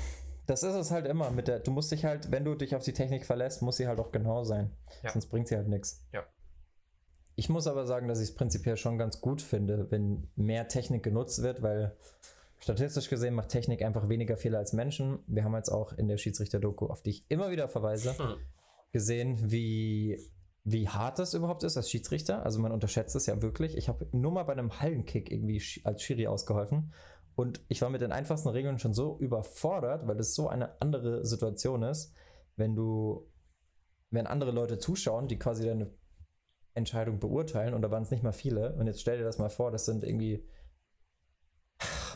das 0.46 0.62
ist 0.62 0.74
es 0.74 0.90
halt 0.90 1.06
immer. 1.06 1.30
Mit 1.30 1.48
der, 1.48 1.58
du 1.58 1.70
musst 1.70 1.90
dich 1.90 2.04
halt, 2.04 2.30
wenn 2.30 2.44
du 2.44 2.54
dich 2.54 2.76
auf 2.76 2.84
die 2.84 2.92
Technik 2.92 3.26
verlässt, 3.26 3.62
muss 3.62 3.76
sie 3.76 3.88
halt 3.88 3.98
auch 3.98 4.12
genau 4.12 4.44
sein. 4.44 4.70
Ja. 5.02 5.10
Sonst 5.10 5.26
bringt 5.26 5.48
sie 5.48 5.56
halt 5.56 5.68
nichts. 5.68 6.04
Ja. 6.12 6.24
Ich 7.34 7.48
muss 7.48 7.66
aber 7.66 7.86
sagen, 7.86 8.08
dass 8.08 8.20
ich 8.20 8.30
es 8.30 8.34
prinzipiell 8.34 8.76
schon 8.76 8.96
ganz 8.96 9.20
gut 9.20 9.42
finde, 9.42 9.90
wenn 9.90 10.28
mehr 10.36 10.68
Technik 10.68 11.02
genutzt 11.02 11.42
wird, 11.42 11.62
weil 11.62 11.94
statistisch 12.60 13.10
gesehen 13.10 13.34
macht 13.34 13.50
Technik 13.50 13.82
einfach 13.82 14.08
weniger 14.08 14.36
Fehler 14.36 14.58
als 14.58 14.72
Menschen. 14.72 15.18
Wir 15.26 15.44
haben 15.44 15.54
jetzt 15.54 15.68
auch 15.68 15.92
in 15.92 16.08
der 16.08 16.16
Schiedsrichter-Doku, 16.16 16.86
auf 16.86 17.02
die 17.02 17.10
ich 17.10 17.24
immer 17.28 17.50
wieder 17.50 17.68
verweise, 17.68 18.16
hm, 18.16 18.36
gesehen, 18.92 19.50
wie, 19.50 20.18
wie 20.68 20.88
hart 20.88 21.20
das 21.20 21.32
überhaupt 21.32 21.62
ist 21.62 21.76
als 21.76 21.88
Schiedsrichter. 21.88 22.44
Also 22.44 22.58
man 22.58 22.72
unterschätzt 22.72 23.14
es 23.14 23.26
ja 23.26 23.40
wirklich. 23.40 23.76
Ich 23.76 23.88
habe 23.88 24.08
nur 24.10 24.32
mal 24.32 24.42
bei 24.42 24.52
einem 24.52 24.80
Hallenkick 24.80 25.30
irgendwie 25.30 25.62
als 25.84 26.02
Schiri 26.02 26.26
ausgeholfen. 26.26 26.92
Und 27.36 27.64
ich 27.68 27.82
war 27.82 27.88
mit 27.88 28.00
den 28.00 28.10
einfachsten 28.10 28.48
Regeln 28.48 28.80
schon 28.80 28.92
so 28.92 29.16
überfordert, 29.20 30.08
weil 30.08 30.16
das 30.16 30.34
so 30.34 30.48
eine 30.48 30.80
andere 30.80 31.24
Situation 31.24 31.84
ist, 31.84 32.12
wenn 32.56 32.74
du, 32.74 33.30
wenn 34.10 34.26
andere 34.26 34.50
Leute 34.50 34.80
zuschauen, 34.80 35.28
die 35.28 35.38
quasi 35.38 35.64
deine 35.64 35.94
Entscheidung 36.74 37.20
beurteilen, 37.20 37.72
und 37.72 37.82
da 37.82 37.92
waren 37.92 38.02
es 38.02 38.10
nicht 38.10 38.24
mal 38.24 38.32
viele. 38.32 38.74
Und 38.74 38.88
jetzt 38.88 39.00
stell 39.00 39.18
dir 39.18 39.24
das 39.24 39.38
mal 39.38 39.50
vor, 39.50 39.70
das 39.70 39.86
sind 39.86 40.02
irgendwie 40.02 40.44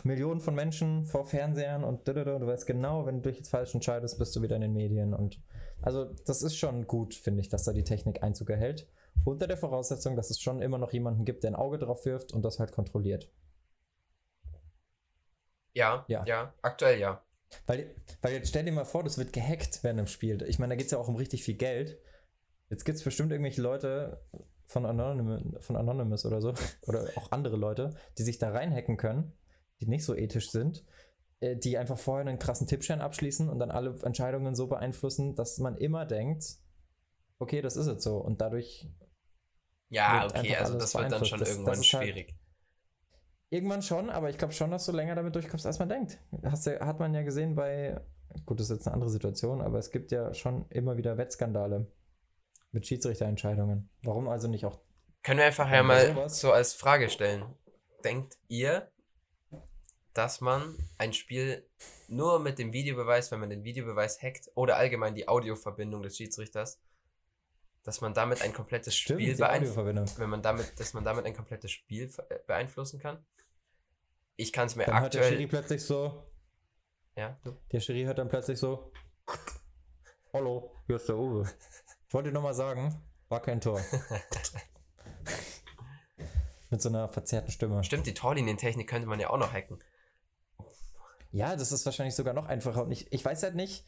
Millionen 0.04 0.40
von 0.40 0.54
Menschen 0.54 1.04
vor 1.06 1.24
Fernsehern 1.24 1.84
und 1.84 2.06
du, 2.06 2.14
weißt 2.14 2.66
genau, 2.66 3.06
wenn 3.06 3.22
du 3.22 3.28
dich 3.28 3.38
jetzt 3.38 3.50
falsch 3.50 3.74
entscheidest, 3.74 4.18
bist 4.18 4.34
du 4.36 4.42
wieder 4.42 4.56
in 4.56 4.62
den 4.62 4.72
Medien. 4.72 5.14
Und 5.14 5.40
also 5.82 6.04
das 6.26 6.42
ist 6.42 6.56
schon 6.56 6.86
gut, 6.86 7.14
finde 7.14 7.40
ich, 7.40 7.48
dass 7.48 7.64
da 7.64 7.72
die 7.72 7.84
Technik 7.84 8.22
Einzug 8.22 8.50
erhält. 8.50 8.88
Unter 9.24 9.46
der 9.46 9.56
Voraussetzung, 9.56 10.16
dass 10.16 10.30
es 10.30 10.40
schon 10.40 10.62
immer 10.62 10.78
noch 10.78 10.92
jemanden 10.92 11.24
gibt, 11.24 11.42
der 11.42 11.52
ein 11.52 11.56
Auge 11.56 11.78
drauf 11.78 12.04
wirft 12.04 12.32
und 12.32 12.42
das 12.42 12.58
halt 12.58 12.72
kontrolliert. 12.72 13.30
ja, 15.74 16.04
Ja. 16.08 16.24
ja, 16.24 16.54
aktuell 16.62 16.98
ja. 16.98 17.22
Weil, 17.66 17.94
weil 18.22 18.34
jetzt 18.34 18.48
stell 18.48 18.64
dir 18.64 18.72
mal 18.72 18.84
vor, 18.84 19.02
das 19.02 19.18
wird 19.18 19.32
gehackt 19.32 19.82
während 19.82 19.98
dem 19.98 20.06
Spiel. 20.06 20.42
Ich 20.48 20.58
meine, 20.58 20.72
da 20.72 20.76
geht 20.76 20.86
es 20.86 20.92
ja 20.92 20.98
auch 20.98 21.08
um 21.08 21.16
richtig 21.16 21.42
viel 21.42 21.56
Geld. 21.56 21.98
Jetzt 22.68 22.84
gibt 22.84 22.98
es 22.98 23.04
bestimmt 23.04 23.32
irgendwelche 23.32 23.60
Leute 23.60 24.20
von 24.66 24.86
Anonymous, 24.86 25.64
von 25.64 25.76
Anonymous 25.76 26.24
oder 26.24 26.40
so, 26.40 26.54
oder 26.86 27.08
auch 27.16 27.32
andere 27.32 27.56
Leute, 27.56 27.90
die 28.18 28.22
sich 28.22 28.38
da 28.38 28.50
reinhacken 28.50 28.96
können, 28.96 29.32
die 29.80 29.86
nicht 29.86 30.04
so 30.04 30.14
ethisch 30.14 30.50
sind, 30.50 30.84
äh, 31.40 31.56
die 31.56 31.78
einfach 31.78 31.98
vorher 31.98 32.26
einen 32.26 32.38
krassen 32.38 32.66
Tippschein 32.66 33.00
abschließen 33.00 33.48
und 33.48 33.58
dann 33.58 33.70
alle 33.70 33.98
Entscheidungen 34.02 34.54
so 34.54 34.66
beeinflussen, 34.66 35.34
dass 35.34 35.58
man 35.58 35.76
immer 35.76 36.04
denkt, 36.06 36.56
okay, 37.38 37.62
das 37.62 37.76
ist 37.76 37.86
jetzt 37.86 38.04
so. 38.04 38.18
Und 38.18 38.40
dadurch 38.40 38.88
Ja, 39.88 40.26
okay, 40.26 40.56
also 40.56 40.78
das 40.78 40.94
wird 40.94 41.10
dann 41.10 41.24
schon 41.24 41.40
Das- 41.40 41.48
irgendwann 41.50 41.74
das 41.78 41.92
halt- 41.92 42.04
schwierig. 42.04 42.34
Irgendwann 43.52 43.82
schon, 43.82 44.10
aber 44.10 44.30
ich 44.30 44.38
glaube 44.38 44.54
schon, 44.54 44.70
dass 44.70 44.86
du 44.86 44.92
länger 44.92 45.16
damit 45.16 45.34
durchkommst, 45.34 45.66
als 45.66 45.80
man 45.80 45.88
denkt. 45.88 46.20
Hast 46.44 46.66
du, 46.68 46.78
hat 46.78 47.00
man 47.00 47.12
ja 47.14 47.22
gesehen 47.22 47.56
bei, 47.56 48.00
gut, 48.46 48.60
das 48.60 48.70
ist 48.70 48.76
jetzt 48.76 48.86
eine 48.86 48.94
andere 48.94 49.10
Situation, 49.10 49.60
aber 49.60 49.78
es 49.78 49.90
gibt 49.90 50.12
ja 50.12 50.32
schon 50.34 50.66
immer 50.68 50.96
wieder 50.96 51.18
Wettskandale 51.18 51.90
mit 52.70 52.86
Schiedsrichterentscheidungen. 52.86 53.90
Warum 54.04 54.28
also 54.28 54.46
nicht 54.46 54.64
auch? 54.66 54.78
Können 55.24 55.38
wir 55.40 55.46
einfach 55.46 55.68
ja 55.68 55.82
mal 55.82 56.06
sowas- 56.14 56.40
so 56.40 56.52
als 56.52 56.74
Frage 56.74 57.08
stellen. 57.10 57.42
Denkt 58.04 58.38
ihr, 58.46 58.88
dass 60.20 60.42
man 60.42 60.76
ein 60.98 61.14
Spiel 61.14 61.66
nur 62.08 62.40
mit 62.40 62.58
dem 62.58 62.74
Videobeweis, 62.74 63.30
wenn 63.30 63.40
man 63.40 63.48
den 63.48 63.64
Videobeweis 63.64 64.20
hackt, 64.22 64.50
oder 64.54 64.76
allgemein 64.76 65.14
die 65.14 65.26
Audioverbindung 65.28 66.02
des 66.02 66.18
Schiedsrichters, 66.18 66.78
dass 67.84 68.02
man 68.02 68.12
damit 68.12 68.42
ein 68.42 68.52
komplettes 68.52 68.94
Spiel 68.94 69.16
die 69.16 69.24
beeinflusst, 69.32 69.78
Audioverbindung. 69.78 70.18
wenn 70.18 70.28
man 70.28 70.42
damit, 70.42 70.78
dass 70.78 70.92
man 70.92 71.04
damit 71.04 71.24
ein 71.24 71.34
komplettes 71.34 71.70
Spiel 71.70 72.12
äh, 72.28 72.34
beeinflussen 72.46 73.00
kann? 73.00 73.24
Ich 74.36 74.52
kann 74.52 74.66
es 74.66 74.76
mir 74.76 74.84
Dann 74.84 75.00
hört 75.00 75.14
der 75.14 75.22
Schiri 75.22 75.44
aktuell. 75.44 75.48
plötzlich 75.48 75.82
so, 75.86 76.22
Ja, 77.16 77.38
du? 77.42 77.56
der 77.72 77.80
Schiri 77.80 78.02
hört 78.02 78.18
dann 78.18 78.28
plötzlich 78.28 78.58
so, 78.58 78.92
Hallo, 80.34 80.70
hier 80.86 80.96
ist 80.96 81.08
der 81.08 81.16
Uwe. 81.16 81.50
Ich 82.08 82.12
wollte 82.12 82.28
dir 82.28 82.34
nochmal 82.34 82.52
sagen, 82.52 82.94
war 83.30 83.40
kein 83.40 83.58
Tor. 83.62 83.80
mit 86.68 86.82
so 86.82 86.90
einer 86.90 87.08
verzerrten 87.08 87.50
Stimme. 87.50 87.82
Stimmt, 87.84 88.06
die 88.06 88.12
Torlinientechnik 88.12 88.86
könnte 88.86 89.08
man 89.08 89.18
ja 89.18 89.30
auch 89.30 89.38
noch 89.38 89.54
hacken. 89.54 89.78
Ja, 91.32 91.54
das 91.54 91.72
ist 91.72 91.84
wahrscheinlich 91.86 92.14
sogar 92.14 92.34
noch 92.34 92.46
einfacher. 92.46 92.84
Und 92.84 92.90
ich, 92.90 93.12
ich 93.12 93.24
weiß 93.24 93.42
halt 93.42 93.54
nicht, 93.54 93.84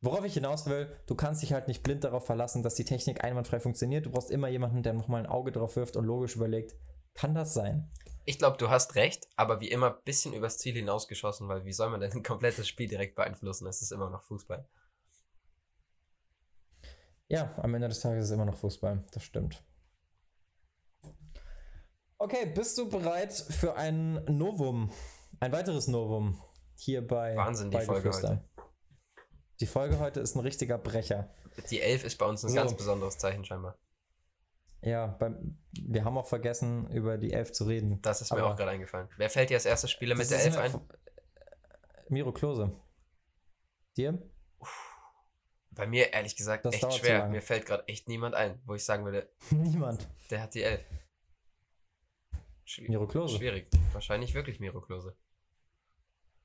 worauf 0.00 0.24
ich 0.24 0.34
hinaus 0.34 0.66
will. 0.66 0.94
Du 1.06 1.14
kannst 1.14 1.42
dich 1.42 1.52
halt 1.52 1.68
nicht 1.68 1.82
blind 1.82 2.04
darauf 2.04 2.26
verlassen, 2.26 2.62
dass 2.62 2.74
die 2.74 2.84
Technik 2.84 3.22
einwandfrei 3.22 3.60
funktioniert. 3.60 4.06
Du 4.06 4.10
brauchst 4.10 4.30
immer 4.30 4.48
jemanden, 4.48 4.82
der 4.82 4.92
nochmal 4.92 5.20
ein 5.20 5.30
Auge 5.30 5.52
drauf 5.52 5.76
wirft 5.76 5.96
und 5.96 6.04
logisch 6.04 6.36
überlegt, 6.36 6.74
kann 7.14 7.34
das 7.34 7.54
sein? 7.54 7.88
Ich 8.24 8.38
glaube, 8.38 8.56
du 8.56 8.70
hast 8.70 8.94
recht, 8.96 9.28
aber 9.36 9.60
wie 9.60 9.68
immer 9.68 9.90
ein 9.94 10.02
bisschen 10.04 10.32
übers 10.32 10.58
Ziel 10.58 10.74
hinausgeschossen, 10.74 11.46
weil 11.46 11.64
wie 11.64 11.72
soll 11.72 11.90
man 11.90 12.00
denn 12.00 12.12
ein 12.12 12.22
komplettes 12.22 12.66
Spiel 12.66 12.88
direkt 12.88 13.14
beeinflussen? 13.14 13.66
Es 13.66 13.82
ist 13.82 13.92
immer 13.92 14.10
noch 14.10 14.22
Fußball. 14.22 14.66
Ja, 17.28 17.52
am 17.58 17.74
Ende 17.74 17.88
des 17.88 18.00
Tages 18.00 18.24
ist 18.24 18.30
es 18.30 18.34
immer 18.34 18.46
noch 18.46 18.56
Fußball. 18.56 19.04
Das 19.12 19.22
stimmt. 19.22 19.62
Okay, 22.18 22.46
bist 22.46 22.78
du 22.78 22.88
bereit 22.88 23.32
für 23.32 23.76
ein 23.76 24.24
Novum? 24.24 24.90
Ein 25.40 25.52
weiteres 25.52 25.88
Novum 25.88 26.40
hier 26.76 27.06
bei 27.06 27.36
Wahnsinn, 27.36 27.70
die 27.70 27.80
Folge 27.80 28.02
Geflüster? 28.08 28.44
Die 29.60 29.66
Folge 29.66 29.98
heute 29.98 30.20
ist 30.20 30.34
ein 30.34 30.40
richtiger 30.40 30.78
Brecher. 30.78 31.32
Die 31.70 31.80
11 31.80 32.04
ist 32.04 32.18
bei 32.18 32.26
uns 32.26 32.42
ein 32.44 32.48
So. 32.50 32.56
ganz 32.56 32.74
besonderes 32.76 33.16
Zeichen 33.18 33.44
scheinbar. 33.44 33.78
Ja, 34.82 35.06
beim, 35.06 35.58
wir 35.72 36.04
haben 36.04 36.18
auch 36.18 36.26
vergessen, 36.26 36.90
über 36.90 37.16
die 37.16 37.32
Elf 37.32 37.52
zu 37.52 37.64
reden. 37.64 38.02
Das 38.02 38.20
ist 38.20 38.32
mir 38.32 38.44
auch 38.44 38.56
gerade 38.56 38.72
eingefallen. 38.72 39.08
Wer 39.16 39.30
fällt 39.30 39.48
dir 39.50 39.54
als 39.54 39.64
erster 39.64 39.88
Spieler 39.88 40.14
mit 40.16 40.28
der 40.30 40.38
ist 40.38 40.44
11 40.46 40.56
mir 40.56 40.62
ein? 40.62 40.80
Miro 42.08 42.32
Klose. 42.32 42.72
Dir? 43.96 44.20
Bei 45.70 45.86
mir 45.86 46.12
ehrlich 46.12 46.36
gesagt 46.36 46.64
Das 46.66 46.74
echt 46.74 46.92
schwer. 46.94 47.28
Mir 47.28 47.40
fällt 47.42 47.64
gerade 47.66 47.86
echt 47.88 48.08
niemand 48.08 48.34
ein, 48.34 48.60
wo 48.66 48.74
ich 48.74 48.84
sagen 48.84 49.04
würde, 49.04 49.28
Niemand. 49.50 50.06
der 50.30 50.42
hat 50.42 50.54
die 50.54 50.62
11. 50.62 50.84
Schwi- 52.66 52.88
Miro 52.88 53.06
Klose. 53.06 53.36
Schwierig. 53.38 53.68
Wahrscheinlich 53.92 54.34
wirklich 54.34 54.60
Miro 54.60 54.80
Klose. 54.80 55.16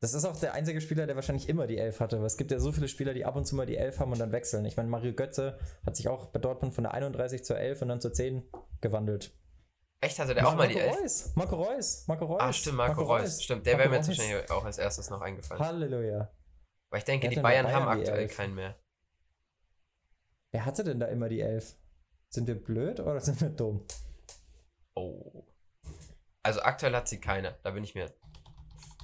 Das 0.01 0.13
ist 0.13 0.23
auch 0.23 0.39
der 0.39 0.53
einzige 0.53 0.79
Spieler, 0.79 1.07
der 1.07 1.15
wahrscheinlich 1.15 1.49
immer 1.49 1.67
die 1.67 1.77
Elf 1.77 1.99
hatte. 1.99 2.17
Es 2.23 2.37
gibt 2.37 2.51
ja 2.51 2.59
so 2.59 2.71
viele 2.71 2.87
Spieler, 2.87 3.13
die 3.13 3.25
ab 3.25 3.35
und 3.35 3.45
zu 3.45 3.55
mal 3.55 3.65
die 3.65 3.75
Elf 3.75 3.99
haben 3.99 4.11
und 4.13 4.19
dann 4.19 4.31
wechseln. 4.31 4.63
Ich 4.65 4.77
meine, 4.77 4.87
Mario 4.87 5.13
Götze 5.13 5.59
hat 5.85 5.97
sich 5.97 6.07
auch 6.07 6.27
bei 6.27 6.39
Dortmund 6.39 6.73
von 6.73 6.85
der 6.85 6.93
31 6.93 7.43
zur 7.43 7.57
11 7.57 7.81
und 7.81 7.89
dann 7.89 7.99
zur 7.99 8.13
10 8.13 8.49
gewandelt. 8.79 9.33
Echt, 10.01 10.17
hatte 10.17 10.33
der 10.33 10.47
auch 10.47 10.55
mal 10.55 10.69
die 10.69 10.75
Marco 10.75 10.89
11? 10.89 11.01
Reus. 11.01 11.35
Marco 11.35 11.55
Reus. 11.55 12.03
Marco 12.07 12.25
Reus. 12.25 12.41
Ah, 12.41 12.53
stimmt, 12.53 12.77
Marco, 12.77 13.01
Reus. 13.01 13.43
Stimmt, 13.43 13.65
der 13.65 13.73
Marco 13.73 13.79
wäre 13.83 13.89
mir 13.89 13.95
jetzt 13.97 14.09
Reus. 14.09 14.19
wahrscheinlich 14.19 14.51
auch 14.51 14.63
als 14.63 14.77
erstes 14.77 15.09
noch 15.09 15.21
eingefallen. 15.21 15.61
Halleluja. 15.61 16.31
Weil 16.89 16.99
ich 16.99 17.05
denke, 17.05 17.27
die 17.27 17.35
Bayern, 17.35 17.65
Bayern 17.65 17.75
haben 17.75 17.97
die 17.97 18.03
aktuell 18.03 18.21
Elf? 18.21 18.37
keinen 18.37 18.55
mehr. 18.55 18.79
Wer 20.51 20.65
hatte 20.65 20.85
denn 20.85 21.01
da 21.01 21.07
immer 21.07 21.27
die 21.27 21.41
11? 21.41 21.75
Sind 22.29 22.47
wir 22.47 22.55
blöd 22.55 23.01
oder 23.01 23.19
sind 23.19 23.41
wir 23.41 23.49
dumm? 23.49 23.85
Oh. 24.95 25.43
Also 26.41 26.61
aktuell 26.61 26.95
hat 26.95 27.09
sie 27.09 27.19
keine. 27.19 27.57
Da 27.63 27.71
bin 27.71 27.83
ich 27.83 27.93
mir 27.93 28.09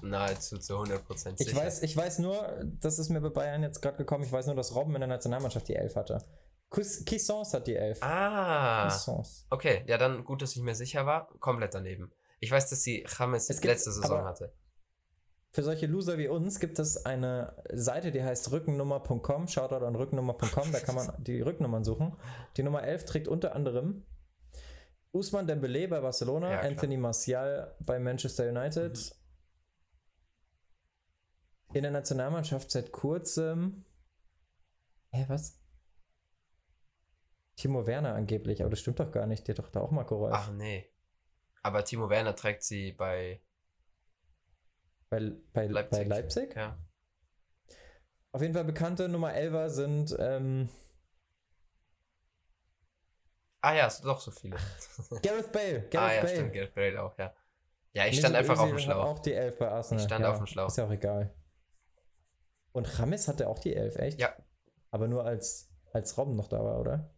nahezu 0.09 0.57
zu 0.57 0.73
100% 0.77 1.37
sicher. 1.37 1.49
Ich 1.49 1.55
weiß, 1.55 1.83
ich 1.83 1.95
weiß 1.97 2.19
nur, 2.19 2.63
das 2.81 2.99
ist 2.99 3.09
mir 3.09 3.21
bei 3.21 3.29
Bayern 3.29 3.63
jetzt 3.63 3.81
gerade 3.81 3.97
gekommen, 3.97 4.23
ich 4.23 4.31
weiß 4.31 4.45
nur, 4.47 4.55
dass 4.55 4.73
Robben 4.75 4.93
in 4.95 5.01
der 5.01 5.07
Nationalmannschaft 5.07 5.67
die 5.67 5.75
11 5.75 5.95
hatte. 5.95 6.17
Kissons 6.71 7.53
hat 7.53 7.67
die 7.67 7.75
11. 7.75 7.99
Ah. 8.01 8.87
Kissons. 8.89 9.45
Okay, 9.49 9.83
ja, 9.87 9.97
dann 9.97 10.23
gut, 10.25 10.41
dass 10.41 10.55
ich 10.55 10.61
mir 10.61 10.75
sicher 10.75 11.05
war. 11.05 11.29
Komplett 11.39 11.73
daneben. 11.73 12.11
Ich 12.39 12.51
weiß, 12.51 12.69
dass 12.69 12.81
sie 12.81 13.05
James 13.17 13.49
Es 13.49 13.61
gibt- 13.61 13.73
letzte 13.73 13.91
Saison 13.91 14.25
hatte. 14.25 14.53
für 15.53 15.63
solche 15.63 15.85
Loser 15.87 16.17
wie 16.17 16.27
uns 16.27 16.59
gibt 16.59 16.79
es 16.79 17.05
eine 17.05 17.55
Seite, 17.71 18.11
die 18.11 18.21
heißt 18.21 18.51
rückennummer.com. 18.51 19.47
Shoutout 19.47 19.85
an 19.85 19.95
rückennummer.com, 19.95 20.71
da 20.73 20.79
kann 20.81 20.95
man 20.95 21.13
die 21.23 21.39
Rücknummern 21.39 21.85
suchen. 21.85 22.17
Die 22.57 22.63
Nummer 22.63 22.83
11 22.83 23.05
trägt 23.05 23.27
unter 23.29 23.55
anderem 23.55 24.03
Usman 25.13 25.47
Dembele 25.47 25.87
bei 25.87 26.01
Barcelona, 26.01 26.51
Ja. 26.51 26.59
Anthony 26.59 26.97
Martial 26.97 27.73
bei 27.79 27.99
Manchester 27.99 28.49
United. 28.49 28.97
Mhm. 28.97 29.24
In 31.75 31.81
der 31.83 31.91
Nationalmannschaft 31.91 32.71
seit 32.71 32.93
kurzem. 32.93 33.83
Hä, 35.11 35.25
was? 35.27 35.59
Timo 37.57 37.85
Werner 37.85 38.15
angeblich, 38.15 38.61
aber 38.61 38.69
das 38.69 38.79
stimmt 38.79 39.01
doch 39.01 39.11
gar 39.11 39.27
nicht. 39.27 39.45
Der 39.45 39.55
hat 39.55 39.59
doch 39.59 39.69
da 39.69 39.81
auch 39.81 39.91
Marco 39.91 40.15
Reus. 40.15 40.31
Ach 40.33 40.51
nee. 40.53 40.89
Aber 41.63 41.83
Timo 41.83 42.09
Werner 42.09 42.33
trägt 42.33 42.63
sie 42.63 42.93
bei 42.93 43.41
Bei, 45.09 45.33
bei, 45.51 45.67
Leipzig. 45.67 45.99
bei 45.99 46.15
Leipzig? 46.15 46.55
Ja. 46.55 46.77
Auf 48.31 48.41
jeden 48.41 48.53
Fall 48.53 48.63
bekannte 48.63 49.09
Nummer 49.09 49.33
11 49.33 49.69
sind 49.73 50.15
ähm, 50.17 50.69
Ah 53.59 53.73
ja, 53.73 53.87
es 53.87 53.97
sind 53.97 54.05
doch 54.05 54.21
so 54.21 54.31
viele. 54.31 54.55
Gareth 55.21 55.51
Bale. 55.51 55.89
Gareth 55.89 55.95
ah 55.95 56.13
ja, 56.13 56.21
Bale. 56.21 56.35
stimmt, 56.35 56.53
Gareth 56.53 56.73
Bale 56.73 57.03
auch, 57.03 57.17
ja. 57.17 57.35
Ja, 57.91 58.05
ich 58.05 58.17
stand 58.17 58.33
einfach 58.35 58.59
auf 58.59 58.69
dem 58.69 58.79
Schlauch. 58.79 59.03
auch 59.03 59.19
die 59.19 59.33
11 59.33 59.57
bei 59.57 59.67
Arsenal. 59.69 60.01
Ich 60.01 60.07
stand 60.07 60.23
ja, 60.23 60.31
auf 60.31 60.37
dem 60.37 60.47
Schlauch. 60.47 60.67
Ist 60.67 60.77
ja 60.77 60.85
auch 60.85 60.91
egal. 60.91 61.35
Und 62.75 62.99
Rames 62.99 63.29
hatte 63.29 63.47
auch 63.47 63.59
die 63.59 63.73
11, 63.73 63.95
echt? 63.95 64.19
Ja. 64.19 64.35
Aber 64.91 65.07
nur 65.07 65.23
als, 65.23 65.71
als 65.93 66.17
Robben 66.17 66.35
noch 66.35 66.49
da 66.49 66.61
war, 66.61 66.77
oder? 66.77 67.09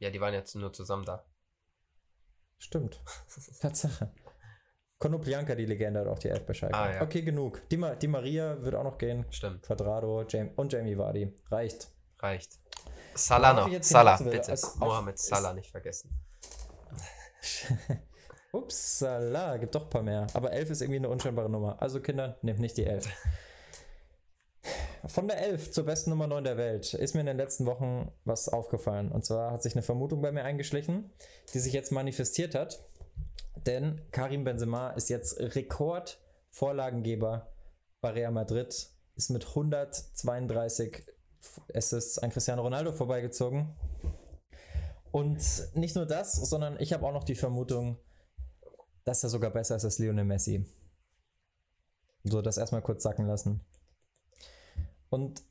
Ja, 0.00 0.10
die 0.10 0.20
waren 0.20 0.34
jetzt 0.34 0.56
nur 0.56 0.72
zusammen 0.72 1.04
da. 1.04 1.24
Stimmt. 2.58 3.00
Tatsache. 3.60 4.12
Konoplyanka, 4.98 5.54
die 5.54 5.66
Legende, 5.66 6.00
hat 6.00 6.08
auch 6.08 6.18
die 6.18 6.30
11 6.30 6.46
bei 6.46 6.54
Schalke. 6.54 6.74
Ah, 6.76 6.94
ja. 6.94 7.02
Okay, 7.02 7.22
genug. 7.22 7.62
Die, 7.68 7.76
Ma 7.76 7.94
die 7.94 8.08
Maria 8.08 8.60
wird 8.60 8.74
auch 8.74 8.82
noch 8.82 8.98
gehen. 8.98 9.24
Stimmt, 9.30 9.62
Quadrado 9.62 10.24
Jam 10.28 10.50
und 10.56 10.72
Jamie 10.72 10.98
Vardy. 10.98 11.32
Reicht. 11.48 11.92
reicht. 12.18 12.58
Salah 13.14 13.52
noch. 13.52 13.82
Salah, 13.82 14.16
bitte. 14.16 14.50
als- 14.50 14.74
Mohamed 14.76 15.16
Salah 15.16 15.54
nicht 15.54 15.70
vergessen. 15.70 16.10
Upsala, 18.52 19.58
gibt 19.58 19.76
doch 19.76 19.84
ein 19.84 19.90
paar 19.90 20.02
mehr. 20.02 20.26
Aber 20.34 20.50
11 20.52 20.70
ist 20.70 20.80
irgendwie 20.82 20.98
eine 20.98 21.08
unscheinbare 21.08 21.48
Nummer. 21.48 21.80
Also 21.80 22.00
Kinder, 22.00 22.36
nehmt 22.42 22.58
nicht 22.58 22.76
die 22.76 22.84
11. 22.84 23.08
Von 25.06 25.26
der 25.26 25.38
11 25.38 25.72
zur 25.72 25.84
besten 25.84 26.10
Nummer 26.10 26.28
9 26.28 26.44
der 26.44 26.56
Welt 26.56 26.94
ist 26.94 27.14
mir 27.14 27.20
in 27.20 27.26
den 27.26 27.36
letzten 27.36 27.66
Wochen 27.66 28.12
was 28.24 28.48
aufgefallen. 28.48 29.10
Und 29.10 29.24
zwar 29.24 29.50
hat 29.50 29.62
sich 29.62 29.74
eine 29.74 29.82
Vermutung 29.82 30.22
bei 30.22 30.30
mir 30.30 30.44
eingeschlichen, 30.44 31.10
die 31.52 31.58
sich 31.58 31.72
jetzt 31.72 31.90
manifestiert 31.90 32.54
hat. 32.54 32.84
Denn 33.66 34.00
Karim 34.12 34.44
Benzema 34.44 34.90
ist 34.90 35.10
jetzt 35.10 35.40
Rekordvorlagengeber 35.40 37.52
bei 38.00 38.10
Real 38.10 38.30
Madrid, 38.30 38.90
ist 39.16 39.30
mit 39.30 39.48
132 39.48 41.02
Assists 41.74 42.20
an 42.20 42.30
Cristiano 42.30 42.62
Ronaldo 42.62 42.92
vorbeigezogen. 42.92 43.74
Und 45.10 45.42
nicht 45.74 45.96
nur 45.96 46.06
das, 46.06 46.34
sondern 46.34 46.78
ich 46.78 46.92
habe 46.92 47.04
auch 47.04 47.12
noch 47.12 47.24
die 47.24 47.34
Vermutung, 47.34 47.98
dass 49.04 49.24
er 49.24 49.30
sogar 49.30 49.50
besser 49.50 49.76
ist 49.76 49.84
als 49.84 49.98
Lionel 49.98 50.24
Messi. 50.24 50.64
So, 52.22 52.40
das 52.40 52.56
erstmal 52.56 52.82
kurz 52.82 53.02
sacken 53.02 53.26
lassen. 53.26 53.60
Und 55.12 55.42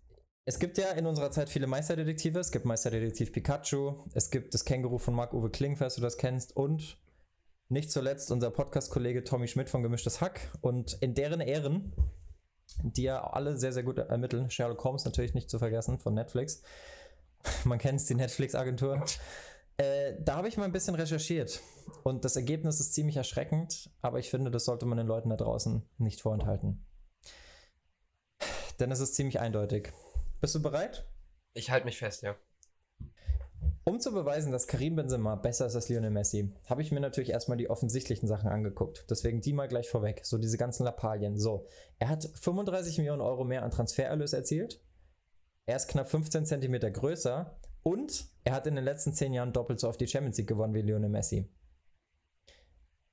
es 0.43 0.58
gibt 0.58 0.80
ja 0.80 0.89
in 0.91 1.06
unserer 1.06 1.30
Zeit 1.30 1.47
viele 1.47 1.67
Meisterdetektive. 1.67 2.39
Es 2.39 2.52
gibt 2.52 2.65
Meisterdetektiv 2.65 3.32
Pikachu, 3.32 3.93
es 4.15 4.32
gibt 4.32 4.56
das 4.56 4.65
Känguru 4.65 4.97
von 4.97 5.13
Marc-Uwe 5.13 5.52
Kling, 5.52 5.78
falls 5.78 5.95
du 5.95 6.02
das 6.02 6.17
kennst, 6.17 6.56
und 6.58 6.97
nicht 7.69 7.91
zuletzt 7.91 8.32
unser 8.32 8.50
Podcast-Kollege 8.50 9.24
Tommy 9.24 9.47
Schmidt 9.47 9.69
von 9.69 9.84
Gemischtes 9.84 10.19
Hack. 10.19 10.50
Und 10.62 10.97
in 11.02 11.13
deren 11.13 11.41
Ehren, 11.41 11.93
die 12.82 13.04
ja 13.04 13.24
alle 13.24 13.56
sehr, 13.56 13.71
sehr 13.71 13.84
gut 13.84 14.00
ermitteln, 14.00 14.50
Sherlock 14.50 14.84
Holmes 14.84 15.06
natürlich 15.06 15.36
nicht 15.36 15.50
zu 15.50 15.60
vergessen 15.60 16.00
von 16.00 16.15
Netflix. 16.15 16.63
Man 17.63 17.78
kennt 17.78 18.00
es, 18.00 18.08
die 18.08 18.15
Netflix-Agentur. 18.15 19.06
Äh, 19.78 20.15
da 20.21 20.38
habe 20.38 20.47
ich 20.47 20.58
mal 20.58 20.65
ein 20.65 20.71
bisschen 20.71 20.95
recherchiert. 20.95 21.62
Und 22.02 22.26
das 22.26 22.36
Ergebnis 22.36 22.80
ist 22.80 22.95
ziemlich 22.95 23.17
erschreckend, 23.17 23.91
aber 24.02 24.17
ich 24.17 24.32
finde, 24.32 24.50
das 24.50 24.65
sollte 24.65 24.88
man 24.88 24.97
den 24.97 25.08
Leuten 25.08 25.30
da 25.30 25.36
draußen 25.36 25.88
nicht 26.00 26.19
vorenthalten. 26.19 26.84
Denn 28.82 28.89
es 28.89 29.00
ist 29.00 29.13
ziemlich 29.13 29.39
eindeutig. 29.39 29.94
Bist 30.41 30.56
du 30.56 30.62
bereit? 30.62 31.06
Ich 31.54 31.70
halte 31.70 31.86
mich 31.86 32.00
fest, 32.00 32.24
ja. 32.24 32.36
Um 33.84 34.00
zu 34.00 34.12
beweisen, 34.12 34.52
dass 34.52 34.65
Karim 34.65 34.96
Benzema 34.96 35.36
besser 35.36 35.67
ist 35.67 35.76
als 35.76 35.88
Lionel 35.88 36.10
Messi, 36.10 36.52
habe 36.67 36.82
ich 36.82 36.91
mir 36.91 37.00
natürlich 37.00 37.30
erstmal 37.30 37.60
die 37.60 37.70
offensichtlichen 37.70 38.28
Sachen 38.28 38.50
angeguckt. 38.50 39.06
Deswegen 39.08 39.39
die 39.39 39.54
mal 39.54 39.67
gleich 39.67 39.88
vorweg. 39.88 40.22
So 40.24 40.39
diese 40.39 40.58
ganzen 40.58 40.84
Lappalien. 40.84 41.38
So, 41.38 41.67
er 42.00 42.10
hat 42.10 42.28
35 42.34 42.98
Millionen 42.98 43.22
Euro 43.22 43.44
mehr 43.44 43.62
an 43.62 43.70
Transfererlös 43.70 44.34
erzielt. 44.34 44.82
Er 45.67 45.76
ist 45.76 45.88
knapp 45.88 46.10
15 46.10 46.48
Zentimeter 46.48 46.89
größer 46.89 47.60
und 47.84 48.26
er 48.44 48.54
hat 48.54 48.65
in 48.65 48.74
den 48.74 48.84
letzten 48.84 49.13
10 49.13 49.34
Jahren 49.34 49.54
doppelt 49.54 49.80
so 49.80 49.89
oft 49.89 50.02
die 50.02 50.08
Champions 50.08 50.38
League 50.39 50.50
gewonnen 50.50 50.74
wie 50.74 50.82
Lionel 50.82 51.10
Messi. 51.10 51.48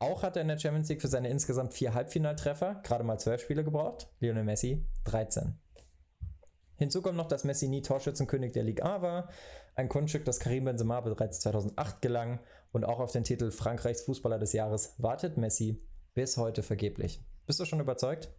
Auch 0.01 0.23
hat 0.23 0.37
er 0.37 0.43
in 0.43 0.49
der 0.49 0.59
Champions 0.59 0.89
League 0.89 1.01
für 1.01 1.09
seine 1.09 1.29
insgesamt 1.29 1.75
vier 1.75 1.93
Halbfinaltreffer 1.93 2.81
gerade 2.85 3.03
mal 3.03 3.19
12 3.19 3.43
Spiele 3.43 3.65
gebraucht. 3.65 4.09
Lionel 4.21 4.45
Messi 4.45 4.87
13. 5.05 5.59
Hinzu 6.77 7.03
kommt 7.03 7.17
noch, 7.17 7.27
dass 7.27 7.43
Messi 7.43 7.67
nie 7.67 7.83
Torschützenkönig 7.83 8.53
der 8.53 8.63
Ligue 8.63 8.85
A 8.85 9.03
war. 9.03 9.29
Ein 9.75 9.89
Kunststück, 9.89 10.25
das 10.25 10.39
Karim 10.39 10.65
Benzema 10.65 11.01
bereits 11.01 11.41
2008 11.41 12.01
gelang. 12.01 12.41
Und 12.71 12.85
auch 12.85 13.01
auf 13.01 13.11
den 13.11 13.25
Titel 13.25 13.51
Frankreichs 13.51 14.03
Fußballer 14.03 14.39
des 14.39 14.53
Jahres 14.53 14.95
wartet 14.99 15.37
Messi 15.37 15.83
bis 16.15 16.37
heute 16.37 16.63
vergeblich. 16.63 17.21
Bist 17.47 17.59
du 17.59 17.65
schon 17.65 17.81
überzeugt? 17.81 18.33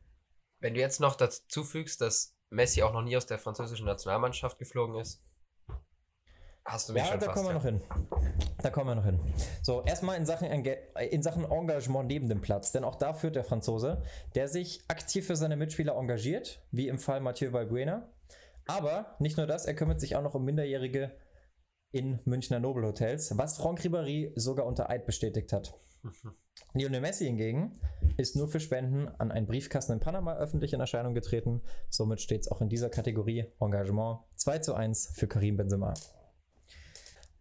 Wenn 0.61 0.75
du 0.75 0.79
jetzt 0.79 1.01
noch 1.01 1.15
dazu 1.15 1.65
fügst, 1.65 1.99
dass 1.99 2.37
Messi 2.49 2.83
auch 2.83 2.93
noch 2.93 3.01
nie 3.01 3.17
aus 3.17 3.25
der 3.25 3.39
französischen 3.39 3.85
Nationalmannschaft 3.85 4.57
geflogen 4.59 4.95
ist, 4.95 5.21
hast 6.71 6.89
du 6.89 6.93
mich 6.93 7.01
Ja, 7.03 7.09
schon 7.09 7.19
da 7.19 7.25
fast. 7.27 7.35
kommen 7.35 7.47
wir 7.47 7.51
ja. 7.51 7.57
noch 7.57 7.65
hin. 7.65 7.81
Da 8.61 8.69
kommen 8.69 8.87
wir 8.89 8.95
noch 8.95 9.05
hin. 9.05 9.19
So, 9.61 9.83
erstmal 9.83 10.17
in 10.17 10.25
Sachen, 10.25 10.47
in 10.47 11.23
Sachen 11.23 11.45
Engagement 11.49 12.07
neben 12.07 12.29
dem 12.29 12.41
Platz. 12.41 12.71
Denn 12.71 12.83
auch 12.83 12.95
da 12.95 13.13
führt 13.13 13.35
der 13.35 13.43
Franzose, 13.43 14.01
der 14.35 14.47
sich 14.47 14.81
aktiv 14.87 15.25
für 15.27 15.35
seine 15.35 15.55
Mitspieler 15.55 15.95
engagiert, 15.95 16.61
wie 16.71 16.87
im 16.87 16.99
Fall 16.99 17.19
Mathieu 17.21 17.51
Valbuena. 17.51 18.09
Aber 18.67 19.15
nicht 19.19 19.37
nur 19.37 19.47
das, 19.47 19.65
er 19.65 19.73
kümmert 19.73 19.99
sich 19.99 20.15
auch 20.15 20.21
noch 20.21 20.35
um 20.35 20.45
Minderjährige 20.45 21.11
in 21.91 22.19
Münchner 22.25 22.59
Nobelhotels, 22.59 23.35
was 23.37 23.57
Franck 23.57 23.79
Ribéry 23.81 24.31
sogar 24.35 24.65
unter 24.67 24.89
Eid 24.89 25.05
bestätigt 25.07 25.51
hat. 25.53 25.73
Lionel 26.73 27.01
Messi 27.01 27.25
hingegen 27.25 27.79
ist 28.17 28.35
nur 28.35 28.47
für 28.47 28.59
Spenden 28.59 29.07
an 29.17 29.31
einen 29.31 29.47
Briefkasten 29.47 29.93
in 29.93 29.99
Panama 29.99 30.35
öffentlich 30.37 30.73
in 30.73 30.79
Erscheinung 30.79 31.13
getreten. 31.15 31.61
Somit 31.89 32.21
steht 32.21 32.41
es 32.41 32.51
auch 32.51 32.61
in 32.61 32.69
dieser 32.69 32.89
Kategorie 32.89 33.45
Engagement 33.59 34.19
2 34.35 34.59
zu 34.59 34.73
1 34.75 35.13
für 35.15 35.27
Karim 35.27 35.57
Benzema. 35.57 35.93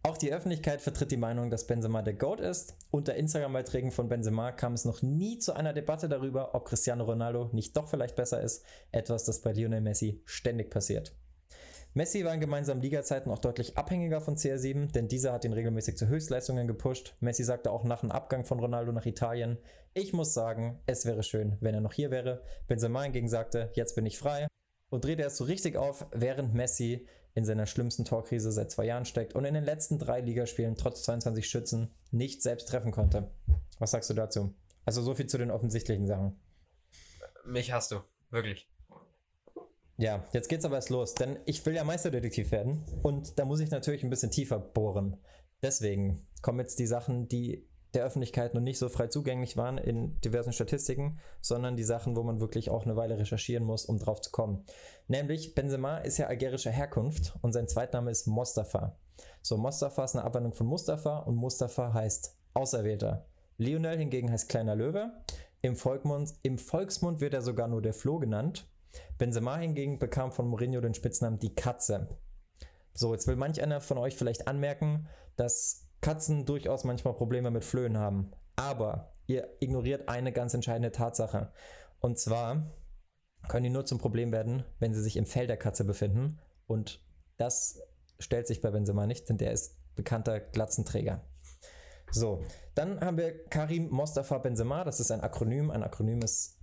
Auch 0.01 0.17
die 0.17 0.31
Öffentlichkeit 0.31 0.81
vertritt 0.81 1.11
die 1.11 1.17
Meinung, 1.17 1.49
dass 1.49 1.67
Benzema 1.67 2.01
der 2.01 2.13
GOAT 2.13 2.39
ist. 2.39 2.77
Unter 2.89 3.15
Instagram-Beiträgen 3.15 3.91
von 3.91 4.07
Benzema 4.07 4.53
kam 4.53 4.73
es 4.73 4.85
noch 4.85 5.01
nie 5.01 5.39
zu 5.39 5.53
einer 5.53 5.73
Debatte 5.73 6.07
darüber, 6.07 6.55
ob 6.55 6.65
Cristiano 6.65 7.03
Ronaldo 7.03 7.49
nicht 7.51 7.75
doch 7.75 7.89
vielleicht 7.89 8.15
besser 8.15 8.41
ist. 8.41 8.63
Etwas, 8.93 9.25
das 9.25 9.41
bei 9.41 9.51
Lionel 9.51 9.81
Messi 9.81 10.21
ständig 10.25 10.69
passiert. 10.69 11.13
Messi 11.95 12.23
war 12.23 12.33
in 12.33 12.39
gemeinsamen 12.39 12.81
Ligazeiten 12.81 13.29
auch 13.29 13.39
deutlich 13.39 13.77
abhängiger 13.77 14.21
von 14.21 14.37
CR7, 14.37 14.93
denn 14.93 15.09
dieser 15.09 15.33
hat 15.33 15.43
ihn 15.43 15.53
regelmäßig 15.53 15.97
zu 15.97 16.07
Höchstleistungen 16.07 16.67
gepusht. 16.67 17.15
Messi 17.19 17.43
sagte 17.43 17.71
auch 17.71 17.83
nach 17.83 17.99
dem 17.99 18.11
Abgang 18.11 18.45
von 18.45 18.59
Ronaldo 18.59 18.93
nach 18.93 19.05
Italien, 19.05 19.57
ich 19.93 20.13
muss 20.13 20.33
sagen, 20.33 20.79
es 20.85 21.05
wäre 21.05 21.23
schön, 21.23 21.57
wenn 21.59 21.73
er 21.73 21.81
noch 21.81 21.93
hier 21.93 22.09
wäre. 22.09 22.43
Benzema 22.67 23.03
hingegen 23.03 23.27
sagte, 23.27 23.71
jetzt 23.73 23.95
bin 23.95 24.05
ich 24.05 24.17
frei 24.17 24.47
und 24.89 25.03
drehte 25.03 25.23
erst 25.23 25.37
so 25.37 25.43
richtig 25.43 25.77
auf, 25.77 26.05
während 26.11 26.53
Messi 26.53 27.07
in 27.35 27.45
seiner 27.45 27.65
schlimmsten 27.65 28.05
Torkrise 28.05 28.51
seit 28.51 28.71
zwei 28.71 28.85
Jahren 28.85 29.05
steckt 29.05 29.35
und 29.35 29.45
in 29.45 29.53
den 29.53 29.63
letzten 29.63 29.99
drei 29.99 30.21
Ligaspielen 30.21 30.75
trotz 30.75 31.03
22 31.03 31.47
Schützen 31.47 31.93
nicht 32.11 32.41
selbst 32.41 32.67
treffen 32.67 32.91
konnte. 32.91 33.31
Was 33.77 33.91
sagst 33.91 34.09
du 34.09 34.13
dazu? 34.13 34.53
Also 34.85 35.01
so 35.01 35.13
viel 35.13 35.27
zu 35.27 35.37
den 35.37 35.51
offensichtlichen 35.51 36.07
Sachen. 36.07 36.39
Mich 37.45 37.71
hast 37.71 37.91
du, 37.91 38.01
wirklich. 38.31 38.69
Ja, 39.97 40.23
jetzt 40.31 40.47
geht's 40.47 40.65
aber 40.65 40.75
erst 40.75 40.89
los, 40.89 41.13
denn 41.13 41.39
ich 41.45 41.65
will 41.65 41.75
ja 41.75 41.83
Meisterdetektiv 41.83 42.51
werden 42.51 42.83
und 43.03 43.37
da 43.37 43.45
muss 43.45 43.59
ich 43.59 43.69
natürlich 43.69 44.03
ein 44.03 44.09
bisschen 44.09 44.31
tiefer 44.31 44.57
bohren. 44.57 45.17
Deswegen 45.61 46.25
kommen 46.41 46.59
jetzt 46.59 46.79
die 46.79 46.87
Sachen, 46.87 47.27
die 47.27 47.67
der 47.93 48.05
Öffentlichkeit 48.05 48.53
noch 48.53 48.61
nicht 48.61 48.77
so 48.77 48.87
frei 48.87 49.07
zugänglich 49.07 49.57
waren 49.57 49.77
in 49.77 50.19
diversen 50.21 50.53
Statistiken, 50.53 51.19
sondern 51.41 51.75
die 51.75 51.83
Sachen, 51.83 52.15
wo 52.15 52.23
man 52.23 52.39
wirklich 52.39 52.69
auch 52.69 52.85
eine 52.85 52.95
Weile 52.95 53.17
recherchieren 53.17 53.63
muss, 53.63 53.85
um 53.85 53.97
drauf 53.97 54.21
zu 54.21 54.31
kommen. 54.31 54.63
Nämlich, 55.09 55.55
Benzema 55.55 55.97
ist 55.97 56.19
ja 56.19 56.27
algerischer 56.27 56.69
Herkunft 56.69 57.33
und 57.41 57.51
sein 57.51 57.67
Zweitname 57.67 58.11
ist 58.11 58.27
Mostafa. 58.27 58.95
So, 59.41 59.57
Mostafa 59.57 60.03
ist 60.05 60.15
eine 60.15 60.23
Abwandlung 60.23 60.53
von 60.53 60.67
Mustafa 60.67 61.17
und 61.17 61.35
Mustafa 61.35 61.93
heißt 61.93 62.37
Auserwählter. 62.53 63.25
Lionel 63.57 63.97
hingegen 63.97 64.31
heißt 64.31 64.49
kleiner 64.49 64.75
Löwe. 64.75 65.11
Im 65.61 65.75
Volkmund, 65.75 66.35
Im 66.43 66.59
Volksmund 66.59 67.21
wird 67.21 67.33
er 67.33 67.41
sogar 67.41 67.67
nur 67.67 67.81
der 67.81 67.95
Floh 67.95 68.19
genannt. 68.19 68.67
Benzema 69.17 69.57
hingegen 69.57 69.97
bekam 69.97 70.31
von 70.31 70.47
Mourinho 70.47 70.79
den 70.79 70.93
Spitznamen 70.93 71.39
die 71.39 71.55
Katze. 71.55 72.07
So, 72.93 73.11
jetzt 73.11 73.25
will 73.25 73.35
manch 73.35 73.63
einer 73.63 73.81
von 73.81 73.97
euch 73.97 74.15
vielleicht 74.15 74.47
anmerken, 74.47 75.07
dass 75.37 75.87
Katzen 76.01 76.45
durchaus 76.45 76.83
manchmal 76.83 77.15
Probleme 77.15 77.49
mit 77.49 77.65
Flöhen 77.65 77.97
haben. 77.97 78.31
Aber 78.55 79.13
ihr 79.25 79.49
ignoriert 79.59 80.07
eine 80.07 80.31
ganz 80.31 80.53
entscheidende 80.53 80.91
Tatsache. 80.91 81.51
Und 81.99 82.19
zwar 82.19 82.63
können 83.47 83.63
die 83.63 83.69
nur 83.69 83.85
zum 83.85 83.97
Problem 83.97 84.31
werden, 84.31 84.63
wenn 84.79 84.93
sie 84.93 85.01
sich 85.01 85.17
im 85.17 85.25
Fell 85.25 85.47
der 85.47 85.57
Katze 85.57 85.83
befinden. 85.83 86.39
Und 86.67 87.01
das 87.37 87.81
stellt 88.19 88.47
sich 88.47 88.61
bei 88.61 88.71
Benzema 88.71 89.07
nicht, 89.07 89.29
denn 89.29 89.37
der 89.37 89.51
ist 89.51 89.75
bekannter 89.95 90.39
Glatzenträger. 90.39 91.23
So, 92.11 92.43
dann 92.75 93.01
haben 93.01 93.17
wir 93.17 93.45
Karim 93.45 93.89
Mostafa 93.89 94.37
Benzema. 94.39 94.83
Das 94.83 94.99
ist 94.99 95.11
ein 95.11 95.21
Akronym. 95.21 95.71
Ein 95.71 95.83
Akronym 95.83 96.21
ist 96.21 96.59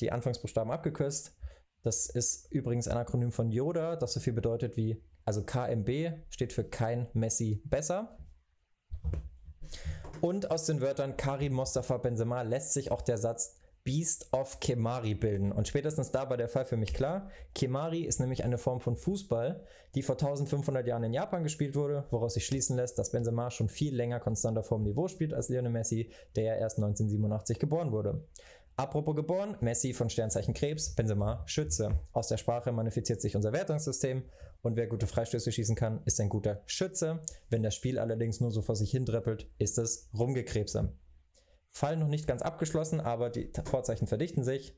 die 0.00 0.12
Anfangsbuchstaben 0.12 0.70
abgekürzt. 0.72 1.34
Das 1.82 2.06
ist 2.06 2.52
übrigens 2.52 2.88
ein 2.88 2.98
Akronym 2.98 3.32
von 3.32 3.50
Yoda, 3.50 3.96
das 3.96 4.12
so 4.12 4.20
viel 4.20 4.34
bedeutet 4.34 4.76
wie, 4.76 5.02
also 5.24 5.42
KMB 5.42 6.12
steht 6.28 6.52
für 6.52 6.64
kein 6.64 7.08
Messi 7.14 7.62
besser. 7.64 8.18
Und 10.20 10.50
aus 10.50 10.66
den 10.66 10.82
Wörtern 10.82 11.16
Karim 11.16 11.54
Mostafa 11.54 11.96
Benzema 11.96 12.42
lässt 12.42 12.74
sich 12.74 12.90
auch 12.90 13.00
der 13.00 13.16
Satz 13.16 13.56
Beast 13.90 14.28
of 14.32 14.60
Kemari 14.60 15.16
bilden. 15.16 15.50
Und 15.50 15.66
spätestens 15.66 16.12
da 16.12 16.30
war 16.30 16.36
der 16.36 16.46
Fall 16.46 16.64
für 16.64 16.76
mich 16.76 16.94
klar. 16.94 17.28
Kemari 17.56 18.02
ist 18.02 18.20
nämlich 18.20 18.44
eine 18.44 18.56
Form 18.56 18.78
von 18.78 18.94
Fußball, 18.94 19.64
die 19.96 20.02
vor 20.02 20.14
1500 20.14 20.86
Jahren 20.86 21.02
in 21.02 21.12
Japan 21.12 21.42
gespielt 21.42 21.74
wurde, 21.74 22.04
woraus 22.10 22.34
sich 22.34 22.46
schließen 22.46 22.76
lässt, 22.76 23.00
dass 23.00 23.10
Benzema 23.10 23.50
schon 23.50 23.68
viel 23.68 23.92
länger 23.92 24.20
konstant 24.20 24.56
auf 24.58 24.70
hohem 24.70 24.84
Niveau 24.84 25.08
spielt 25.08 25.34
als 25.34 25.48
Lionel 25.48 25.72
Messi, 25.72 26.08
der 26.36 26.44
ja 26.44 26.54
erst 26.54 26.78
1987 26.78 27.58
geboren 27.58 27.90
wurde. 27.90 28.22
Apropos 28.76 29.16
geboren, 29.16 29.56
Messi 29.60 29.92
von 29.92 30.08
Sternzeichen 30.08 30.54
Krebs, 30.54 30.94
Benzema 30.94 31.42
Schütze. 31.46 31.98
Aus 32.12 32.28
der 32.28 32.36
Sprache 32.36 32.70
manifiziert 32.70 33.20
sich 33.20 33.34
unser 33.34 33.52
Wertungssystem 33.52 34.22
und 34.62 34.76
wer 34.76 34.86
gute 34.86 35.08
Freistöße 35.08 35.50
schießen 35.50 35.74
kann, 35.74 36.00
ist 36.04 36.20
ein 36.20 36.28
guter 36.28 36.62
Schütze. 36.66 37.18
Wenn 37.48 37.64
das 37.64 37.74
Spiel 37.74 37.98
allerdings 37.98 38.40
nur 38.40 38.52
so 38.52 38.62
vor 38.62 38.76
sich 38.76 38.92
hin 38.92 39.04
dreppelt, 39.04 39.48
ist 39.58 39.78
es 39.78 40.08
Rumgekrebse. 40.16 40.92
Fall 41.72 41.96
noch 41.96 42.08
nicht 42.08 42.26
ganz 42.26 42.42
abgeschlossen, 42.42 43.00
aber 43.00 43.30
die 43.30 43.50
Vorzeichen 43.64 44.06
verdichten 44.06 44.42
sich. 44.44 44.74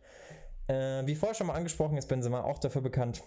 Äh, 0.68 1.07
wie 1.07 1.14
vorher 1.14 1.34
schon 1.34 1.47
mal 1.49 1.55
angesprochen, 1.55 1.97
ist 1.97 2.09
Benzema 2.09 2.43
auch 2.43 2.59
dafür 2.59 2.82
bekannt, 2.82 3.22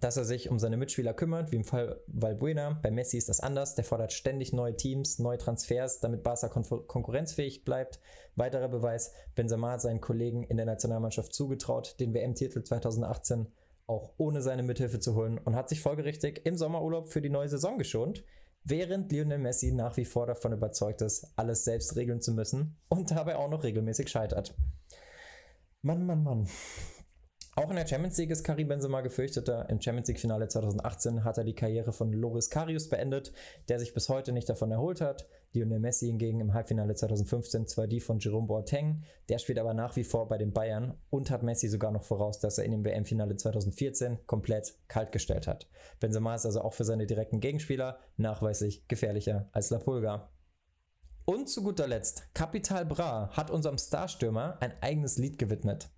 dass 0.00 0.16
er 0.16 0.24
sich 0.24 0.50
um 0.50 0.58
seine 0.58 0.76
Mitspieler 0.76 1.14
kümmert, 1.14 1.52
wie 1.52 1.56
im 1.56 1.64
Fall 1.64 2.00
Valbuena. 2.06 2.78
Bei 2.82 2.90
Messi 2.90 3.16
ist 3.18 3.28
das 3.28 3.40
anders. 3.40 3.74
Der 3.74 3.84
fordert 3.84 4.12
ständig 4.12 4.52
neue 4.52 4.76
Teams, 4.76 5.18
neue 5.18 5.38
Transfers, 5.38 6.00
damit 6.00 6.22
Barca 6.22 6.48
kon 6.48 6.64
konkurrenzfähig 6.86 7.64
bleibt. 7.64 8.00
Weiterer 8.36 8.68
Beweis, 8.68 9.12
Benzema 9.34 9.72
hat 9.72 9.82
seinen 9.82 10.00
Kollegen 10.00 10.44
in 10.44 10.56
der 10.56 10.66
Nationalmannschaft 10.66 11.32
zugetraut, 11.32 11.96
den 12.00 12.14
WM-Titel 12.14 12.62
2018 12.62 13.46
auch 13.86 14.12
ohne 14.18 14.40
seine 14.40 14.62
Mithilfe 14.62 15.00
zu 15.00 15.16
holen 15.16 15.38
und 15.38 15.56
hat 15.56 15.68
sich 15.68 15.80
folgerichtig 15.80 16.42
im 16.46 16.56
Sommerurlaub 16.56 17.08
für 17.08 17.20
die 17.20 17.28
neue 17.28 17.48
Saison 17.48 17.76
geschont 17.76 18.24
während 18.64 19.10
Lionel 19.12 19.38
Messi 19.38 19.72
nach 19.72 19.96
wie 19.96 20.04
vor 20.04 20.26
davon 20.26 20.52
überzeugt 20.52 21.02
ist, 21.02 21.26
alles 21.36 21.64
selbst 21.64 21.96
regeln 21.96 22.20
zu 22.20 22.32
müssen 22.32 22.76
und 22.88 23.10
dabei 23.10 23.36
auch 23.36 23.50
noch 23.50 23.64
regelmäßig 23.64 24.08
scheitert. 24.08 24.54
Mann, 25.82 26.04
Mann, 26.04 26.22
Mann. 26.22 26.48
Auch 27.56 27.68
in 27.68 27.76
der 27.76 27.86
Champions 27.86 28.16
League 28.16 28.30
ist 28.30 28.44
Karim 28.44 28.68
Benzema 28.68 29.00
gefürchteter. 29.00 29.68
Im 29.68 29.80
Champions 29.80 30.06
League 30.06 30.20
Finale 30.20 30.46
2018 30.46 31.24
hat 31.24 31.36
er 31.36 31.42
die 31.42 31.54
Karriere 31.54 31.92
von 31.92 32.12
Loris 32.12 32.48
Karius 32.48 32.88
beendet, 32.88 33.32
der 33.68 33.80
sich 33.80 33.92
bis 33.92 34.08
heute 34.08 34.30
nicht 34.30 34.48
davon 34.48 34.70
erholt 34.70 35.00
hat. 35.00 35.26
Lionel 35.52 35.80
Messi 35.80 36.06
hingegen 36.06 36.38
im 36.38 36.54
Halbfinale 36.54 36.94
2015 36.94 37.66
zwar 37.66 37.88
die 37.88 37.98
von 37.98 38.20
Jerome 38.20 38.46
Boateng, 38.46 39.02
der 39.28 39.38
spielt 39.38 39.58
aber 39.58 39.74
nach 39.74 39.96
wie 39.96 40.04
vor 40.04 40.28
bei 40.28 40.38
den 40.38 40.52
Bayern 40.52 40.96
und 41.10 41.32
hat 41.32 41.42
Messi 41.42 41.68
sogar 41.68 41.90
noch 41.90 42.04
voraus, 42.04 42.38
dass 42.38 42.56
er 42.56 42.64
in 42.64 42.70
dem 42.70 42.84
WM-Finale 42.84 43.34
2014 43.34 44.26
komplett 44.26 44.76
kaltgestellt 44.86 45.48
hat. 45.48 45.68
Benzema 45.98 46.36
ist 46.36 46.46
also 46.46 46.60
auch 46.60 46.72
für 46.72 46.84
seine 46.84 47.06
direkten 47.06 47.40
Gegenspieler 47.40 47.98
nachweislich 48.16 48.86
gefährlicher 48.86 49.48
als 49.50 49.70
La 49.70 49.78
Pulga. 49.78 50.30
Und 51.24 51.48
zu 51.48 51.64
guter 51.64 51.88
Letzt, 51.88 52.32
Capital 52.32 52.86
Bra 52.86 53.30
hat 53.36 53.50
unserem 53.50 53.76
Starstürmer 53.76 54.56
ein 54.60 54.72
eigenes 54.80 55.18
Lied 55.18 55.36
gewidmet. 55.36 55.90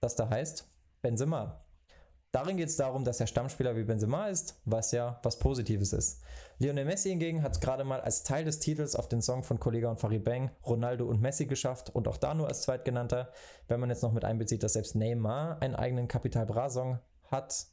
Das 0.00 0.14
da 0.14 0.28
heißt 0.28 0.68
Benzema. 1.02 1.64
Darin 2.30 2.58
geht 2.58 2.68
es 2.68 2.76
darum, 2.76 3.04
dass 3.04 3.20
er 3.20 3.26
Stammspieler 3.26 3.74
wie 3.74 3.84
Benzema 3.84 4.28
ist, 4.28 4.60
was 4.66 4.92
ja 4.92 5.18
was 5.22 5.38
Positives 5.38 5.94
ist. 5.94 6.20
Lionel 6.58 6.84
Messi 6.84 7.08
hingegen 7.08 7.42
hat 7.42 7.52
es 7.52 7.60
gerade 7.60 7.84
mal 7.84 8.02
als 8.02 8.22
Teil 8.22 8.44
des 8.44 8.58
Titels 8.58 8.96
auf 8.96 9.08
den 9.08 9.22
Song 9.22 9.44
von 9.44 9.58
Kollega 9.58 9.90
und 9.90 9.98
Farid 9.98 10.24
Bang 10.24 10.50
Ronaldo 10.64 11.06
und 11.06 11.22
Messi 11.22 11.46
geschafft 11.46 11.88
und 11.88 12.06
auch 12.06 12.18
da 12.18 12.34
nur 12.34 12.48
als 12.48 12.62
Zweitgenannter. 12.62 13.32
Wenn 13.66 13.80
man 13.80 13.88
jetzt 13.88 14.02
noch 14.02 14.12
mit 14.12 14.26
einbezieht, 14.26 14.62
dass 14.62 14.74
selbst 14.74 14.94
Neymar 14.94 15.62
einen 15.62 15.74
eigenen 15.74 16.06
Capital 16.06 16.44
Bra 16.44 16.68
Song 16.68 16.98
hat, 17.24 17.66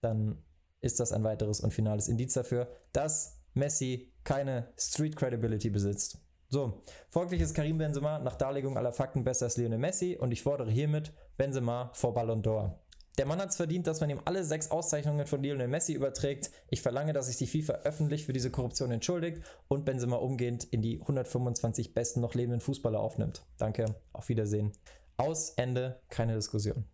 dann 0.00 0.42
ist 0.80 0.98
das 0.98 1.12
ein 1.12 1.22
weiteres 1.22 1.60
und 1.60 1.72
finales 1.72 2.08
Indiz 2.08 2.34
dafür, 2.34 2.68
dass 2.92 3.40
Messi 3.54 4.12
keine 4.24 4.72
Street 4.76 5.14
Credibility 5.14 5.70
besitzt. 5.70 6.18
So, 6.48 6.82
folglich 7.10 7.42
ist 7.42 7.54
Karim 7.54 7.78
Benzema 7.78 8.18
nach 8.18 8.34
Darlegung 8.34 8.76
aller 8.76 8.92
Fakten 8.92 9.22
besser 9.22 9.46
als 9.46 9.56
Lionel 9.56 9.78
Messi 9.78 10.16
und 10.18 10.32
ich 10.32 10.42
fordere 10.42 10.70
hiermit 10.70 11.12
Benzema 11.38 11.90
vor 11.94 12.12
Ballon 12.12 12.42
d'Or. 12.42 12.74
Der 13.16 13.26
Mann 13.26 13.40
hat 13.40 13.48
es 13.48 13.56
verdient, 13.56 13.86
dass 13.86 14.00
man 14.00 14.10
ihm 14.10 14.20
alle 14.24 14.44
sechs 14.44 14.70
Auszeichnungen 14.70 15.26
von 15.26 15.42
Lionel 15.42 15.66
Messi 15.66 15.92
überträgt. 15.92 16.50
Ich 16.68 16.82
verlange, 16.82 17.12
dass 17.12 17.26
sich 17.26 17.36
die 17.36 17.46
FIFA 17.46 17.80
öffentlich 17.84 18.26
für 18.26 18.32
diese 18.32 18.50
Korruption 18.50 18.90
entschuldigt 18.90 19.42
und 19.66 19.84
Benzema 19.84 20.16
umgehend 20.16 20.64
in 20.64 20.82
die 20.82 21.00
125 21.00 21.94
besten 21.94 22.20
noch 22.20 22.34
lebenden 22.34 22.60
Fußballer 22.60 23.00
aufnimmt. 23.00 23.42
Danke, 23.56 23.86
auf 24.12 24.28
Wiedersehen. 24.28 24.72
Aus, 25.16 25.50
Ende, 25.50 26.00
keine 26.08 26.34
Diskussion. 26.34 26.84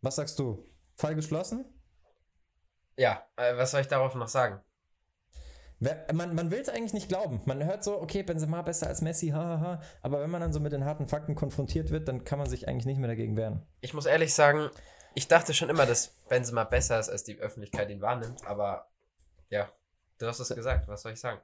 Was 0.00 0.16
sagst 0.16 0.38
du? 0.38 0.64
Fall 0.96 1.14
geschlossen? 1.14 1.64
Ja, 2.96 3.26
äh, 3.36 3.56
was 3.56 3.72
soll 3.72 3.82
ich 3.82 3.88
darauf 3.88 4.14
noch 4.14 4.28
sagen? 4.28 4.60
Man, 6.12 6.34
man 6.34 6.50
will 6.50 6.60
es 6.60 6.68
eigentlich 6.68 6.94
nicht 6.94 7.08
glauben. 7.08 7.42
Man 7.44 7.62
hört 7.64 7.84
so, 7.84 8.00
okay, 8.00 8.22
Benzema 8.22 8.62
besser 8.62 8.86
als 8.86 9.02
Messi, 9.02 9.28
hahaha. 9.28 9.82
Aber 10.02 10.20
wenn 10.20 10.30
man 10.30 10.40
dann 10.40 10.52
so 10.52 10.60
mit 10.60 10.72
den 10.72 10.84
harten 10.84 11.08
Fakten 11.08 11.34
konfrontiert 11.34 11.90
wird, 11.90 12.08
dann 12.08 12.24
kann 12.24 12.38
man 12.38 12.48
sich 12.48 12.68
eigentlich 12.68 12.86
nicht 12.86 12.98
mehr 12.98 13.08
dagegen 13.08 13.36
wehren. 13.36 13.66
Ich 13.80 13.92
muss 13.92 14.06
ehrlich 14.06 14.32
sagen, 14.32 14.70
ich 15.14 15.28
dachte 15.28 15.52
schon 15.52 15.68
immer, 15.68 15.84
dass 15.84 16.08
Benzema 16.28 16.64
besser 16.64 16.98
ist, 16.98 17.10
als 17.10 17.24
die 17.24 17.38
Öffentlichkeit 17.38 17.90
ihn 17.90 18.00
wahrnimmt. 18.00 18.46
Aber 18.46 18.88
ja, 19.50 19.70
du 20.18 20.26
hast 20.26 20.40
es 20.40 20.54
gesagt. 20.54 20.88
Was 20.88 21.02
soll 21.02 21.12
ich 21.12 21.20
sagen? 21.20 21.40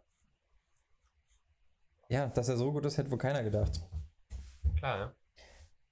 Ja, 2.09 2.27
dass 2.27 2.49
er 2.49 2.57
so 2.57 2.73
gut 2.73 2.85
ist, 2.87 2.99
hätte 2.99 3.11
wohl 3.11 3.19
keiner 3.19 3.43
gedacht. 3.43 3.81
Klar, 4.79 4.99
ja. 4.99 5.15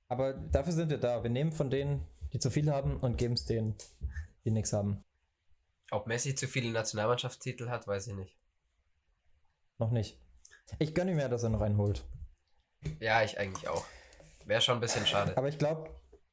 Aber 0.08 0.32
dafür 0.32 0.72
sind 0.72 0.90
wir 0.90 0.98
da. 0.98 1.22
Wir 1.22 1.30
nehmen 1.30 1.52
von 1.52 1.70
denen, 1.70 2.06
die 2.32 2.38
zu 2.38 2.50
viel 2.50 2.70
haben, 2.70 2.98
und 2.98 3.18
geben 3.18 3.34
es 3.34 3.44
denen, 3.44 3.76
die 4.44 4.50
nichts 4.50 4.72
haben. 4.72 5.04
Ob 5.90 6.06
Messi 6.06 6.34
zu 6.34 6.46
viele 6.46 6.70
Nationalmannschaftstitel 6.70 7.68
hat, 7.68 7.86
weiß 7.86 8.08
ich 8.08 8.14
nicht. 8.14 8.38
Noch 9.78 9.90
nicht. 9.90 10.20
Ich 10.78 10.94
gönne 10.94 11.12
ihm 11.12 11.18
ja, 11.18 11.28
dass 11.28 11.42
er 11.42 11.48
noch 11.48 11.60
einen 11.60 11.78
holt. 11.78 12.04
Ja, 13.00 13.22
ich 13.22 13.38
eigentlich 13.38 13.68
auch. 13.68 13.84
Wäre 14.44 14.60
schon 14.60 14.76
ein 14.76 14.80
bisschen 14.80 15.06
schade. 15.06 15.36
Aber 15.36 15.48
ich 15.48 15.58
glaube, 15.58 15.90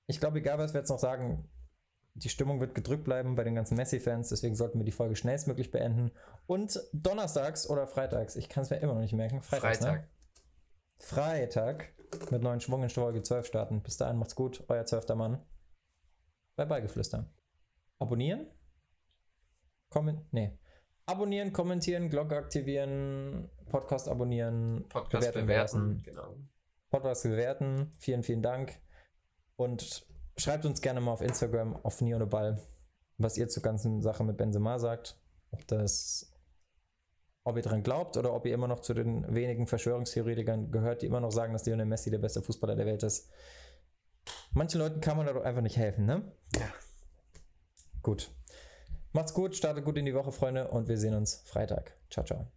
ich 0.07 0.19
glaube, 0.19 0.39
egal 0.39 0.57
was 0.57 0.73
wir 0.73 0.81
jetzt 0.81 0.89
noch 0.89 0.99
sagen, 0.99 1.49
die 2.13 2.29
Stimmung 2.29 2.61
wird 2.61 2.75
gedrückt 2.75 3.03
bleiben 3.03 3.35
bei 3.35 3.43
den 3.43 3.55
ganzen 3.55 3.75
Messi-Fans, 3.75 4.29
deswegen 4.29 4.55
sollten 4.55 4.79
wir 4.79 4.85
die 4.85 4.91
Folge 4.91 5.15
schnellstmöglich 5.15 5.71
beenden. 5.71 6.11
Und 6.47 6.79
donnerstags 6.93 7.69
oder 7.69 7.87
freitags, 7.87 8.35
ich 8.35 8.47
kann 8.47 8.63
es 8.63 8.69
mir 8.69 8.77
immer 8.77 8.93
noch 8.93 9.01
nicht 9.01 9.13
merken. 9.13 9.41
Freitags, 9.41 9.81
ne? 9.81 9.87
Freitag. 10.97 11.77
Ne? 11.77 11.95
Freitag 12.15 12.31
mit 12.31 12.41
neuen 12.41 12.61
Schwung 12.61 12.83
in 12.83 12.89
Folge 12.89 13.21
12 13.21 13.47
starten. 13.47 13.81
Bis 13.81 13.97
dahin 13.97 14.17
macht's 14.17 14.35
gut, 14.35 14.63
euer 14.69 14.85
zwölfter 14.85 15.15
Mann. 15.15 15.43
Bye 16.55 16.67
bye, 16.67 16.81
Geflüster. 16.81 17.29
Abonnieren? 17.99 18.47
Kommen, 19.89 20.27
nee. 20.31 20.57
Abonnieren, 21.05 21.53
kommentieren, 21.53 22.09
Glocke 22.09 22.35
aktivieren, 22.35 23.49
Podcast 23.69 24.09
abonnieren, 24.09 24.85
Podcast 24.89 25.33
bewerten, 25.33 25.47
bewerten 25.47 26.01
genau. 26.03 26.35
Podcast 26.89 27.23
bewerten. 27.23 27.91
Vielen, 27.99 28.23
vielen 28.23 28.41
Dank. 28.41 28.79
Und 29.55 30.07
schreibt 30.37 30.65
uns 30.65 30.81
gerne 30.81 31.01
mal 31.01 31.11
auf 31.11 31.21
Instagram 31.21 31.75
auf 31.83 31.99
Ball, 32.29 32.61
was 33.17 33.37
ihr 33.37 33.47
zur 33.47 33.63
ganzen 33.63 34.01
Sache 34.01 34.23
mit 34.23 34.37
Benzema 34.37 34.79
sagt. 34.79 35.19
Ob 35.51 35.65
das, 35.67 36.33
ob 37.43 37.55
ihr 37.57 37.63
dran 37.63 37.83
glaubt 37.83 38.17
oder 38.17 38.33
ob 38.33 38.45
ihr 38.45 38.53
immer 38.53 38.67
noch 38.67 38.81
zu 38.81 38.93
den 38.93 39.33
wenigen 39.33 39.67
Verschwörungstheoretikern 39.67 40.71
gehört, 40.71 41.01
die 41.01 41.05
immer 41.05 41.19
noch 41.19 41.31
sagen, 41.31 41.53
dass 41.53 41.65
Lionel 41.65 41.85
Messi 41.85 42.11
der 42.11 42.19
beste 42.19 42.41
Fußballer 42.41 42.75
der 42.75 42.85
Welt 42.85 43.03
ist. 43.03 43.29
Manchen 44.53 44.79
Leuten 44.79 45.01
kann 45.01 45.17
man 45.17 45.25
da 45.25 45.33
doch 45.33 45.43
einfach 45.43 45.61
nicht 45.61 45.77
helfen, 45.77 46.05
ne? 46.05 46.31
Ja. 46.55 46.73
Gut. 48.01 48.31
Macht's 49.15 49.33
gut, 49.33 49.55
startet 49.55 49.85
gut 49.85 49.97
in 49.97 50.03
die 50.03 50.13
Woche, 50.13 50.33
Freunde, 50.33 50.67
und 50.67 50.89
wir 50.89 50.97
sehen 50.97 51.13
uns 51.13 51.41
Freitag. 51.45 51.95
Ciao, 52.09 52.25
ciao. 52.25 52.47